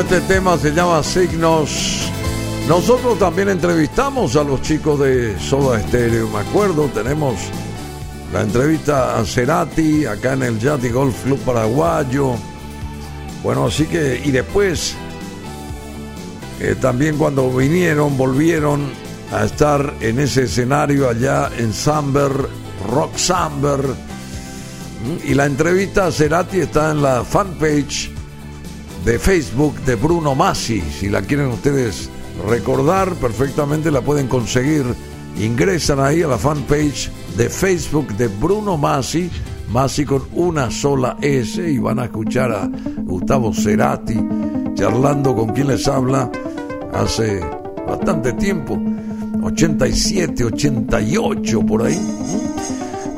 [0.00, 2.10] Este tema se llama Signos.
[2.66, 7.34] Nosotros también entrevistamos a los chicos de Soda Stereo, me acuerdo, tenemos
[8.32, 12.34] la entrevista a Cerati acá en el Yati Golf Club Paraguayo.
[13.42, 14.94] Bueno, así que, y después,
[16.60, 18.90] eh, también cuando vinieron, volvieron
[19.30, 22.32] a estar en ese escenario allá en Samber,
[22.90, 23.80] Rock Samber.
[25.24, 28.19] Y la entrevista a Cerati está en la fanpage
[29.04, 30.80] de Facebook de Bruno Masi.
[30.80, 32.10] Si la quieren ustedes
[32.48, 34.84] recordar perfectamente, la pueden conseguir.
[35.38, 39.30] Ingresan ahí a la fanpage de Facebook de Bruno Masi,
[39.70, 42.68] Masi con una sola S, y van a escuchar a
[43.04, 44.18] Gustavo Cerati
[44.74, 46.30] charlando con quien les habla
[46.92, 47.40] hace
[47.86, 48.78] bastante tiempo,
[49.42, 52.49] 87, 88 por ahí.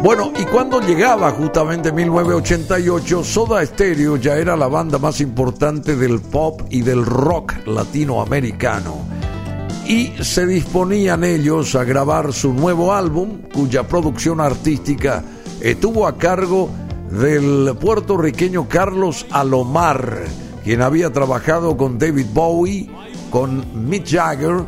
[0.03, 6.21] Bueno, y cuando llegaba justamente 1988, Soda Stereo ya era la banda más importante del
[6.21, 8.97] pop y del rock latinoamericano.
[9.87, 15.23] Y se disponían ellos a grabar su nuevo álbum, cuya producción artística
[15.61, 16.69] estuvo a cargo
[17.09, 20.25] del puertorriqueño Carlos Alomar,
[20.65, 22.91] quien había trabajado con David Bowie,
[23.31, 24.65] con Mick Jagger,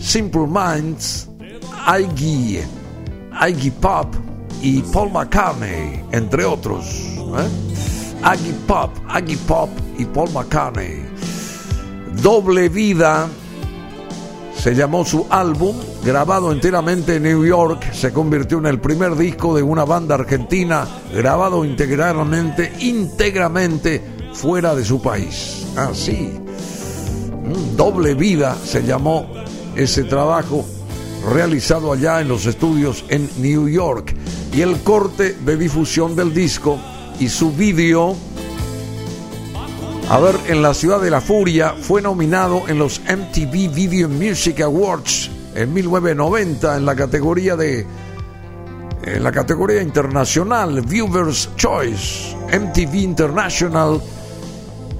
[0.00, 1.28] Simple Minds,
[1.86, 2.58] Iggy,
[3.48, 4.08] Iggy Pop,
[4.66, 6.84] y Paul McCartney, entre otros.
[6.88, 7.48] ¿eh?
[8.24, 11.04] Aggie Pop, Aggie Pop y Paul McCartney.
[12.20, 13.28] Doble Vida
[14.58, 19.54] se llamó su álbum, grabado enteramente en New York, se convirtió en el primer disco
[19.54, 20.84] de una banda argentina
[21.14, 24.02] grabado integralmente, íntegramente
[24.32, 25.64] fuera de su país.
[25.76, 26.32] Así.
[27.30, 29.28] Mm, Doble Vida se llamó
[29.76, 30.64] ese trabajo
[31.32, 34.15] realizado allá en los estudios en New York
[34.52, 36.78] y el corte de difusión del disco
[37.18, 38.16] y su vídeo,
[40.08, 44.60] a ver, en la ciudad de la furia, fue nominado en los MTV Video Music
[44.60, 47.86] Awards en 1990 en la categoría de
[49.04, 54.00] en la categoría internacional Viewers Choice MTV International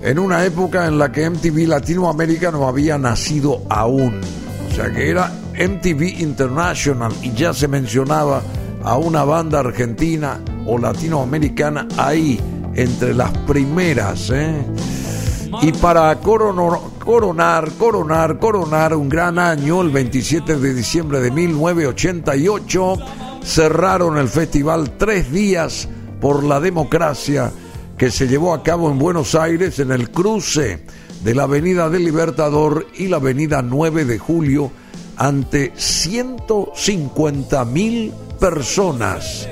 [0.03, 4.21] en una época en la que MTV Latinoamérica no había nacido aún.
[4.71, 8.43] O sea que era MTV International y ya se mencionaba
[8.87, 12.41] a una banda argentina o latinoamericana ahí,
[12.75, 14.31] entre las primeras.
[14.31, 14.65] ¿eh?
[15.61, 22.95] Y para coronar, coronar, coronar, coronar un gran año, el 27 de diciembre de 1988,
[23.43, 25.89] cerraron el festival Tres Días
[26.21, 27.51] por la Democracia
[27.99, 30.85] que se llevó a cabo en Buenos Aires en el cruce
[31.25, 34.71] de la Avenida del Libertador y la Avenida 9 de Julio
[35.17, 39.49] ante 150 mil personas.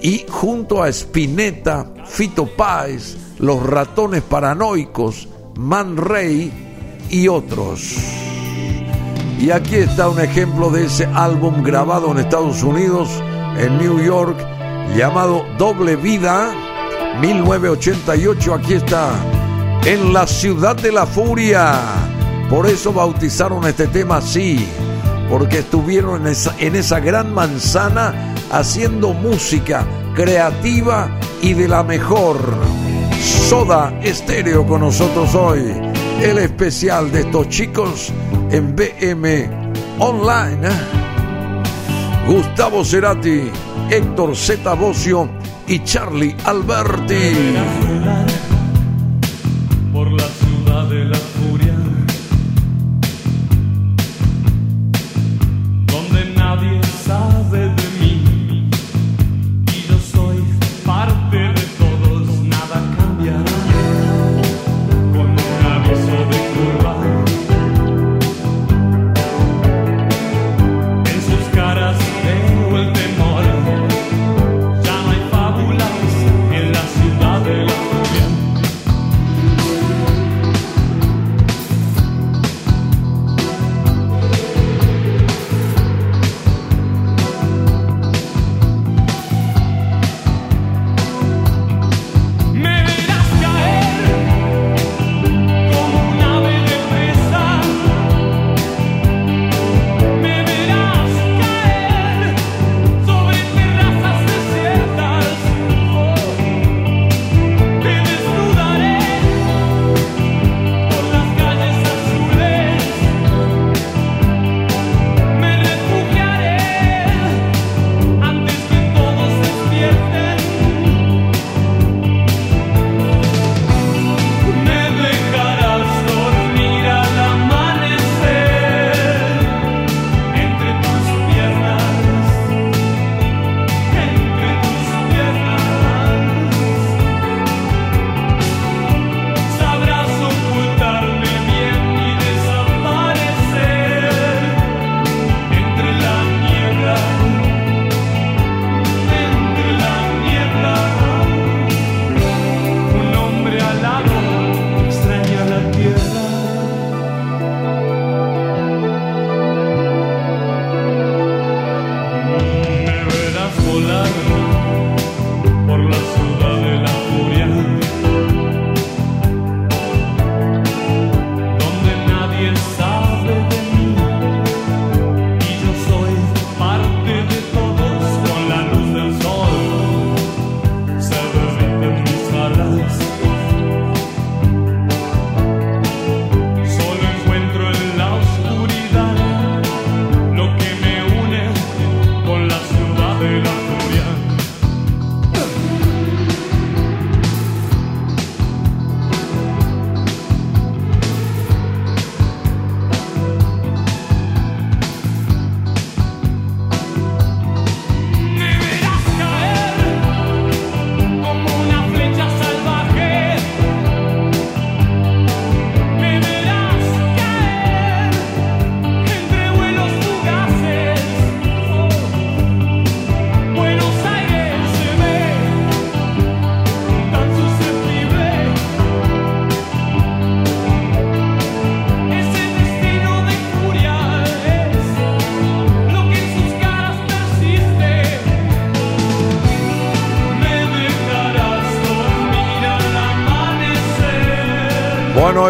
[0.00, 6.52] Y junto a Spinetta, Fito Páez, Los Ratones Paranoicos, Man Ray
[7.10, 7.96] y otros.
[9.38, 13.08] Y aquí está un ejemplo de ese álbum grabado en Estados Unidos,
[13.56, 14.36] en New York,
[14.96, 16.54] llamado Doble Vida,
[17.20, 18.54] 1988.
[18.54, 19.10] Aquí está,
[19.84, 21.80] en la ciudad de la furia.
[22.50, 24.66] Por eso bautizaron este tema así
[25.28, 31.08] porque estuvieron en esa, en esa gran manzana haciendo música creativa
[31.42, 32.38] y de la mejor.
[33.48, 35.74] Soda Estéreo con nosotros hoy.
[36.22, 38.12] El especial de estos chicos
[38.50, 39.48] en BM
[39.98, 40.68] Online.
[42.26, 43.50] Gustavo Cerati,
[43.90, 44.74] Héctor Z.
[44.74, 45.28] Bocio
[45.66, 47.32] y Charlie Alberti.
[49.92, 51.18] Por la ciudad de la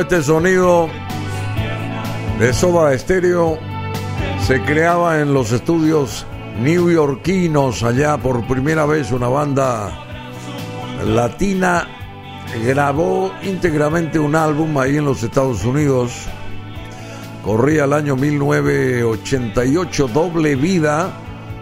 [0.00, 0.88] Este sonido
[2.40, 3.58] de Soda Stereo
[4.44, 6.26] se creaba en los estudios
[6.60, 7.84] newyorkinos.
[7.84, 9.90] Allá por primera vez una banda
[11.06, 11.88] latina
[12.66, 16.26] grabó íntegramente un álbum ahí en los Estados Unidos.
[17.44, 21.12] Corría el año 1988, Doble Vida.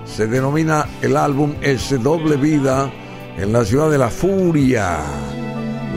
[0.05, 2.91] Se denomina el álbum ese Doble Vida
[3.37, 5.22] en la ciudad de La Furia.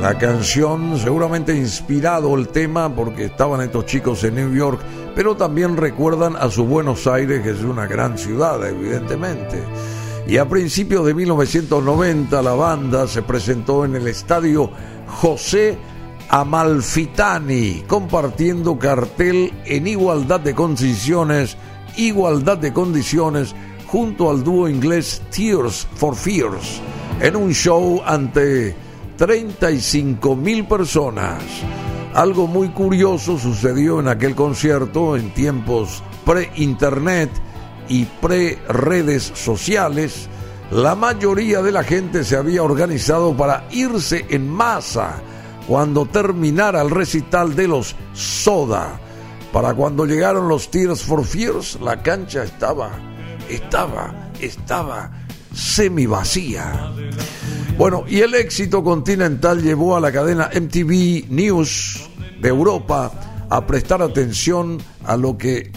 [0.05, 4.79] La canción seguramente inspirado el tema porque estaban estos chicos en New York,
[5.15, 9.63] pero también recuerdan a su Buenos Aires, que es una gran ciudad, evidentemente.
[10.27, 14.69] Y a principios de 1990 la banda se presentó en el estadio
[15.07, 15.75] José
[16.29, 21.57] Amalfitani, compartiendo cartel en igualdad de condiciones,
[21.97, 23.55] igualdad de condiciones,
[23.87, 26.79] junto al dúo inglés Tears for Fears,
[27.19, 28.84] en un show ante
[29.17, 31.41] 35 mil personas.
[32.13, 37.29] Algo muy curioso sucedió en aquel concierto en tiempos pre-internet
[37.89, 40.27] y pre-redes sociales.
[40.71, 45.21] La mayoría de la gente se había organizado para irse en masa
[45.67, 48.99] cuando terminara el recital de los Soda.
[49.51, 52.91] Para cuando llegaron los Tears for Fears, la cancha estaba,
[53.49, 55.11] estaba, estaba
[55.53, 56.91] semi vacía.
[57.77, 63.11] Bueno, y el éxito continental llevó a la cadena MTV News de Europa
[63.49, 65.71] a prestar atención a lo que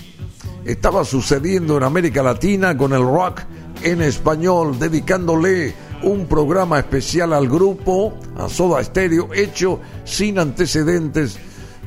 [0.64, 3.40] estaba sucediendo en América Latina con el rock
[3.82, 11.36] en español, dedicándole un programa especial al grupo, a Soda Stereo, hecho sin antecedentes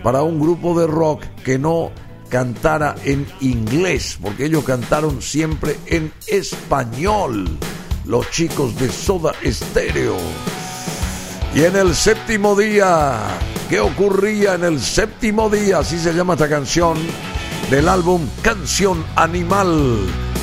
[0.04, 1.90] para un grupo de rock que no
[2.28, 7.46] cantara en inglés, porque ellos cantaron siempre en español
[8.12, 10.18] los chicos de Soda Stereo.
[11.56, 13.18] Y en el séptimo día,
[13.70, 15.80] ¿qué ocurría en el séptimo día?
[15.80, 16.98] Así se llama esta canción
[17.70, 20.00] del álbum Canción Animal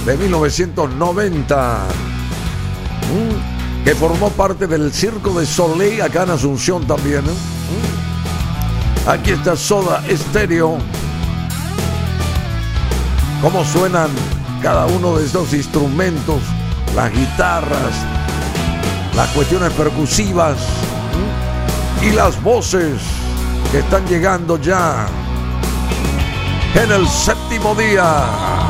[0.07, 1.79] de 1990,
[3.03, 7.27] mm, que formó parte del Circo de Soleil acá en Asunción también.
[7.27, 7.37] ¿eh?
[9.05, 9.11] Mm.
[9.11, 10.79] Aquí está Soda Stereo.
[13.43, 14.09] ¿Cómo suenan
[14.63, 16.41] cada uno de estos instrumentos?
[16.95, 17.95] Las guitarras,
[19.15, 20.59] las cuestiones percusivas
[22.03, 23.01] y las voces
[23.71, 25.07] que están llegando ya
[26.75, 28.68] en el séptimo día.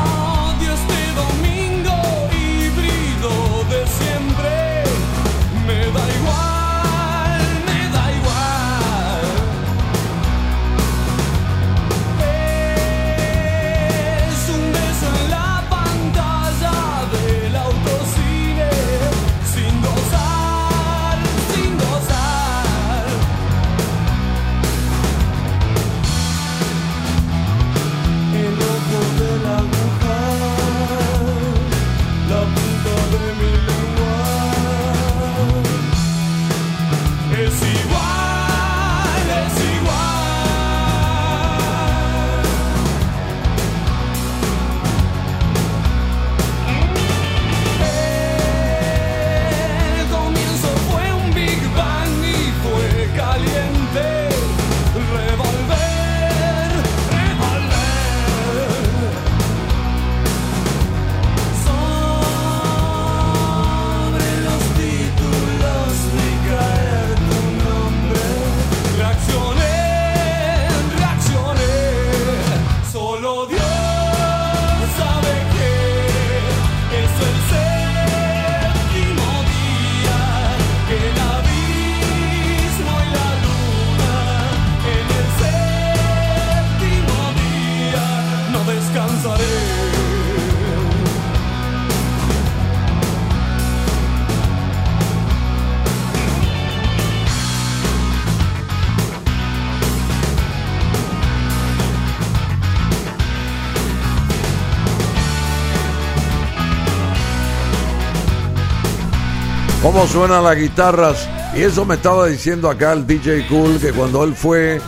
[109.91, 111.27] Cómo suenan las guitarras.
[111.55, 114.79] Y eso me estaba diciendo acá el DJ Cool que cuando él fue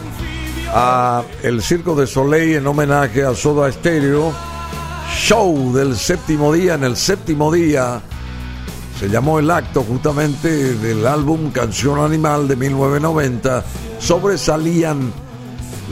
[0.71, 4.31] a el Circo de Soleil en homenaje a Soda Stereo,
[5.11, 7.99] show del séptimo día, en el séptimo día,
[8.99, 13.65] se llamó el acto justamente del álbum Canción Animal de 1990,
[13.97, 15.11] sobresalían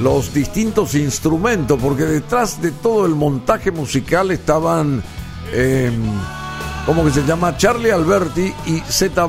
[0.03, 5.01] los distintos instrumentos, porque detrás de todo el montaje musical estaban...
[5.51, 6.38] Em,
[6.85, 7.57] ¿cómo que se llama?
[7.57, 9.27] Charlie Alberti y Zeta.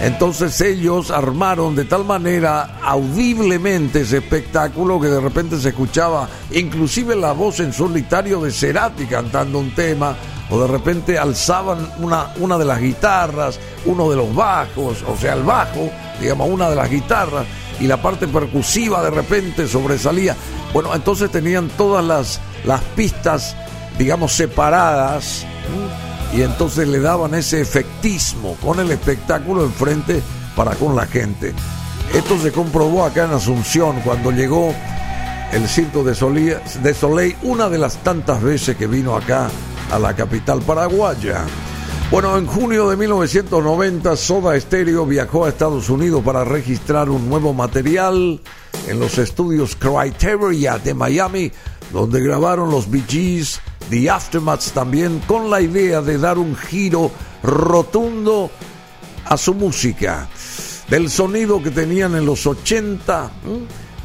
[0.00, 7.16] Entonces ellos armaron de tal manera audiblemente ese espectáculo que de repente se escuchaba inclusive
[7.16, 10.14] la voz en solitario de Cerati cantando un tema
[10.50, 15.34] o de repente alzaban una, una de las guitarras, uno de los bajos, o sea,
[15.34, 15.90] el bajo,
[16.20, 17.46] digamos, una de las guitarras
[17.80, 20.36] y la parte percusiva de repente sobresalía.
[20.72, 23.56] Bueno, entonces tenían todas las, las pistas,
[23.98, 25.46] digamos, separadas
[26.36, 30.22] y entonces le daban ese efectismo con el espectáculo enfrente
[30.54, 31.54] para con la gente.
[32.14, 34.74] Esto se comprobó acá en Asunción cuando llegó
[35.52, 36.12] el circo de,
[36.82, 39.48] de Soleil, una de las tantas veces que vino acá
[39.90, 41.44] a la capital paraguaya.
[42.10, 47.54] Bueno, en junio de 1990 Soda Stereo viajó a Estados Unidos para registrar un nuevo
[47.54, 48.40] material
[48.86, 51.50] en los estudios Criteria de Miami,
[51.92, 53.60] donde grabaron los Bee Gees,
[53.90, 57.10] The Aftermaths también, con la idea de dar un giro
[57.42, 58.50] rotundo
[59.24, 60.28] a su música.
[60.88, 63.30] Del sonido que tenían en los 80,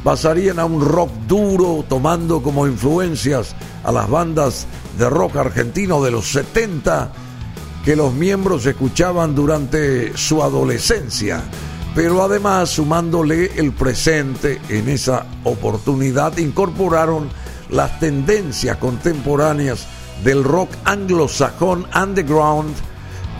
[0.02, 3.54] pasarían a un rock duro, tomando como influencias
[3.84, 4.66] a las bandas
[4.98, 7.12] de rock argentino de los 70
[7.84, 11.42] que los miembros escuchaban durante su adolescencia,
[11.94, 17.28] pero además sumándole el presente en esa oportunidad incorporaron
[17.72, 19.86] las tendencias contemporáneas
[20.22, 22.74] del rock anglosajón underground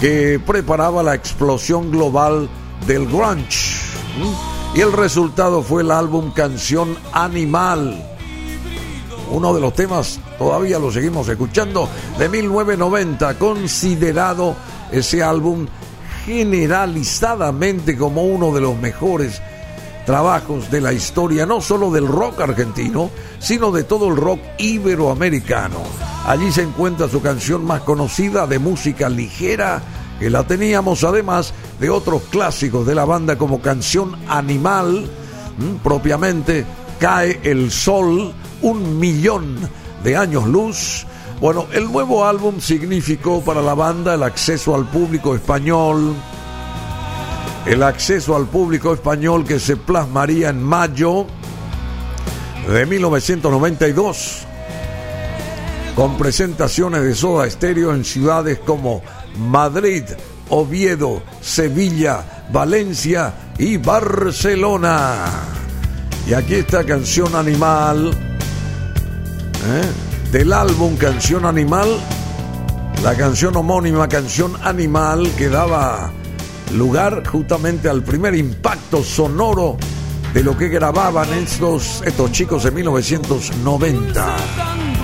[0.00, 2.48] que preparaba la explosión global
[2.86, 3.80] del grunge.
[4.74, 8.08] Y el resultado fue el álbum Canción Animal,
[9.30, 11.88] uno de los temas, todavía lo seguimos escuchando,
[12.18, 14.56] de 1990, considerado
[14.90, 15.66] ese álbum
[16.26, 19.40] generalizadamente como uno de los mejores
[20.04, 25.78] trabajos de la historia, no solo del rock argentino, sino de todo el rock iberoamericano.
[26.26, 29.82] Allí se encuentra su canción más conocida de música ligera,
[30.18, 35.08] que la teníamos además de otros clásicos de la banda como Canción Animal,
[35.82, 36.64] propiamente
[37.00, 39.56] Cae el Sol, un millón
[40.04, 41.06] de años luz.
[41.40, 46.14] Bueno, el nuevo álbum significó para la banda el acceso al público español,
[47.66, 51.26] el acceso al público español que se plasmaría en mayo
[52.68, 54.46] de 1992
[55.94, 59.02] con presentaciones de Soda Stereo en ciudades como
[59.36, 60.04] Madrid,
[60.48, 65.26] Oviedo, Sevilla, Valencia y Barcelona.
[66.26, 68.10] Y aquí está Canción Animal,
[69.66, 70.30] ¿eh?
[70.30, 71.88] del álbum Canción Animal,
[73.02, 76.12] la canción homónima Canción Animal que daba
[76.72, 79.76] lugar justamente al primer impacto sonoro
[80.32, 85.01] de lo que grababan estos, estos chicos en 1990.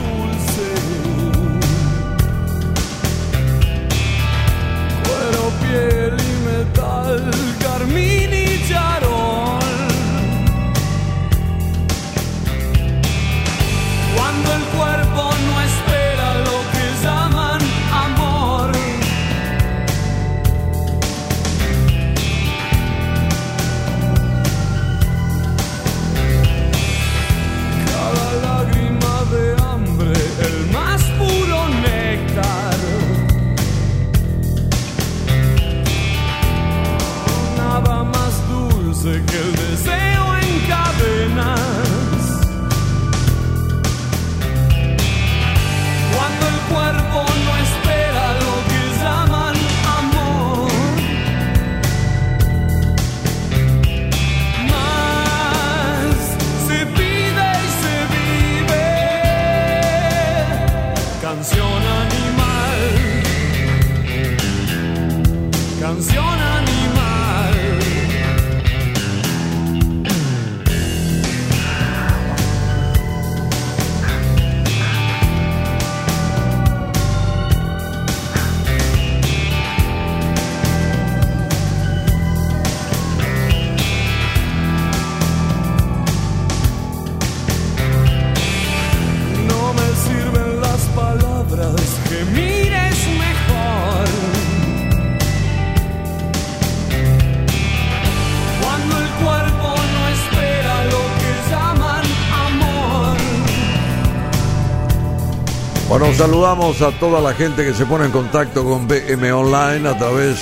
[106.18, 110.40] Saludamos a toda la gente que se pone en contacto con BM Online a través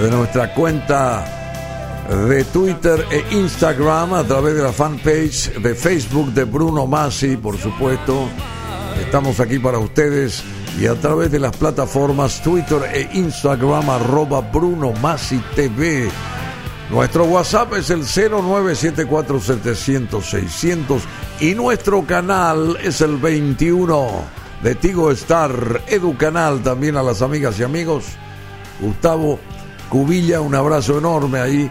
[0.00, 1.22] de nuestra cuenta
[2.28, 7.58] de Twitter e Instagram, a través de la fanpage de Facebook de Bruno Masi, por
[7.58, 8.26] supuesto.
[9.04, 10.42] Estamos aquí para ustedes
[10.80, 16.08] y a través de las plataformas Twitter e Instagram arroba Bruno Masi TV.
[16.88, 21.00] Nuestro WhatsApp es el 0974-700-600
[21.40, 27.58] y nuestro canal es el 21 de Tigo Star, Edu Canal también a las amigas
[27.58, 28.04] y amigos.
[28.80, 29.38] Gustavo
[29.88, 31.70] Cubilla, un abrazo enorme ahí.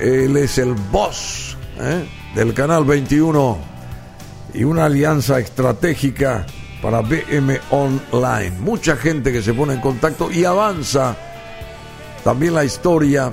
[0.00, 2.08] Él es el boss ¿eh?
[2.34, 3.58] del canal 21
[4.54, 6.46] y una alianza estratégica
[6.82, 8.52] para BM Online.
[8.60, 11.16] Mucha gente que se pone en contacto y avanza
[12.24, 13.30] también la historia,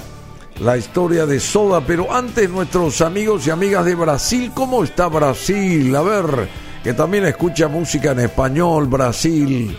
[0.60, 1.82] la historia de Soda.
[1.86, 5.96] Pero antes nuestros amigos y amigas de Brasil, ¿cómo está Brasil?
[5.96, 6.50] A ver,
[6.86, 9.76] que también escucha música en español, Brasil.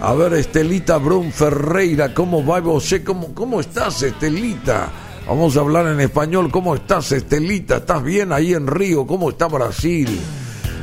[0.00, 2.94] A ver, Estelita Brun Ferreira, ¿cómo va vos?
[3.04, 4.88] ¿Cómo, ¿Cómo estás, Estelita?
[5.26, 6.48] Vamos a hablar en español.
[6.52, 7.78] ¿Cómo estás, Estelita?
[7.78, 9.04] ¿Estás bien ahí en Río?
[9.04, 10.16] ¿Cómo está Brasil?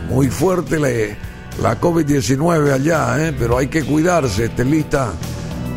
[0.09, 0.89] Muy fuerte la,
[1.61, 3.33] la COVID-19 allá, ¿eh?
[3.39, 5.13] pero hay que cuidarse, Estelita.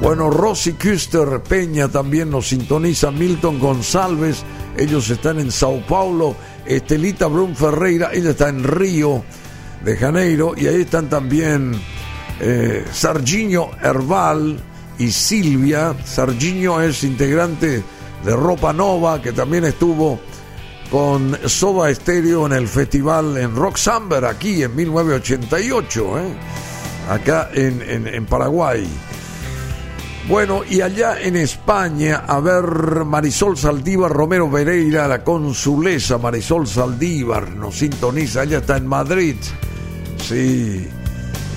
[0.02, 4.42] Bueno, Rosy Küster Peña también nos sintoniza, Milton González,
[4.76, 6.34] ellos están en Sao Paulo,
[6.66, 9.22] Estelita Brun Ferreira, ella está en Río
[9.84, 11.72] de Janeiro, y ahí están también
[12.40, 13.70] eh, Sarginho
[14.98, 15.94] y Silvia.
[16.04, 17.82] Sarginho es integrante
[18.24, 20.20] de Ropa Nova, que también estuvo
[20.90, 26.22] con Soda Stereo en el festival en Rock Samber, aquí en 1988, ¿eh?
[27.10, 28.86] acá en, en, en Paraguay.
[30.28, 37.56] Bueno, y allá en España, a ver, Marisol Saldívar, Romero Pereira, la consulesa Marisol Saldívar,
[37.56, 39.36] nos sintoniza, ella está en Madrid.
[40.28, 40.86] Sí,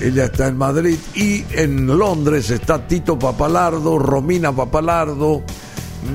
[0.00, 5.42] ella está en Madrid y en Londres está Tito Papalardo, Romina Papalardo.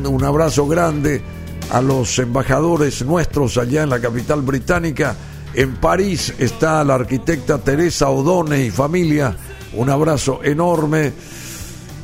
[0.04, 1.22] Un abrazo grande
[1.70, 5.16] a los embajadores nuestros allá en la capital británica.
[5.54, 9.38] En París está la arquitecta Teresa Odone y familia.
[9.76, 11.14] Un abrazo enorme.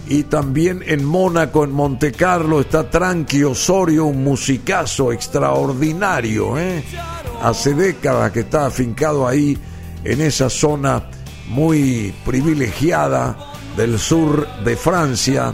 [0.08, 6.60] Y también en Mónaco, en Monte Carlo, está Tranqui Osorio, un musicazo extraordinario.
[6.60, 6.84] ¿eh?
[7.42, 9.58] Hace décadas que está afincado ahí,
[10.04, 11.04] en esa zona
[11.48, 13.38] muy privilegiada
[13.78, 15.54] del sur de Francia.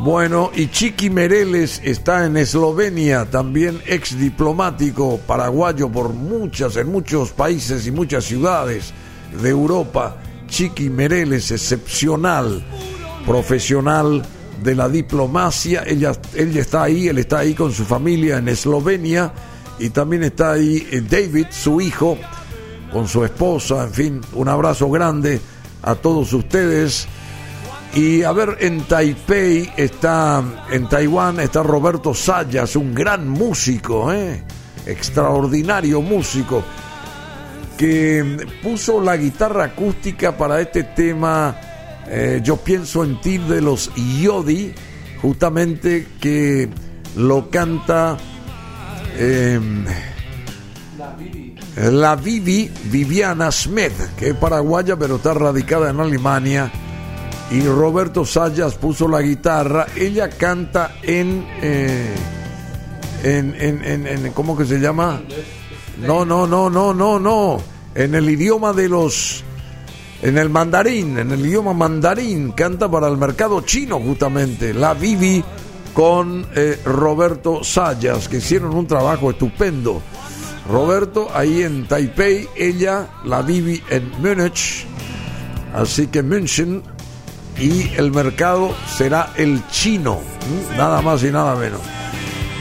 [0.00, 7.30] Bueno, y Chiqui Mereles está en Eslovenia, también ex diplomático paraguayo por muchas, en muchos
[7.30, 8.92] países y muchas ciudades
[9.40, 10.16] de Europa.
[10.48, 12.64] Chiqui Mereles, excepcional,
[13.26, 14.22] profesional
[14.62, 15.84] de la diplomacia.
[15.86, 19.32] Ella, ella está ahí, él está ahí con su familia en Eslovenia.
[19.78, 22.18] Y también está ahí eh, David, su hijo,
[22.92, 23.84] con su esposa.
[23.84, 25.40] En fin, un abrazo grande
[25.82, 27.08] a todos ustedes.
[27.94, 34.42] Y a ver, en Taipei está, en Taiwán está Roberto Sayas, un gran músico, ¿eh?
[34.86, 36.64] extraordinario músico,
[37.76, 41.54] que puso la guitarra acústica para este tema,
[42.08, 44.72] eh, Yo pienso en ti de los Yodi,
[45.20, 46.68] justamente que
[47.16, 48.16] lo canta
[49.18, 49.60] eh,
[51.76, 56.70] la Vivi Viviana Smith, que es paraguaya pero está radicada en Alemania
[57.52, 59.86] y Roberto Sayas puso la guitarra.
[59.94, 62.14] Ella canta en, eh,
[63.22, 65.20] en, en, en, ¿cómo que se llama?
[66.00, 67.60] No, no, no, no, no, no.
[67.94, 69.44] En el idioma de los,
[70.22, 74.72] en el mandarín, en el idioma mandarín, canta para el mercado chino justamente.
[74.72, 75.44] La Vivi
[75.92, 80.00] con eh, Roberto Sayas, que hicieron un trabajo estupendo.
[80.72, 84.86] Roberto ahí en Taipei, ella, la Vivi en Múnich.
[85.74, 86.82] Así que München
[87.60, 90.20] y el mercado será el chino,
[90.74, 91.80] nada más y nada menos.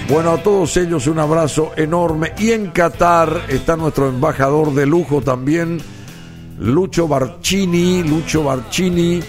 [0.09, 2.33] Bueno, a todos ellos un abrazo enorme.
[2.37, 5.79] Y en Qatar está nuestro embajador de lujo también,
[6.59, 9.21] Lucho Barcini, Lucho Barcini.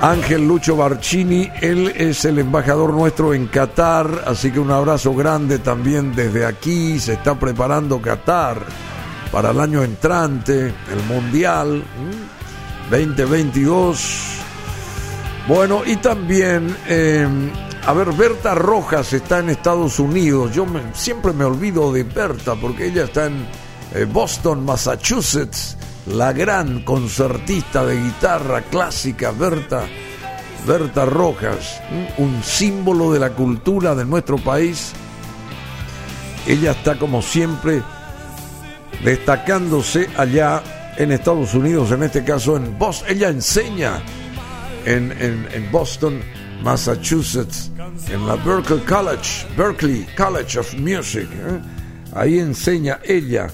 [0.00, 5.58] Ángel Lucho Barcini, él es el embajador nuestro en Qatar, así que un abrazo grande
[5.58, 7.00] también desde aquí.
[7.00, 8.64] Se está preparando Qatar
[9.32, 11.82] para el año entrante, el Mundial.
[12.90, 14.38] 2022.
[15.46, 17.26] Bueno, y también, eh,
[17.86, 20.54] a ver, Berta Rojas está en Estados Unidos.
[20.54, 23.46] Yo me, siempre me olvido de Berta porque ella está en
[23.94, 25.77] eh, Boston, Massachusetts.
[26.08, 29.82] La gran concertista de guitarra clásica, Berta,
[30.66, 31.82] Berta Rojas,
[32.16, 34.92] un símbolo de la cultura de nuestro país.
[36.46, 37.82] Ella está como siempre
[39.04, 40.62] destacándose allá
[40.96, 43.08] en Estados Unidos, en este caso en Boston.
[43.10, 44.02] Ella enseña
[44.86, 46.22] en, en, en, Boston,
[46.62, 47.70] Massachusetts,
[48.10, 51.28] en la Berkeley College, Berkeley College of Music.
[51.32, 51.60] ¿eh?
[52.14, 53.48] Ahí enseña ella.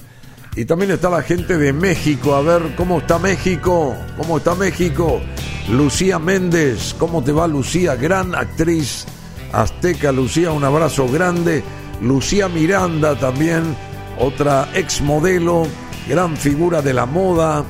[0.56, 2.34] Y también está la gente de México.
[2.34, 3.96] A ver cómo está México.
[4.16, 5.20] ¿Cómo está México?
[5.68, 6.94] Lucía Méndez.
[6.96, 7.96] ¿Cómo te va Lucía?
[7.96, 9.04] Gran actriz
[9.52, 10.12] azteca.
[10.12, 11.64] Lucía, un abrazo grande.
[12.00, 13.76] Lucía Miranda también.
[14.18, 15.66] Otra ex modelo.
[16.08, 17.64] Gran figura de la moda.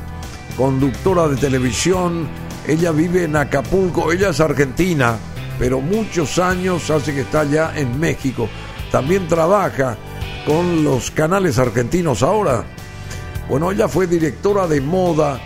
[0.54, 2.28] Conductora de televisión.
[2.68, 4.12] Ella vive en Acapulco.
[4.12, 5.16] Ella es argentina.
[5.58, 8.46] Pero muchos años hace que está allá en México.
[8.94, 9.96] También trabaja
[10.46, 12.64] con los canales argentinos ahora.
[13.48, 15.40] Bueno, ella fue directora de moda,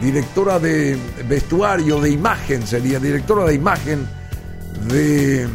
[0.00, 0.96] directora de
[1.28, 4.08] vestuario, de imagen sería, directora de imagen
[4.88, 5.46] de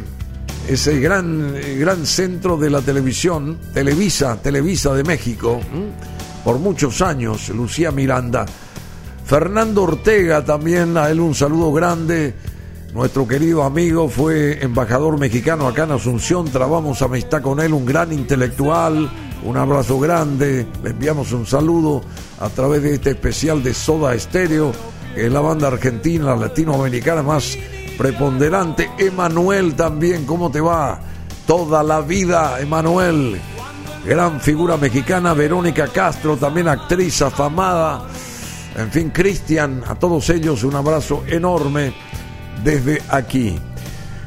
[0.67, 5.59] ese gran, gran centro de la televisión, Televisa, Televisa de México,
[6.43, 8.45] por muchos años, Lucía Miranda.
[9.25, 12.35] Fernando Ortega también, a él un saludo grande.
[12.93, 18.11] Nuestro querido amigo fue embajador mexicano acá en Asunción, trabamos amistad con él, un gran
[18.11, 19.09] intelectual,
[19.45, 22.01] un abrazo grande, le enviamos un saludo
[22.41, 24.73] a través de este especial de Soda Estéreo,
[25.15, 27.57] que es la banda argentina, latinoamericana más
[27.97, 28.89] preponderante.
[28.97, 30.99] Emanuel también, ¿cómo te va?
[31.47, 33.39] Toda la vida, Emanuel.
[34.05, 38.05] Gran figura mexicana, Verónica Castro, también actriz afamada.
[38.75, 42.10] En fin, Cristian, a todos ellos un abrazo enorme
[42.63, 43.59] desde aquí.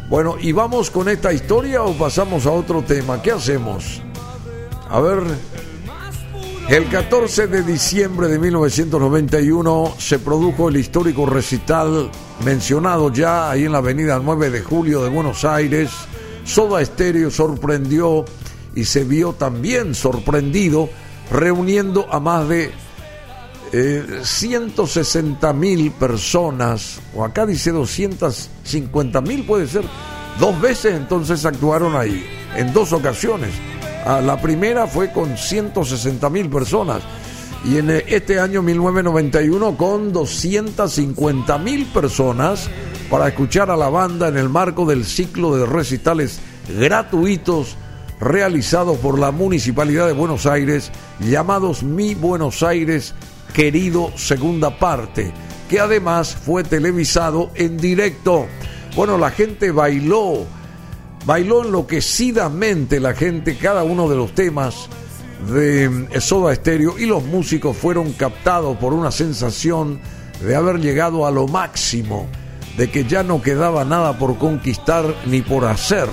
[0.08, 3.22] Bueno, ¿y vamos con esta historia o pasamos a otro tema?
[3.22, 4.02] ¿Qué hacemos?
[4.88, 5.22] A ver,
[6.68, 12.10] el 14 de diciembre de 1991 se produjo el histórico recital
[12.44, 15.90] mencionado ya ahí en la avenida 9 de julio de Buenos Aires.
[16.44, 18.24] Soda Estéreo sorprendió
[18.74, 20.90] y se vio también sorprendido
[21.30, 22.72] reuniendo a más de
[24.22, 29.84] 160 eh, mil personas, o acá dice 250 mil, puede ser,
[30.38, 32.24] dos veces entonces actuaron ahí,
[32.56, 33.50] en dos ocasiones.
[34.06, 37.02] Ah, la primera fue con 160 mil personas
[37.64, 42.68] y en eh, este año 1991 con 250 mil personas
[43.10, 46.38] para escuchar a la banda en el marco del ciclo de recitales
[46.78, 47.76] gratuitos
[48.20, 53.14] realizados por la Municipalidad de Buenos Aires llamados Mi Buenos Aires
[53.54, 55.32] Querido Segunda Parte,
[55.70, 58.48] que además fue televisado en directo.
[58.96, 60.44] Bueno, la gente bailó,
[61.24, 64.88] bailó enloquecidamente la gente cada uno de los temas
[65.48, 70.00] de Soda Stereo y los músicos fueron captados por una sensación
[70.40, 72.26] de haber llegado a lo máximo,
[72.76, 76.08] de que ya no quedaba nada por conquistar ni por hacer.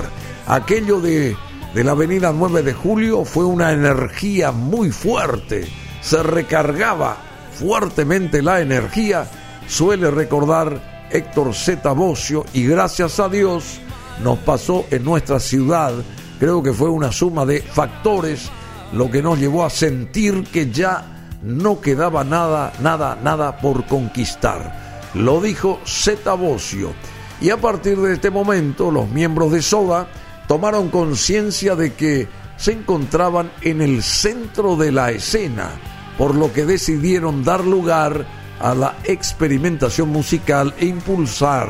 [0.45, 1.35] Aquello de,
[1.73, 5.67] de la avenida 9 de julio fue una energía muy fuerte,
[6.01, 7.30] se recargaba
[7.61, 9.27] fuertemente la energía,
[9.67, 11.91] suele recordar Héctor Z.
[11.93, 13.79] Bocio, y gracias a Dios
[14.23, 15.93] nos pasó en nuestra ciudad.
[16.39, 18.49] Creo que fue una suma de factores
[18.93, 21.05] lo que nos llevó a sentir que ya
[21.43, 25.11] no quedaba nada, nada, nada por conquistar.
[25.13, 26.33] Lo dijo Z.
[26.33, 26.93] Bocio.
[27.41, 30.07] Y a partir de este momento, los miembros de Soda
[30.47, 32.27] tomaron conciencia de que
[32.57, 38.25] se encontraban en el centro de la escena por lo que decidieron dar lugar
[38.59, 41.69] a la experimentación musical e impulsar,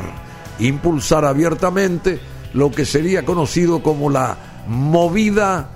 [0.58, 2.20] impulsar abiertamente
[2.52, 4.36] lo que sería conocido como la
[4.66, 5.70] movida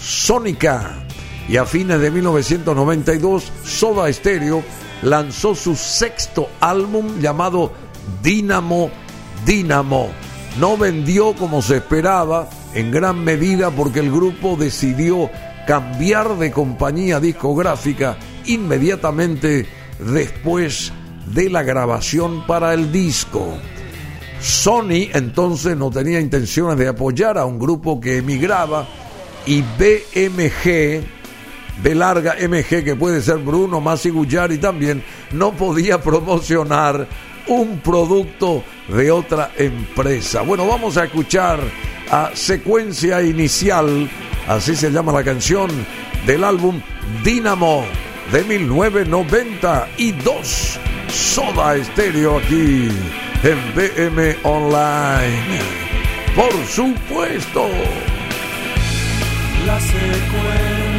[0.00, 1.04] sónica.
[1.48, 4.62] Y a fines de 1992, Soda Stereo
[5.02, 7.72] lanzó su sexto álbum llamado
[8.22, 8.90] Dynamo
[9.44, 10.10] Dynamo.
[10.58, 15.30] No vendió como se esperaba, en gran medida porque el grupo decidió
[15.66, 18.16] cambiar de compañía discográfica
[18.46, 19.66] inmediatamente
[19.98, 20.92] después
[21.26, 23.58] de la grabación para el disco.
[24.40, 28.88] Sony entonces no tenía intenciones de apoyar a un grupo que emigraba
[29.46, 31.04] y BMG,
[31.82, 37.06] B larga MG que puede ser Bruno Masi y también no podía promocionar
[37.46, 40.42] un producto de otra empresa.
[40.42, 41.60] Bueno, vamos a escuchar
[42.10, 44.08] a secuencia inicial
[44.48, 45.70] Así se llama la canción
[46.26, 46.80] del álbum
[47.22, 47.84] Dynamo
[48.32, 50.78] de 1992.
[51.08, 52.88] Soda Estéreo aquí
[53.42, 55.60] en BM Online.
[56.34, 57.68] Por supuesto.
[59.66, 60.91] La secuencia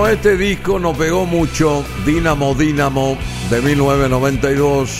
[0.00, 3.18] Bueno, este disco nos pegó mucho, Dínamo Dínamo
[3.50, 4.90] de 1992.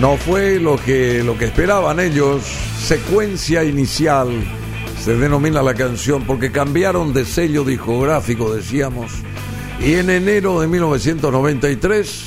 [0.00, 2.44] No fue lo que, lo que esperaban ellos,
[2.78, 4.28] secuencia inicial,
[5.02, 9.10] se denomina la canción, porque cambiaron de sello discográfico, decíamos.
[9.80, 12.24] Y en enero de 1993,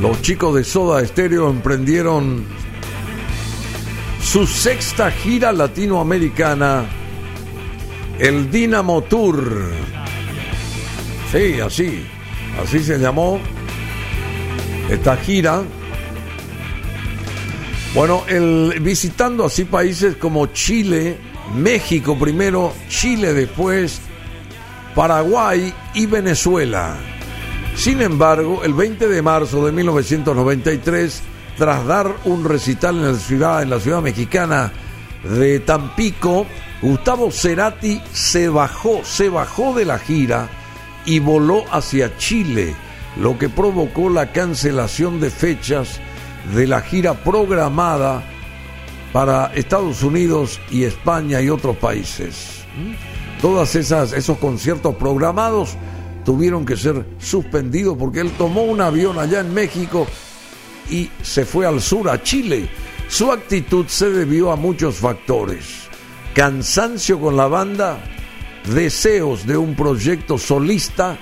[0.00, 2.46] los chicos de Soda Stereo emprendieron
[4.22, 6.86] su sexta gira latinoamericana
[8.18, 10.03] el Dynamo Tour.
[11.34, 12.06] Sí, así,
[12.62, 13.40] así se llamó
[14.88, 15.64] esta gira.
[17.92, 21.18] Bueno, el, visitando así países como Chile,
[21.56, 24.00] México primero, Chile después,
[24.94, 26.94] Paraguay y Venezuela.
[27.74, 31.20] Sin embargo, el 20 de marzo de 1993,
[31.58, 34.72] tras dar un recital en la ciudad, en la ciudad mexicana
[35.24, 36.46] de Tampico,
[36.80, 40.48] Gustavo Cerati se bajó, se bajó de la gira
[41.06, 42.74] y voló hacia Chile,
[43.16, 46.00] lo que provocó la cancelación de fechas
[46.54, 48.22] de la gira programada
[49.12, 52.64] para Estados Unidos y España y otros países.
[53.40, 55.76] Todas esas esos conciertos programados
[56.24, 60.06] tuvieron que ser suspendidos porque él tomó un avión allá en México
[60.90, 62.68] y se fue al sur a Chile.
[63.08, 65.84] Su actitud se debió a muchos factores
[66.34, 67.98] cansancio con la banda,
[68.64, 71.16] deseos de un proyecto solista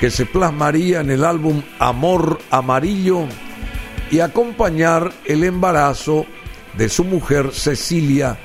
[0.00, 3.26] que se plasmaría en el álbum Amor Amarillo
[4.10, 6.26] y acompañar el embarazo
[6.76, 8.38] de su mujer Cecilia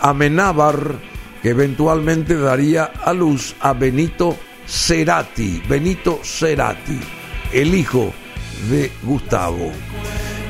[0.00, 0.96] Amenábar,
[1.42, 6.98] que eventualmente daría a luz a Benito Cerati, Benito Cerati,
[7.52, 8.12] el hijo
[8.70, 9.70] de Gustavo.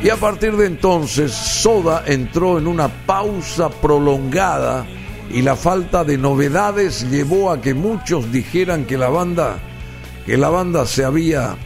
[0.03, 4.87] Y a partir de entonces, Soda entró en una pausa prolongada
[5.31, 9.59] y la falta de novedades llevó a que muchos dijeran que la banda
[10.27, 11.57] que la banda se había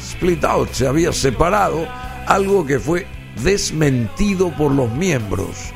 [0.00, 1.86] split out, se había separado,
[2.26, 3.06] algo que fue
[3.42, 5.72] desmentido por los miembros.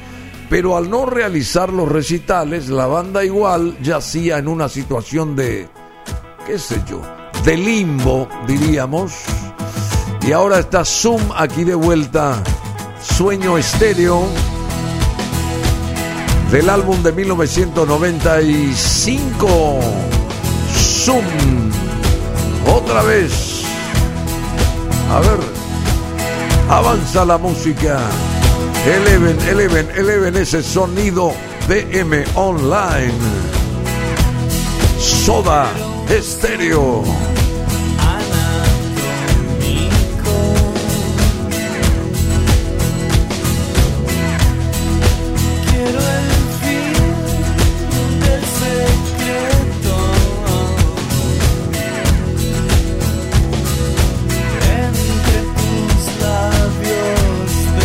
[0.51, 5.69] Pero al no realizar los recitales, la banda igual yacía en una situación de
[6.47, 7.01] qué sé yo,
[7.45, 9.15] de limbo, diríamos.
[10.27, 12.43] Y ahora está Zoom aquí de vuelta.
[13.01, 14.27] Sueño estéreo
[16.53, 19.81] del álbum de 1995,
[20.71, 21.25] Zoom.
[22.67, 23.63] Otra vez.
[25.11, 25.39] A ver,
[26.69, 27.99] avanza la música.
[28.87, 31.33] Eleven, eleven, eleven ese sonido
[31.69, 33.15] DM Online.
[34.99, 35.69] Soda
[36.11, 37.32] Estéreo.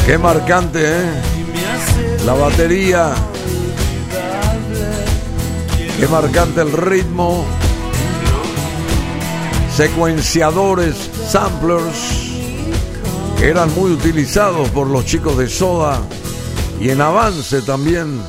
[0.07, 1.21] Qué marcante, ¿eh?
[2.25, 3.13] La batería.
[5.99, 7.43] Qué marcante el ritmo.
[9.75, 10.95] Secuenciadores,
[11.27, 12.31] samplers,
[13.37, 15.99] que eran muy utilizados por los chicos de Soda
[16.79, 18.21] y en avance también.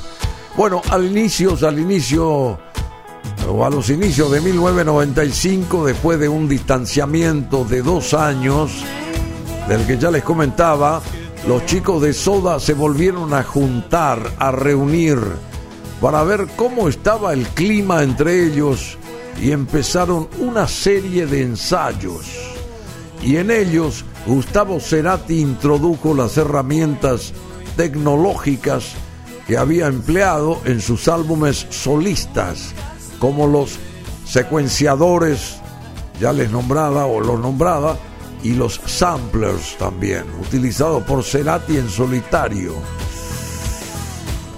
[0.57, 2.59] Bueno, al inicio, al inicio,
[3.49, 8.73] o a los inicios de 1995, después de un distanciamiento de dos años,
[9.69, 11.01] del que ya les comentaba,
[11.47, 15.19] los chicos de Soda se volvieron a juntar, a reunir,
[16.01, 18.99] para ver cómo estaba el clima entre ellos
[19.41, 22.27] y empezaron una serie de ensayos.
[23.23, 27.33] Y en ellos Gustavo Cerati introdujo las herramientas
[27.77, 28.93] tecnológicas
[29.47, 32.75] que había empleado en sus álbumes solistas,
[33.19, 33.79] como los
[34.27, 35.57] secuenciadores,
[36.21, 37.97] ya les nombraba o los nombraba,
[38.43, 42.75] y los samplers también, utilizados por Cerati en solitario.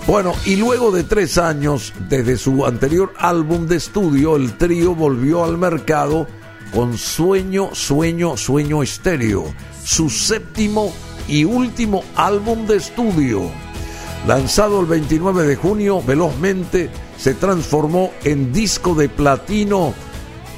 [0.06, 5.44] Bueno, y luego de tres años desde su anterior álbum de estudio, el trío volvió
[5.44, 6.26] al mercado
[6.74, 9.44] con Sueño, Sueño, Sueño Estéreo,
[9.84, 10.92] su séptimo
[11.28, 13.50] y último álbum de estudio.
[14.26, 19.94] Lanzado el 29 de junio, velozmente se transformó en disco de platino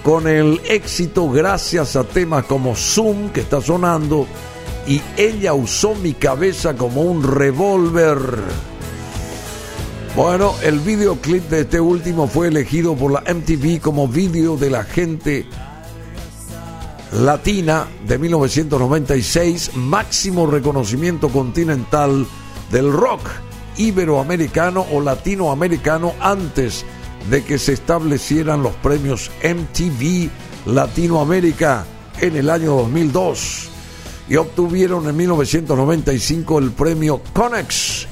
[0.03, 4.27] con el éxito gracias a temas como Zoom que está sonando
[4.87, 8.19] y ella usó mi cabeza como un revólver.
[10.16, 14.85] Bueno, el videoclip de este último fue elegido por la MTV como video de la
[14.85, 15.47] gente
[17.12, 22.27] latina de 1996, máximo reconocimiento continental
[22.70, 23.20] del rock
[23.77, 26.85] iberoamericano o latinoamericano antes
[27.31, 30.31] de que se establecieran los premios MTV
[30.66, 31.85] Latinoamérica
[32.20, 33.69] en el año 2002
[34.28, 38.07] y obtuvieron en 1995 el premio Conex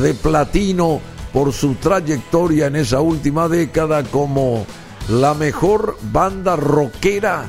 [0.00, 1.00] de platino
[1.32, 4.66] por su trayectoria en esa última década como
[5.08, 7.46] la mejor banda rockera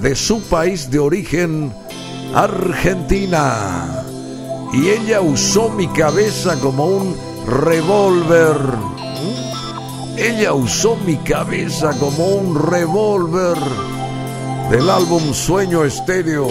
[0.00, 1.72] de su país de origen,
[2.34, 4.04] Argentina.
[4.72, 7.16] Y ella usó mi cabeza como un
[7.46, 8.56] revólver.
[10.16, 13.56] Ella usó mi cabeza como un revólver
[14.70, 16.46] del álbum Sueño Estéreo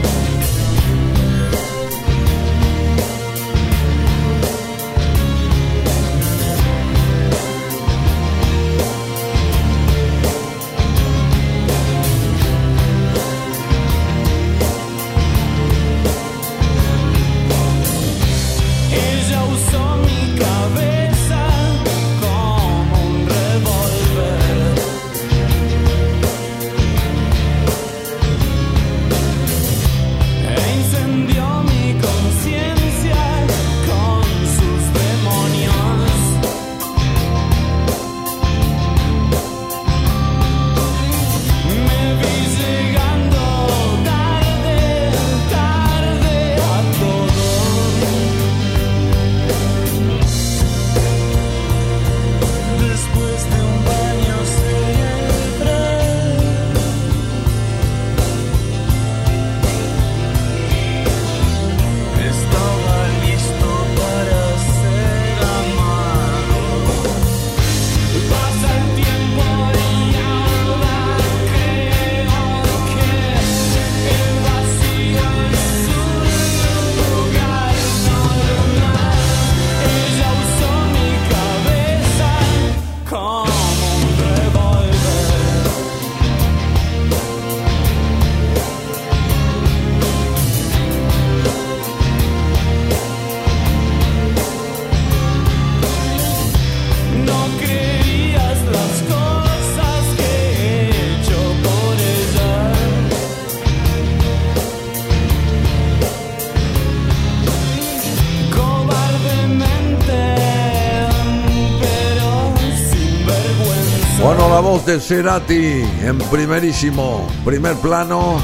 [114.85, 118.37] de Cerati en primerísimo, primer plano.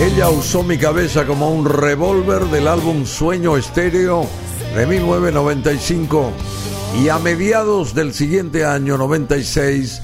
[0.00, 4.26] Ella usó mi cabeza como un revólver del álbum Sueño Estéreo
[4.74, 6.32] de 1995
[7.00, 10.02] y a mediados del siguiente año 96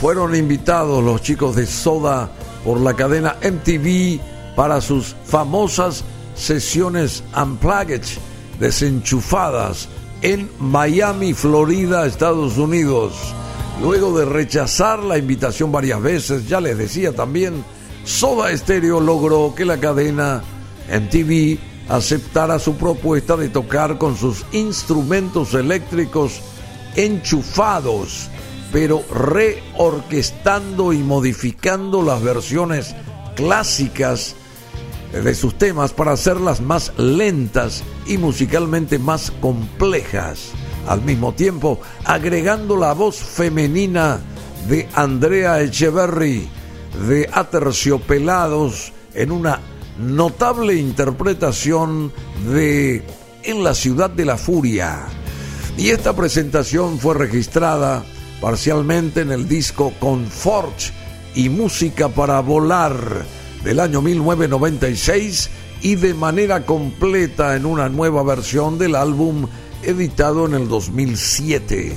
[0.00, 2.30] fueron invitados los chicos de Soda
[2.64, 4.20] por la cadena MTV
[4.56, 6.02] para sus famosas
[6.34, 8.02] sesiones unplugged
[8.58, 9.88] desenchufadas
[10.22, 13.34] en Miami, Florida, Estados Unidos.
[13.80, 17.64] Luego de rechazar la invitación varias veces, ya les decía también,
[18.04, 20.42] Soda Stereo logró que la cadena
[20.88, 26.40] MTV aceptara su propuesta de tocar con sus instrumentos eléctricos
[26.96, 28.28] enchufados,
[28.72, 32.96] pero reorquestando y modificando las versiones
[33.36, 34.34] clásicas
[35.12, 40.52] de sus temas para hacerlas más lentas y musicalmente más complejas
[40.88, 44.20] al mismo tiempo agregando la voz femenina
[44.68, 46.48] de Andrea Echeverry
[47.06, 49.60] de Aterciopelados en una
[49.98, 52.12] notable interpretación
[52.50, 53.04] de
[53.44, 55.06] En la ciudad de la furia.
[55.76, 58.04] Y esta presentación fue registrada
[58.40, 60.74] parcialmente en el disco Confort
[61.34, 63.24] y Música para Volar
[63.64, 65.50] del año 1996
[65.82, 69.46] y de manera completa en una nueva versión del álbum
[69.82, 71.96] editado en el 2007.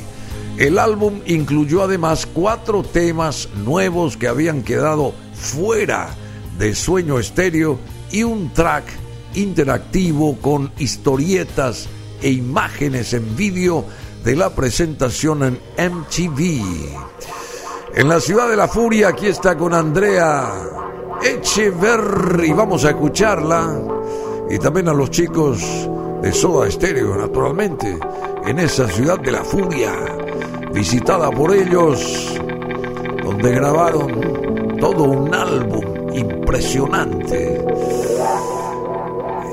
[0.58, 6.10] El álbum incluyó además cuatro temas nuevos que habían quedado fuera
[6.58, 7.80] de Sueño Estéreo
[8.12, 8.84] y un track
[9.34, 11.88] interactivo con historietas
[12.22, 13.86] e imágenes en vídeo
[14.24, 15.60] de la presentación en
[15.92, 16.62] MTV.
[17.96, 20.52] En la ciudad de la furia, aquí está con Andrea
[21.24, 22.54] Echeverry.
[22.54, 23.82] Vamos a escucharla.
[24.50, 25.90] Y también a los chicos
[26.22, 27.98] de Soda Stereo, naturalmente,
[28.46, 29.92] en esa ciudad de la furia,
[30.74, 32.40] visitada por ellos,
[33.24, 37.66] donde grabaron todo un álbum impresionante.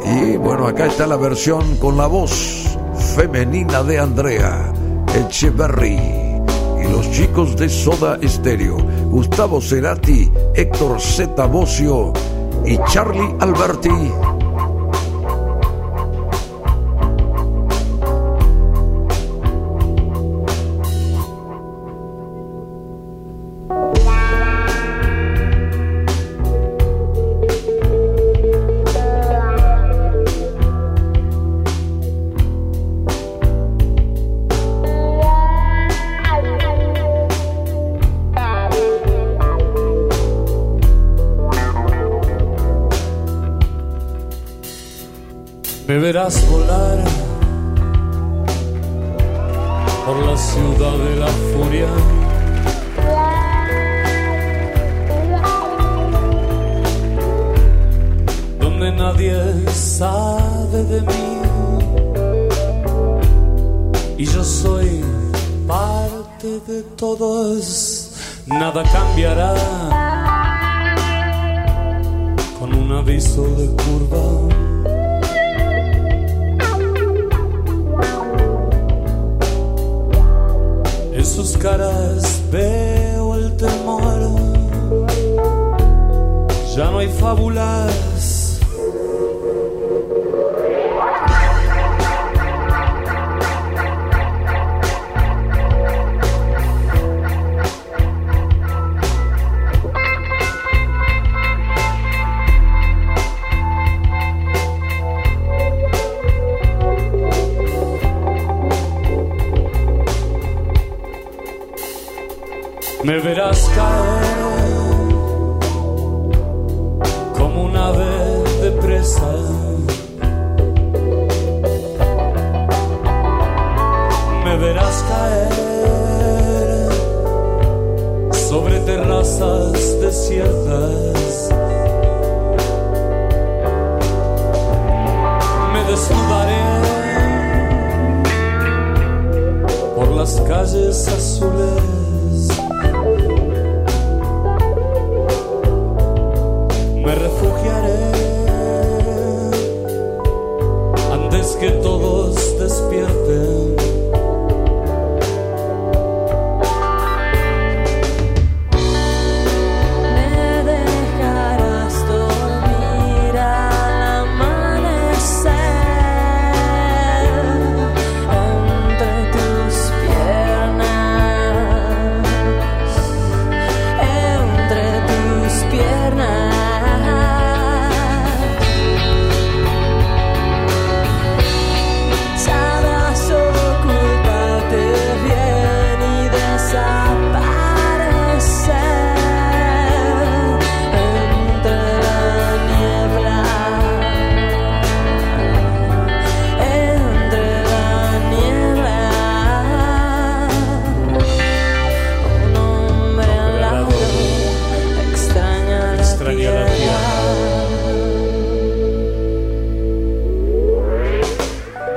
[0.05, 2.77] Y bueno, acá está la versión con la voz
[3.15, 4.73] femenina de Andrea
[5.15, 5.99] Echeverry
[6.83, 8.77] y los chicos de Soda Stereo.
[9.11, 11.47] Gustavo Cerati, Héctor Z.
[11.47, 12.13] Bocio
[12.65, 14.28] y Charlie Alberti.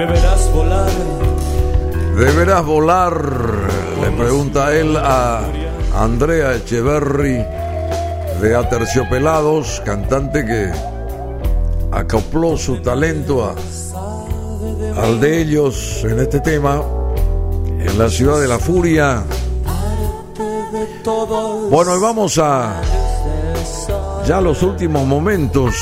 [0.02, 0.90] Me verás volar
[2.18, 3.24] ¿Deberás volar?
[4.02, 5.44] Le pregunta él a
[5.96, 7.46] Andrea Echeverry
[8.42, 10.72] de Aterciopelados, cantante que
[11.92, 13.54] acopló su talento
[14.98, 16.82] al de ellos en este tema,
[17.80, 19.24] en la ciudad de la furia.
[21.70, 22.82] Bueno, y vamos a
[24.26, 25.76] ya los últimos momentos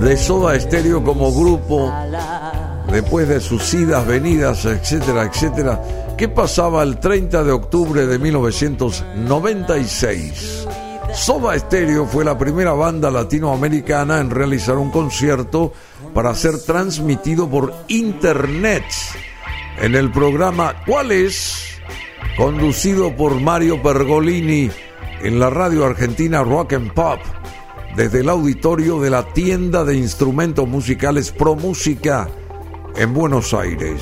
[0.00, 1.92] de Soda Stereo como grupo,
[2.96, 5.82] después de sus idas, venidas, etcétera, etcétera.
[6.16, 10.66] ¿Qué pasaba el 30 de octubre de 1996?
[11.12, 15.74] Soda Stereo fue la primera banda latinoamericana en realizar un concierto
[16.14, 18.84] para ser transmitido por internet
[19.78, 21.78] en el programa ¿Cuál es?
[22.38, 24.70] conducido por Mario Pergolini
[25.20, 27.20] en la radio argentina Rock and Pop
[27.94, 32.26] desde el auditorio de la tienda de instrumentos musicales Pro Música
[32.96, 34.00] en Buenos Aires.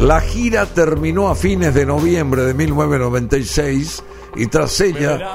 [0.00, 4.02] La gira terminó a fines de noviembre de 1996
[4.36, 5.34] y tras ella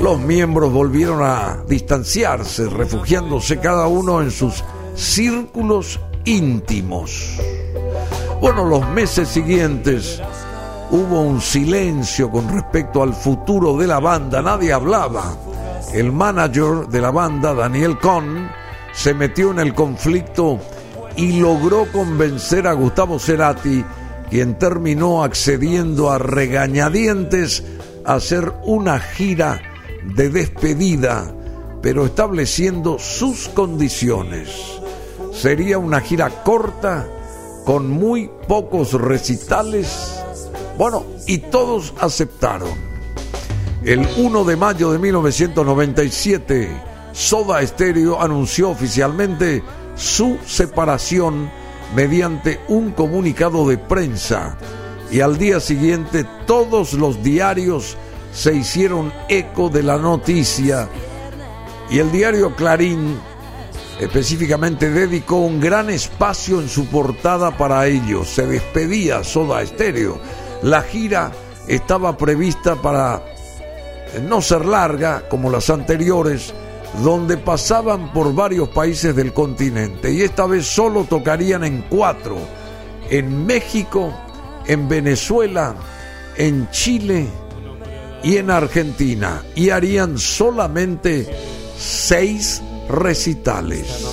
[0.00, 4.62] los miembros volvieron a distanciarse, refugiándose cada uno en sus
[4.94, 7.36] círculos íntimos.
[8.40, 10.22] Bueno, los meses siguientes
[10.90, 15.36] hubo un silencio con respecto al futuro de la banda, nadie hablaba.
[15.92, 18.48] El manager de la banda, Daniel Cohn,
[18.92, 20.60] se metió en el conflicto
[21.18, 23.84] y logró convencer a Gustavo Cerati,
[24.30, 27.64] quien terminó accediendo a regañadientes
[28.04, 29.60] hacer una gira
[30.14, 31.34] de despedida,
[31.82, 34.48] pero estableciendo sus condiciones.
[35.32, 37.08] Sería una gira corta,
[37.66, 40.22] con muy pocos recitales.
[40.78, 42.70] Bueno, y todos aceptaron.
[43.82, 46.82] El 1 de mayo de 1997,
[47.12, 49.64] Soda Stereo anunció oficialmente
[49.98, 51.50] su separación
[51.94, 54.56] mediante un comunicado de prensa
[55.10, 57.96] y al día siguiente todos los diarios
[58.32, 60.88] se hicieron eco de la noticia
[61.90, 63.18] y el diario Clarín
[63.98, 68.28] específicamente dedicó un gran espacio en su portada para ellos.
[68.28, 70.20] Se despedía Soda Stereo.
[70.62, 71.32] La gira
[71.66, 73.22] estaba prevista para
[74.28, 76.54] no ser larga como las anteriores,
[77.02, 82.36] donde pasaban por varios países del continente y esta vez solo tocarían en cuatro,
[83.10, 84.12] en México,
[84.66, 85.74] en Venezuela,
[86.36, 87.26] en Chile
[88.22, 91.28] y en Argentina y harían solamente
[91.78, 94.04] seis recitales.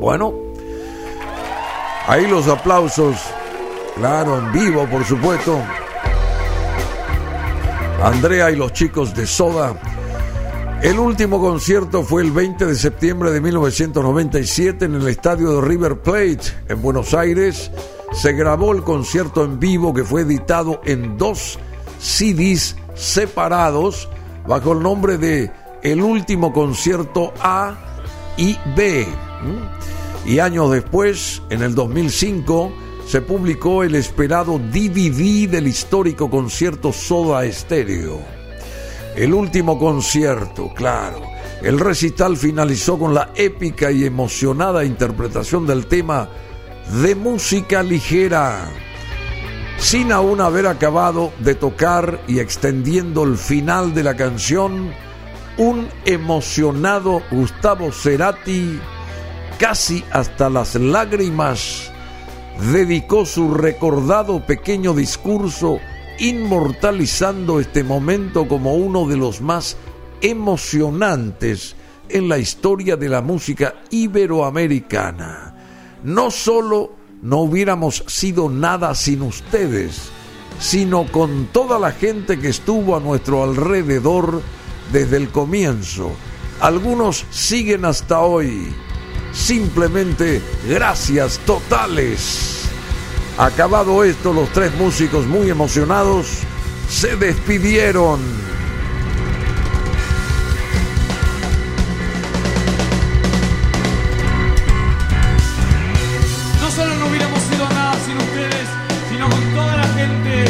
[0.00, 0.34] Bueno,
[2.06, 3.16] ahí los aplausos,
[3.96, 5.60] claro, en vivo por supuesto.
[8.02, 9.76] Andrea y los chicos de Soda.
[10.82, 16.00] El último concierto fue el 20 de septiembre de 1997 en el estadio de River
[16.00, 17.70] Plate en Buenos Aires.
[18.12, 21.60] Se grabó el concierto en vivo que fue editado en dos
[22.00, 24.08] CDs separados
[24.44, 25.52] bajo el nombre de
[25.84, 27.76] El último concierto A
[28.36, 29.06] y B.
[30.26, 32.72] Y años después, en el 2005,
[33.06, 38.31] se publicó el esperado DVD del histórico concierto Soda Stereo.
[39.16, 41.20] El último concierto, claro.
[41.62, 46.28] El recital finalizó con la épica y emocionada interpretación del tema
[47.02, 48.70] de música ligera,
[49.78, 54.92] sin aún haber acabado de tocar y extendiendo el final de la canción,
[55.58, 58.80] un emocionado Gustavo Cerati,
[59.58, 61.92] casi hasta las lágrimas,
[62.72, 65.78] dedicó su recordado pequeño discurso
[66.22, 69.76] inmortalizando este momento como uno de los más
[70.20, 71.74] emocionantes
[72.08, 75.56] en la historia de la música iberoamericana.
[76.04, 76.92] No solo
[77.22, 80.10] no hubiéramos sido nada sin ustedes,
[80.60, 84.42] sino con toda la gente que estuvo a nuestro alrededor
[84.92, 86.12] desde el comienzo.
[86.60, 88.72] Algunos siguen hasta hoy.
[89.32, 92.61] Simplemente gracias totales.
[93.38, 96.26] Acabado esto, los tres músicos muy emocionados
[96.88, 98.20] se despidieron.
[106.60, 108.68] No solo no hubiéramos sido nada sin ustedes,
[109.10, 110.44] sino con toda la gente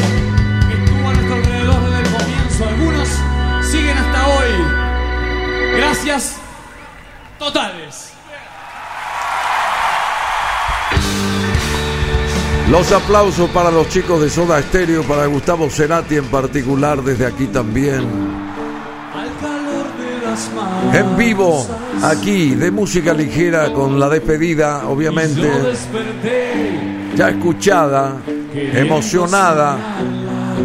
[0.67, 2.65] que estuvo a nuestro alrededor desde el comienzo.
[2.67, 3.09] Algunos
[3.71, 5.77] siguen hasta hoy.
[5.77, 6.35] Gracias
[7.39, 8.13] totales.
[12.73, 17.45] Los aplausos para los chicos de Soda Stereo, para Gustavo Cerati en particular, desde aquí
[17.45, 18.03] también.
[20.91, 21.67] En vivo,
[22.01, 25.51] aquí, de música ligera, con la despedida, obviamente,
[27.15, 28.15] ya escuchada,
[28.55, 29.77] emocionada,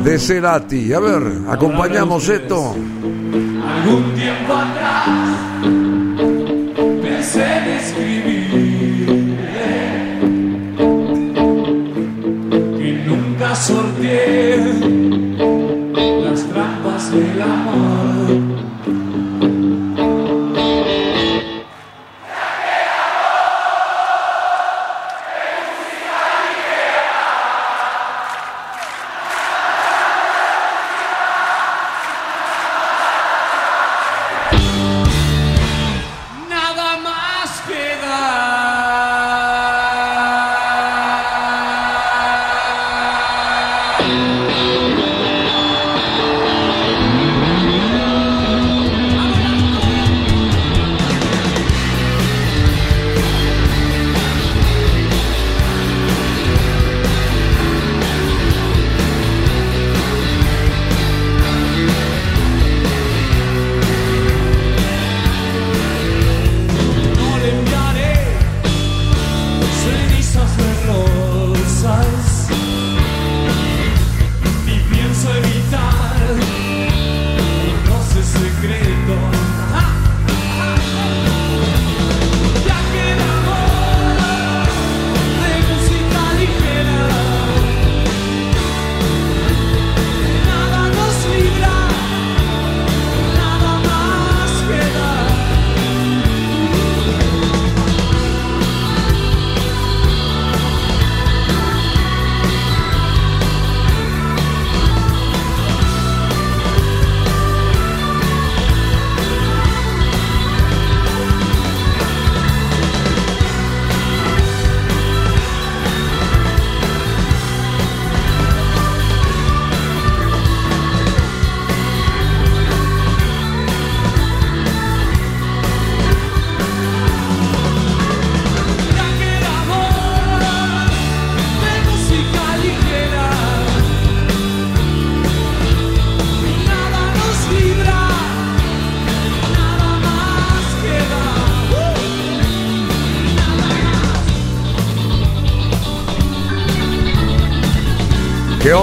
[0.02, 0.94] de Cerati.
[0.94, 2.74] A ver, acompañamos esto.
[2.74, 5.08] Algún tiempo atrás
[7.02, 8.37] pensé en escribir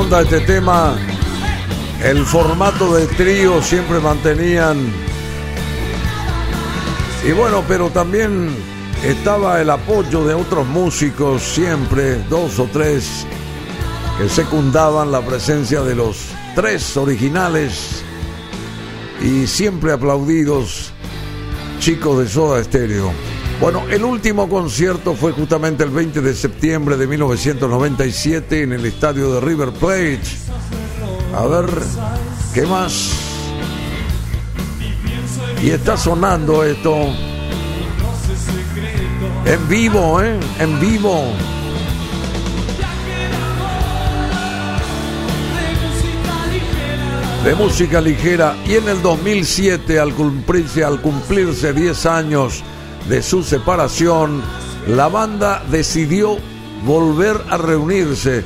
[0.05, 0.95] onda este tema?
[2.03, 4.77] El formato de trío siempre mantenían.
[7.27, 8.55] Y bueno, pero también
[9.03, 13.25] estaba el apoyo de otros músicos, siempre dos o tres,
[14.19, 18.03] que secundaban la presencia de los tres originales
[19.23, 20.91] y siempre aplaudidos
[21.79, 23.11] chicos de Soda Stereo.
[23.59, 29.33] Bueno, el último concierto fue justamente el 20 de septiembre de 1997 en el estadio
[29.33, 30.21] de River Plate.
[31.33, 31.65] A ver,
[32.53, 33.11] ¿qué más?
[35.63, 36.93] Y está sonando esto.
[39.45, 40.37] En vivo, ¿eh?
[40.59, 41.23] En vivo.
[47.43, 48.57] De música ligera.
[48.67, 52.63] Y en el 2007, al cumplirse, al cumplirse 10 años
[53.09, 54.41] de su separación,
[54.87, 56.37] la banda decidió
[56.85, 58.43] volver a reunirse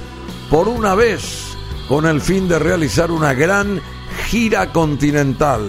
[0.49, 1.57] por una vez
[1.88, 3.81] con el fin de realizar una gran
[4.27, 5.68] gira continental.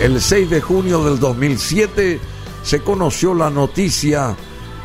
[0.00, 2.20] El 6 de junio del 2007
[2.62, 4.36] se conoció la noticia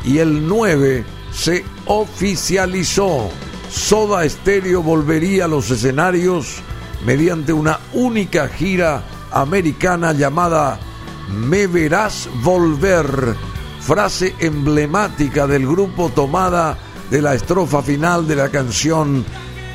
[0.04, 3.28] y el 9 se oficializó.
[3.70, 6.56] Soda Stereo volvería a los escenarios
[7.04, 10.80] mediante una única gira americana llamada
[11.28, 13.36] Me verás volver,
[13.80, 16.78] frase emblemática del grupo tomada
[17.10, 19.24] de la estrofa final de la canción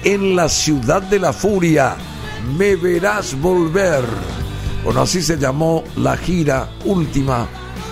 [0.04, 1.96] En la ciudad de la furia,
[2.58, 4.04] Me verás volver.
[4.84, 7.48] Bueno, así se llamó la gira última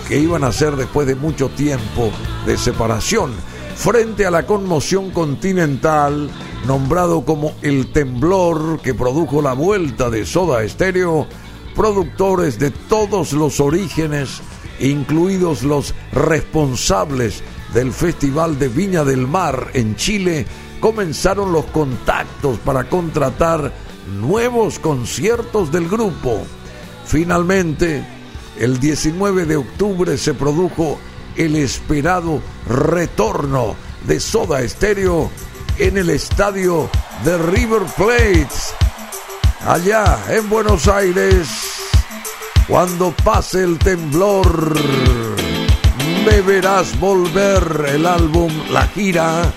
[0.08, 2.10] que iban a hacer después de mucho tiempo
[2.44, 3.32] de separación.
[3.76, 6.30] Frente a la conmoción continental,
[6.66, 11.26] nombrado como el temblor que produjo la vuelta de Soda Stereo,
[11.74, 14.40] productores de todos los orígenes,
[14.80, 17.42] incluidos los responsables
[17.74, 20.46] del Festival de Viña del Mar en Chile,
[20.80, 23.72] comenzaron los contactos para contratar
[24.20, 26.42] nuevos conciertos del grupo.
[27.06, 28.04] Finalmente,
[28.58, 30.98] el 19 de octubre se produjo
[31.36, 33.74] el esperado retorno
[34.06, 35.30] de Soda Stereo
[35.78, 36.90] en el estadio
[37.24, 38.48] de River Plate,
[39.66, 41.48] allá en Buenos Aires.
[42.68, 44.74] Cuando pase el temblor,
[46.24, 49.52] me verás volver el álbum La Gira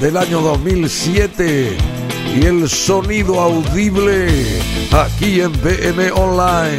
[0.00, 1.76] del año 2007
[2.36, 4.60] y el sonido audible
[4.92, 6.78] aquí en BM Online.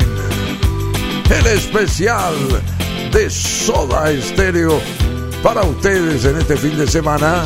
[1.29, 2.33] El especial
[3.11, 4.79] de Soda Stereo
[5.43, 7.45] para ustedes en este fin de semana.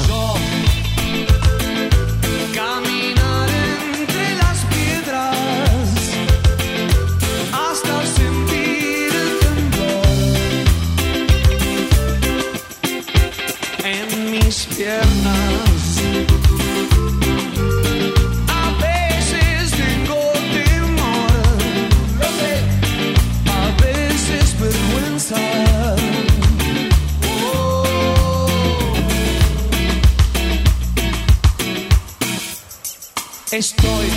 [33.54, 34.13] Estoy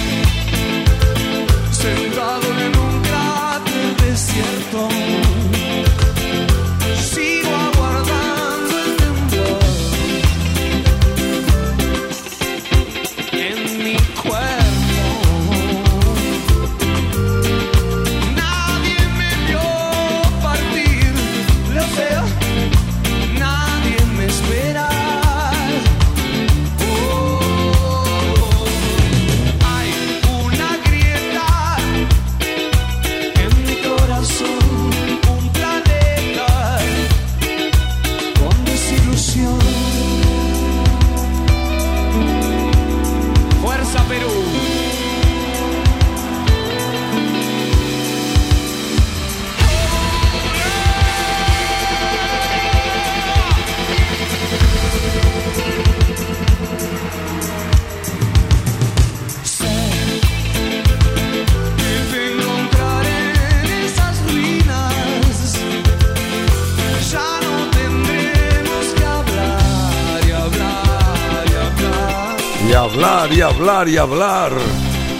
[73.36, 74.50] y hablar y hablar.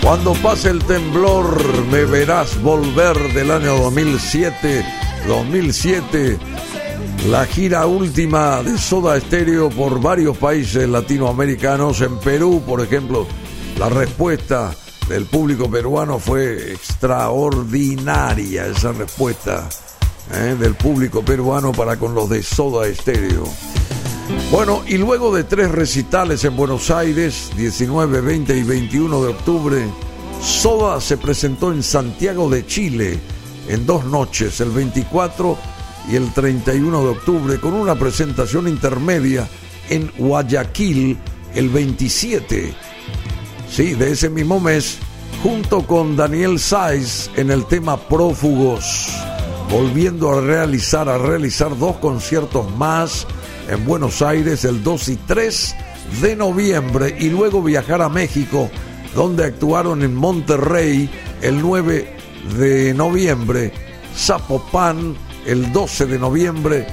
[0.03, 4.85] Cuando pase el temblor me verás volver del año 2007.
[5.27, 6.39] 2007.
[7.29, 12.01] La gira última de Soda Stereo por varios países latinoamericanos.
[12.01, 13.27] En Perú, por ejemplo,
[13.79, 14.75] la respuesta
[15.09, 18.67] del público peruano fue extraordinaria.
[18.67, 19.69] Esa respuesta
[20.33, 20.57] ¿eh?
[20.59, 23.45] del público peruano para con los de Soda Stereo.
[24.51, 29.87] Bueno, y luego de tres recitales en Buenos Aires, 19, 20 y 21 de octubre,
[30.41, 33.19] Soda se presentó en Santiago de Chile
[33.69, 35.57] en dos noches, el 24
[36.11, 39.49] y el 31 de octubre, con una presentación intermedia
[39.91, 41.19] en Guayaquil
[41.55, 42.75] el 27,
[43.69, 44.99] sí, de ese mismo mes,
[45.43, 49.09] junto con Daniel Saiz en el tema Prófugos,
[49.71, 53.27] volviendo a realizar, a realizar dos conciertos más
[53.69, 55.75] en Buenos Aires el 2 y 3
[56.21, 58.71] de noviembre y luego viajar a México,
[59.15, 61.11] donde actuaron en Monterrey
[61.43, 62.17] el 9
[62.59, 63.73] de noviembre,
[64.15, 65.17] Zapopan
[65.47, 66.87] el 12 de noviembre,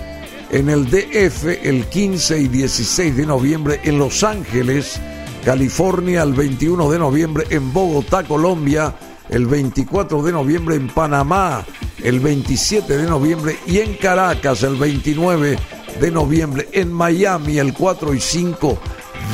[0.52, 5.00] en el DF el 15 y 16 de noviembre, en Los Ángeles,
[5.46, 8.94] California el 21 de noviembre, en Bogotá, Colombia,
[9.30, 11.66] el 24 de noviembre, en Panamá,
[12.04, 15.58] el 27 de noviembre y en Caracas el 29
[16.00, 18.78] de noviembre, en Miami el 4 y 5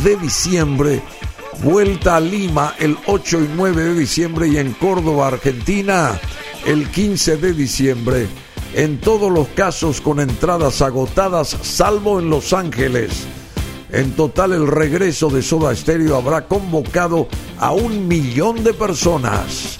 [0.03, 1.01] de diciembre,
[1.63, 6.19] vuelta a Lima el 8 y 9 de diciembre y en Córdoba, Argentina,
[6.65, 8.27] el 15 de diciembre.
[8.73, 13.25] En todos los casos con entradas agotadas, salvo en Los Ángeles.
[13.91, 17.27] En total el regreso de Soda Stereo habrá convocado
[17.57, 19.79] a un millón de personas.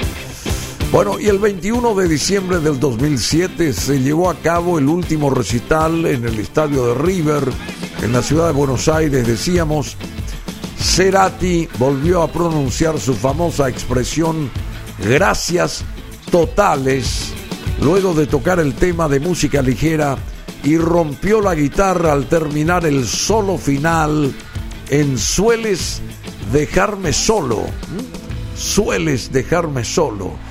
[0.91, 6.03] Bueno, y el 21 de diciembre del 2007 se llevó a cabo el último recital
[6.07, 7.43] en el estadio de River,
[8.01, 9.97] en la ciudad de Buenos Aires, decíamos.
[10.79, 14.49] Cerati volvió a pronunciar su famosa expresión
[14.97, 15.83] gracias
[16.31, 17.33] totales
[17.81, 20.17] luego de tocar el tema de música ligera
[20.63, 24.33] y rompió la guitarra al terminar el solo final
[24.89, 26.01] en Sueles
[26.51, 27.65] dejarme solo.
[28.55, 30.48] Sueles dejarme solo.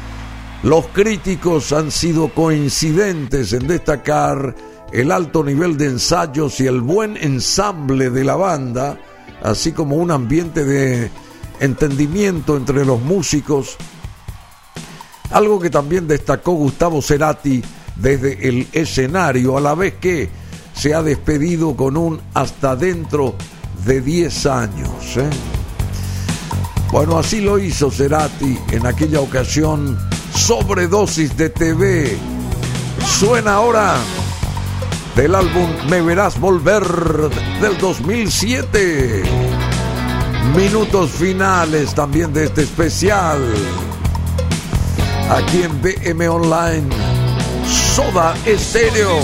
[0.63, 4.55] Los críticos han sido coincidentes en destacar
[4.93, 8.99] el alto nivel de ensayos y el buen ensamble de la banda,
[9.43, 11.11] así como un ambiente de
[11.61, 13.77] entendimiento entre los músicos,
[15.31, 17.63] algo que también destacó Gustavo Cerati
[17.97, 20.29] desde el escenario, a la vez que
[20.75, 23.35] se ha despedido con un hasta dentro
[23.85, 25.17] de 10 años.
[25.17, 25.29] ¿eh?
[26.91, 29.99] Bueno, así lo hizo Cerati en aquella ocasión,
[30.35, 32.19] sobredosis de TV.
[33.19, 33.97] Suena ahora
[35.17, 36.83] del álbum Me Verás Volver
[37.61, 39.23] del 2007.
[40.57, 43.41] Minutos finales también de este especial.
[45.31, 46.89] Aquí en BM Online,
[47.95, 49.19] Soda Estéreo.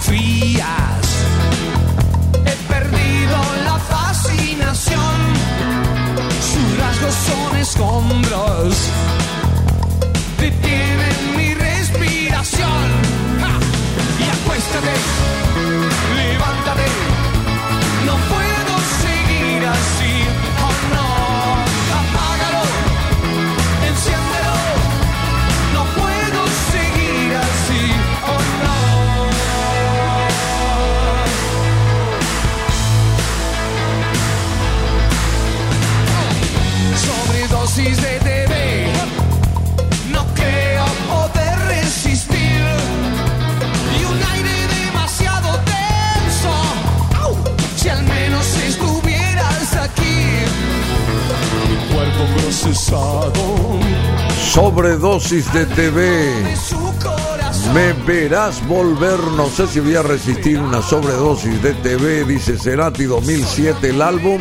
[0.00, 1.06] Frías.
[2.46, 5.16] He perdido la fascinación.
[6.52, 8.74] Sus rasgos son escombros
[10.40, 12.82] detienen mi respiración.
[13.40, 13.52] ¡Ja!
[14.18, 14.94] Y acuéstate,
[37.80, 38.92] Sobredosis de TV.
[40.12, 42.60] No creo poder resistir
[43.98, 44.50] y un aire
[44.84, 46.52] demasiado tenso.
[47.20, 47.36] ¡Au!
[47.76, 50.26] Si al menos estuvieras aquí,
[51.68, 53.80] mi cuerpo procesado
[54.52, 56.56] Sobredosis de TV.
[57.72, 63.04] Me verás volver, no sé si voy a resistir una sobredosis de TV, dice Cerati
[63.04, 64.40] 2007 el álbum.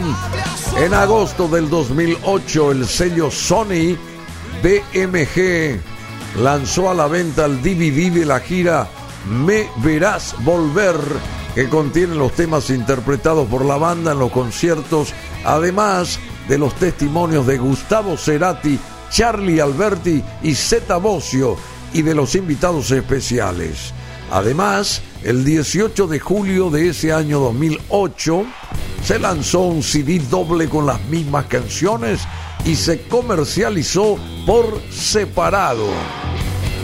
[0.80, 3.98] En agosto del 2008 el sello Sony
[4.64, 5.78] BMG
[6.42, 8.88] lanzó a la venta el DVD de la gira
[9.30, 10.96] Me Verás Volver,
[11.54, 16.18] que contiene los temas interpretados por la banda en los conciertos, además
[16.48, 18.80] de los testimonios de Gustavo Cerati,
[19.12, 21.58] Charlie Alberti y Zeta Bocio
[21.92, 23.94] y de los invitados especiales.
[24.32, 28.46] Además, el 18 de julio de ese año 2008
[29.04, 32.22] se lanzó un CD doble con las mismas canciones
[32.66, 35.88] y se comercializó por separado.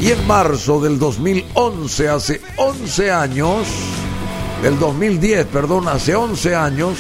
[0.02, 3.68] Y en marzo del 2011, hace 11 años,
[4.62, 6.98] del 2010, perdón, hace 11 años,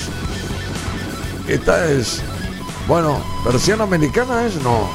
[1.47, 2.21] esta es,
[2.87, 4.87] bueno, versión americana es, no.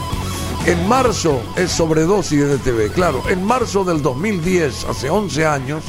[0.66, 5.84] En marzo es sobredosis de TV, claro, en marzo del 2010, hace 11 años,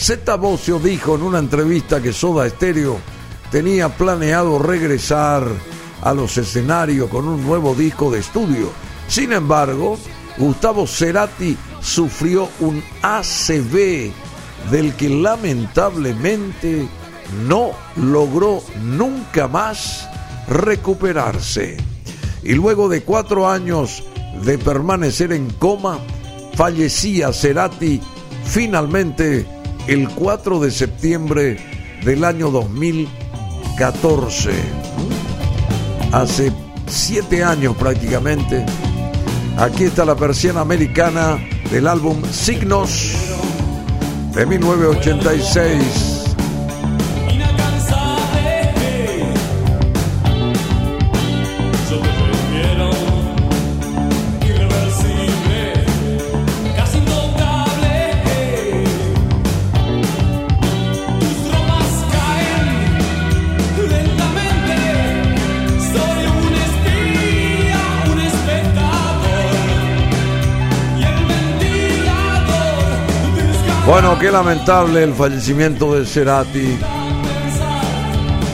[0.00, 2.98] Zeta Bosio dijo en una entrevista que Soda Stereo
[3.50, 5.46] tenía planeado regresar
[6.00, 8.70] a los escenarios con un nuevo disco de estudio.
[9.08, 9.98] Sin embargo,
[10.38, 14.10] Gustavo Cerati sufrió un ACV
[14.70, 16.88] del que lamentablemente
[17.46, 20.08] no logró nunca más
[20.48, 21.76] recuperarse.
[22.42, 24.02] Y luego de cuatro años
[24.44, 25.98] de permanecer en coma,
[26.54, 28.00] fallecía Cerati
[28.44, 31.58] finalmente el 4 de septiembre
[32.04, 34.50] del año 2014.
[36.12, 36.52] Hace
[36.86, 38.64] siete años prácticamente.
[39.56, 41.38] Aquí está la persiana americana
[41.70, 43.14] del álbum Signos
[44.34, 46.09] de 1986.
[73.90, 76.78] Bueno, qué lamentable el fallecimiento de Cerati.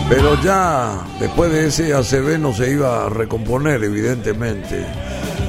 [0.09, 4.87] Pero ya después de ese ACV no se iba a recomponer, evidentemente.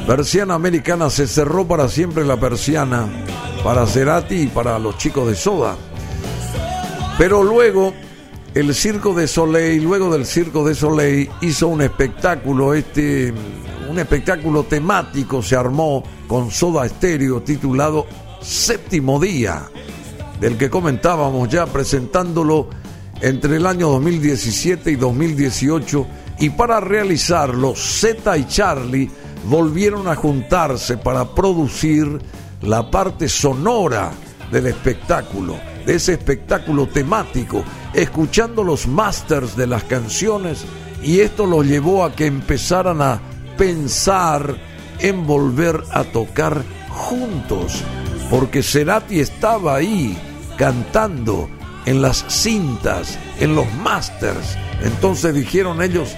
[0.06, 3.08] Persiana americana se cerró para siempre la persiana
[3.64, 5.78] para Cerati y para los chicos de Soda.
[7.18, 7.94] Pero luego
[8.56, 13.34] el Circo de Soleil, luego del Circo de Soleil, hizo un espectáculo, este,
[13.90, 19.70] un espectáculo temático se armó con Soda Stereo titulado Séptimo Día,
[20.40, 22.70] del que comentábamos ya presentándolo
[23.20, 26.08] entre el año 2017 y 2018
[26.40, 29.12] y para realizarlo Z y Charlie
[29.50, 32.22] volvieron a juntarse para producir
[32.62, 34.12] la parte sonora
[34.50, 40.64] del espectáculo, de ese espectáculo temático, escuchando los masters de las canciones
[41.04, 43.20] y esto los llevó a que empezaran a
[43.58, 44.56] pensar
[45.00, 47.84] en volver a tocar juntos,
[48.30, 50.18] porque Cerati estaba ahí
[50.58, 51.50] cantando
[51.86, 54.58] en las cintas, en los masters.
[54.84, 56.16] Entonces dijeron ellos,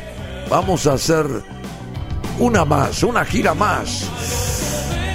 [0.49, 1.25] vamos a hacer
[2.39, 4.09] una más, una gira más.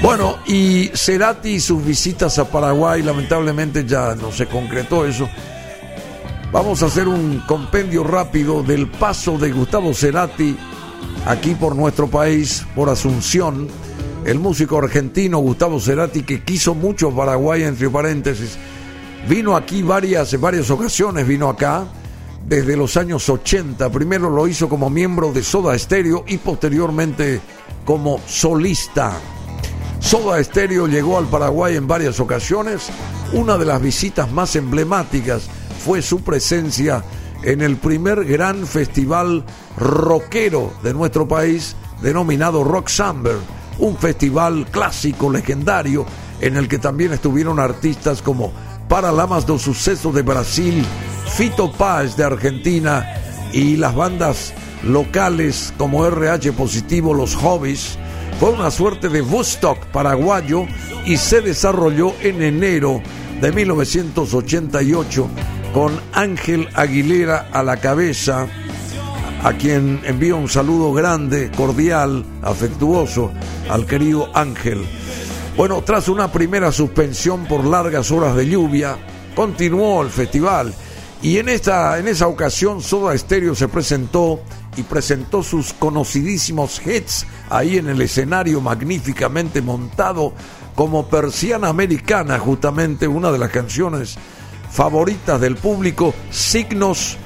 [0.03, 5.29] Bueno, y Cerati y sus visitas a Paraguay, lamentablemente ya no se concretó eso.
[6.53, 10.57] Vamos a hacer un compendio rápido del paso de Gustavo Cerati
[11.27, 13.67] aquí por nuestro país, por Asunción.
[14.25, 18.57] El músico argentino Gustavo Cerati, que quiso mucho Paraguay, entre paréntesis,
[19.29, 21.87] vino aquí varias, varias ocasiones, vino acá
[22.47, 23.91] desde los años 80.
[23.91, 27.41] Primero lo hizo como miembro de Soda Stereo y posteriormente
[27.85, 29.13] como solista.
[30.01, 32.89] Soda Stereo llegó al Paraguay en varias ocasiones.
[33.35, 35.49] Una de las visitas más emblemáticas
[35.85, 37.05] fue su presencia
[37.43, 39.45] en el primer gran festival
[39.77, 43.37] rockero de nuestro país, denominado Rock Summer,
[43.79, 46.07] un festival clásico, legendario,
[46.41, 48.53] en el que también estuvieron artistas como
[48.89, 50.85] Paralamas do Suceso de Brasil,
[51.37, 53.07] Fito Paz de Argentina
[53.53, 57.99] y las bandas locales como RH Positivo, Los Hobbies.
[58.39, 60.67] Fue una suerte de Woodstock paraguayo
[61.07, 63.01] y se desarrolló en enero
[63.41, 65.29] de 1988
[65.73, 68.47] con Ángel Aguilera a la cabeza,
[69.45, 73.31] a quien envío un saludo grande, cordial, afectuoso
[73.69, 74.83] al querido Ángel.
[75.55, 78.97] Bueno, tras una primera suspensión por largas horas de lluvia,
[79.37, 80.73] continuó el festival
[81.21, 84.41] y en, esta, en esa ocasión Soda Stereo se presentó
[84.79, 90.33] y presentó sus conocidísimos hits ahí en el escenario magníficamente montado
[90.75, 94.17] como Persiana Americana, justamente una de las canciones
[94.71, 97.19] favoritas del público, Signos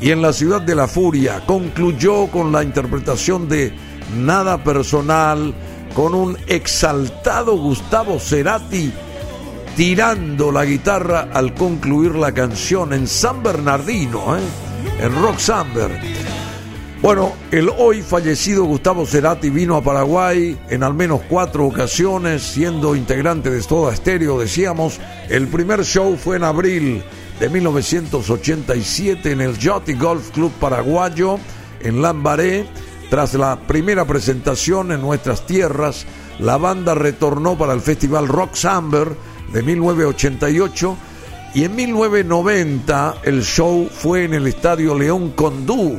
[0.00, 1.42] y en la ciudad de la furia.
[1.46, 3.72] Concluyó con la interpretación de
[4.16, 5.54] Nada Personal,
[5.94, 8.92] con un exaltado Gustavo Cerati
[9.76, 14.40] tirando la guitarra al concluir la canción en San Bernardino, ¿eh?
[15.00, 16.00] en Rock Samber.
[17.02, 22.96] Bueno, el hoy fallecido Gustavo Cerati vino a Paraguay en al menos cuatro ocasiones, siendo
[22.96, 24.98] integrante de Toda Estéreo, decíamos.
[25.28, 27.04] El primer show fue en abril
[27.40, 31.38] de 1987 en el Yachty Golf Club Paraguayo,
[31.80, 32.66] en Lambaré.
[33.10, 36.06] Tras la primera presentación en nuestras tierras,
[36.40, 39.16] la banda retornó para el festival Rock Samber
[39.52, 40.96] de 1988
[41.54, 45.96] y en 1990 el show fue en el estadio León Condú,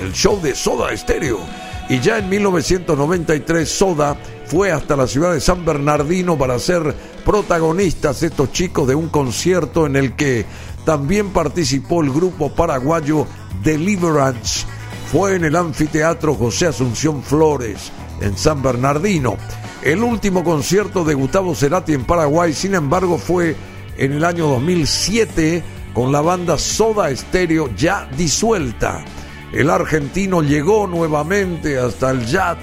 [0.00, 1.40] el show de Soda Stereo.
[1.88, 4.16] Y ya en 1993 Soda
[4.46, 9.86] fue hasta la ciudad de San Bernardino para ser protagonistas estos chicos de un concierto
[9.86, 10.44] en el que
[10.84, 13.26] también participó el grupo paraguayo
[13.62, 14.66] Deliverance.
[15.10, 17.90] Fue en el anfiteatro José Asunción Flores,
[18.20, 19.36] en San Bernardino.
[19.82, 23.56] El último concierto de Gustavo Cerati en Paraguay, sin embargo, fue
[23.96, 29.04] en el año 2007 con la banda Soda Stereo ya disuelta.
[29.52, 32.58] El argentino llegó nuevamente hasta el Yat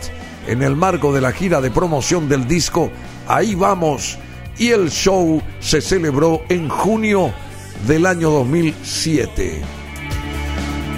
[0.48, 2.92] en el marco de la gira de promoción del disco
[3.28, 4.18] Ahí vamos
[4.58, 7.34] y el show se celebró en junio
[7.88, 9.62] del año 2007.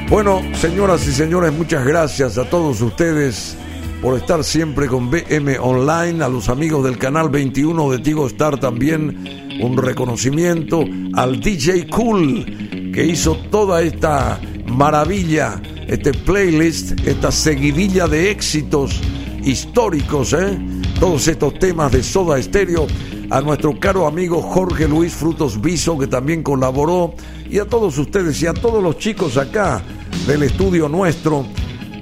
[0.10, 3.56] Bueno, señoras y señores, muchas gracias a todos ustedes
[4.02, 8.60] por estar siempre con BM Online, a los amigos del canal 21 de Tigo Star
[8.60, 18.08] también un reconocimiento al DJ Cool que hizo toda esta maravilla, este playlist, esta seguidilla
[18.08, 19.00] de éxitos
[19.44, 20.58] históricos, ¿eh?
[21.00, 22.88] todos estos temas de Soda Stereo,
[23.30, 27.16] a nuestro caro amigo Jorge Luis Frutos Viso que también colaboró
[27.50, 29.82] y a todos ustedes y a todos los chicos acá
[30.28, 31.46] del estudio nuestro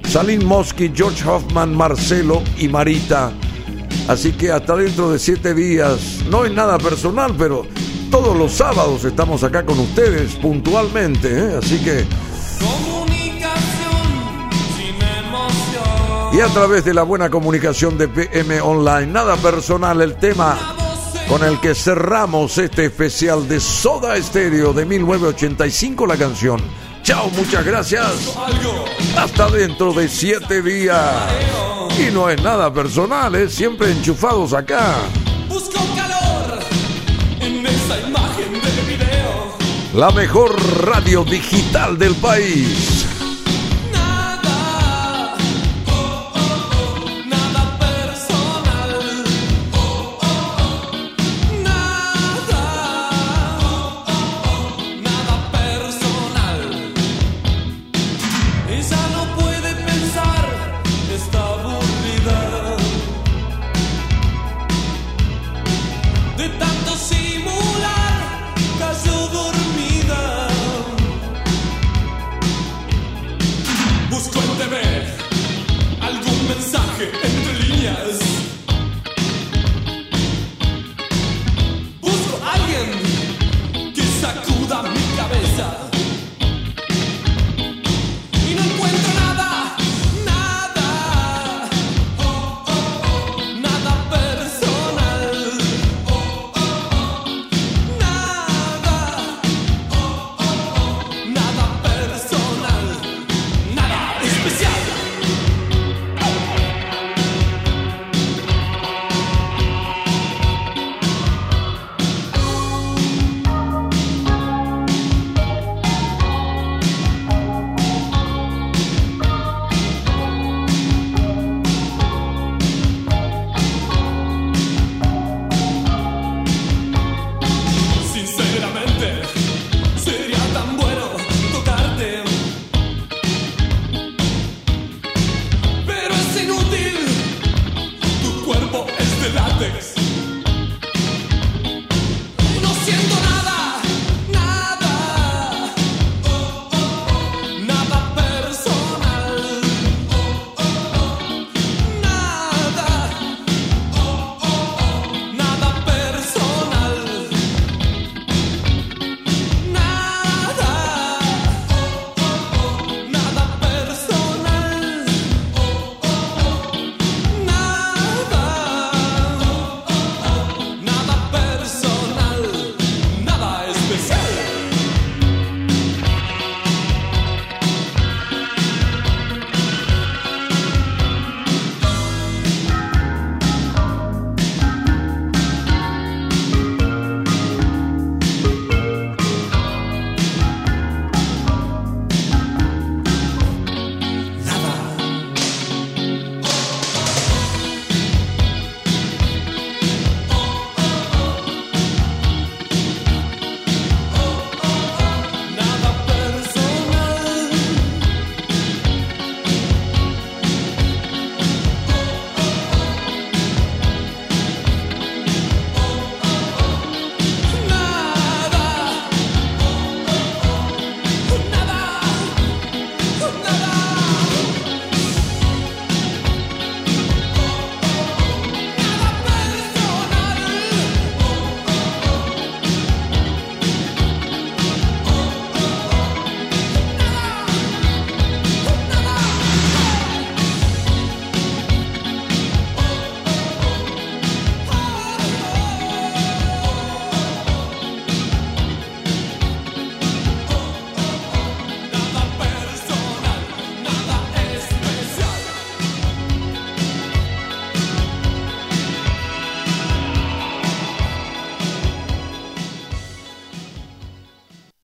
[0.08, 3.32] Salim Mosky, George Hoffman, Marcelo y Marita.
[4.08, 7.66] Así que hasta dentro de siete días, no es nada personal, pero
[8.10, 11.28] todos los sábados estamos acá con ustedes puntualmente.
[11.30, 11.58] ¿eh?
[11.58, 12.04] Así que.
[16.32, 20.58] Y a través de la buena comunicación de PM Online, nada personal, el tema
[21.28, 26.60] con el que cerramos este especial de Soda Stereo de 1985, la canción.
[27.02, 28.34] Chao, muchas gracias.
[29.16, 31.14] Hasta dentro de siete días.
[31.98, 34.94] Y no es nada personal, es siempre enchufados acá.
[35.48, 36.60] Busco calor
[37.40, 39.56] en esa imagen del video.
[39.94, 43.01] La mejor radio digital del país.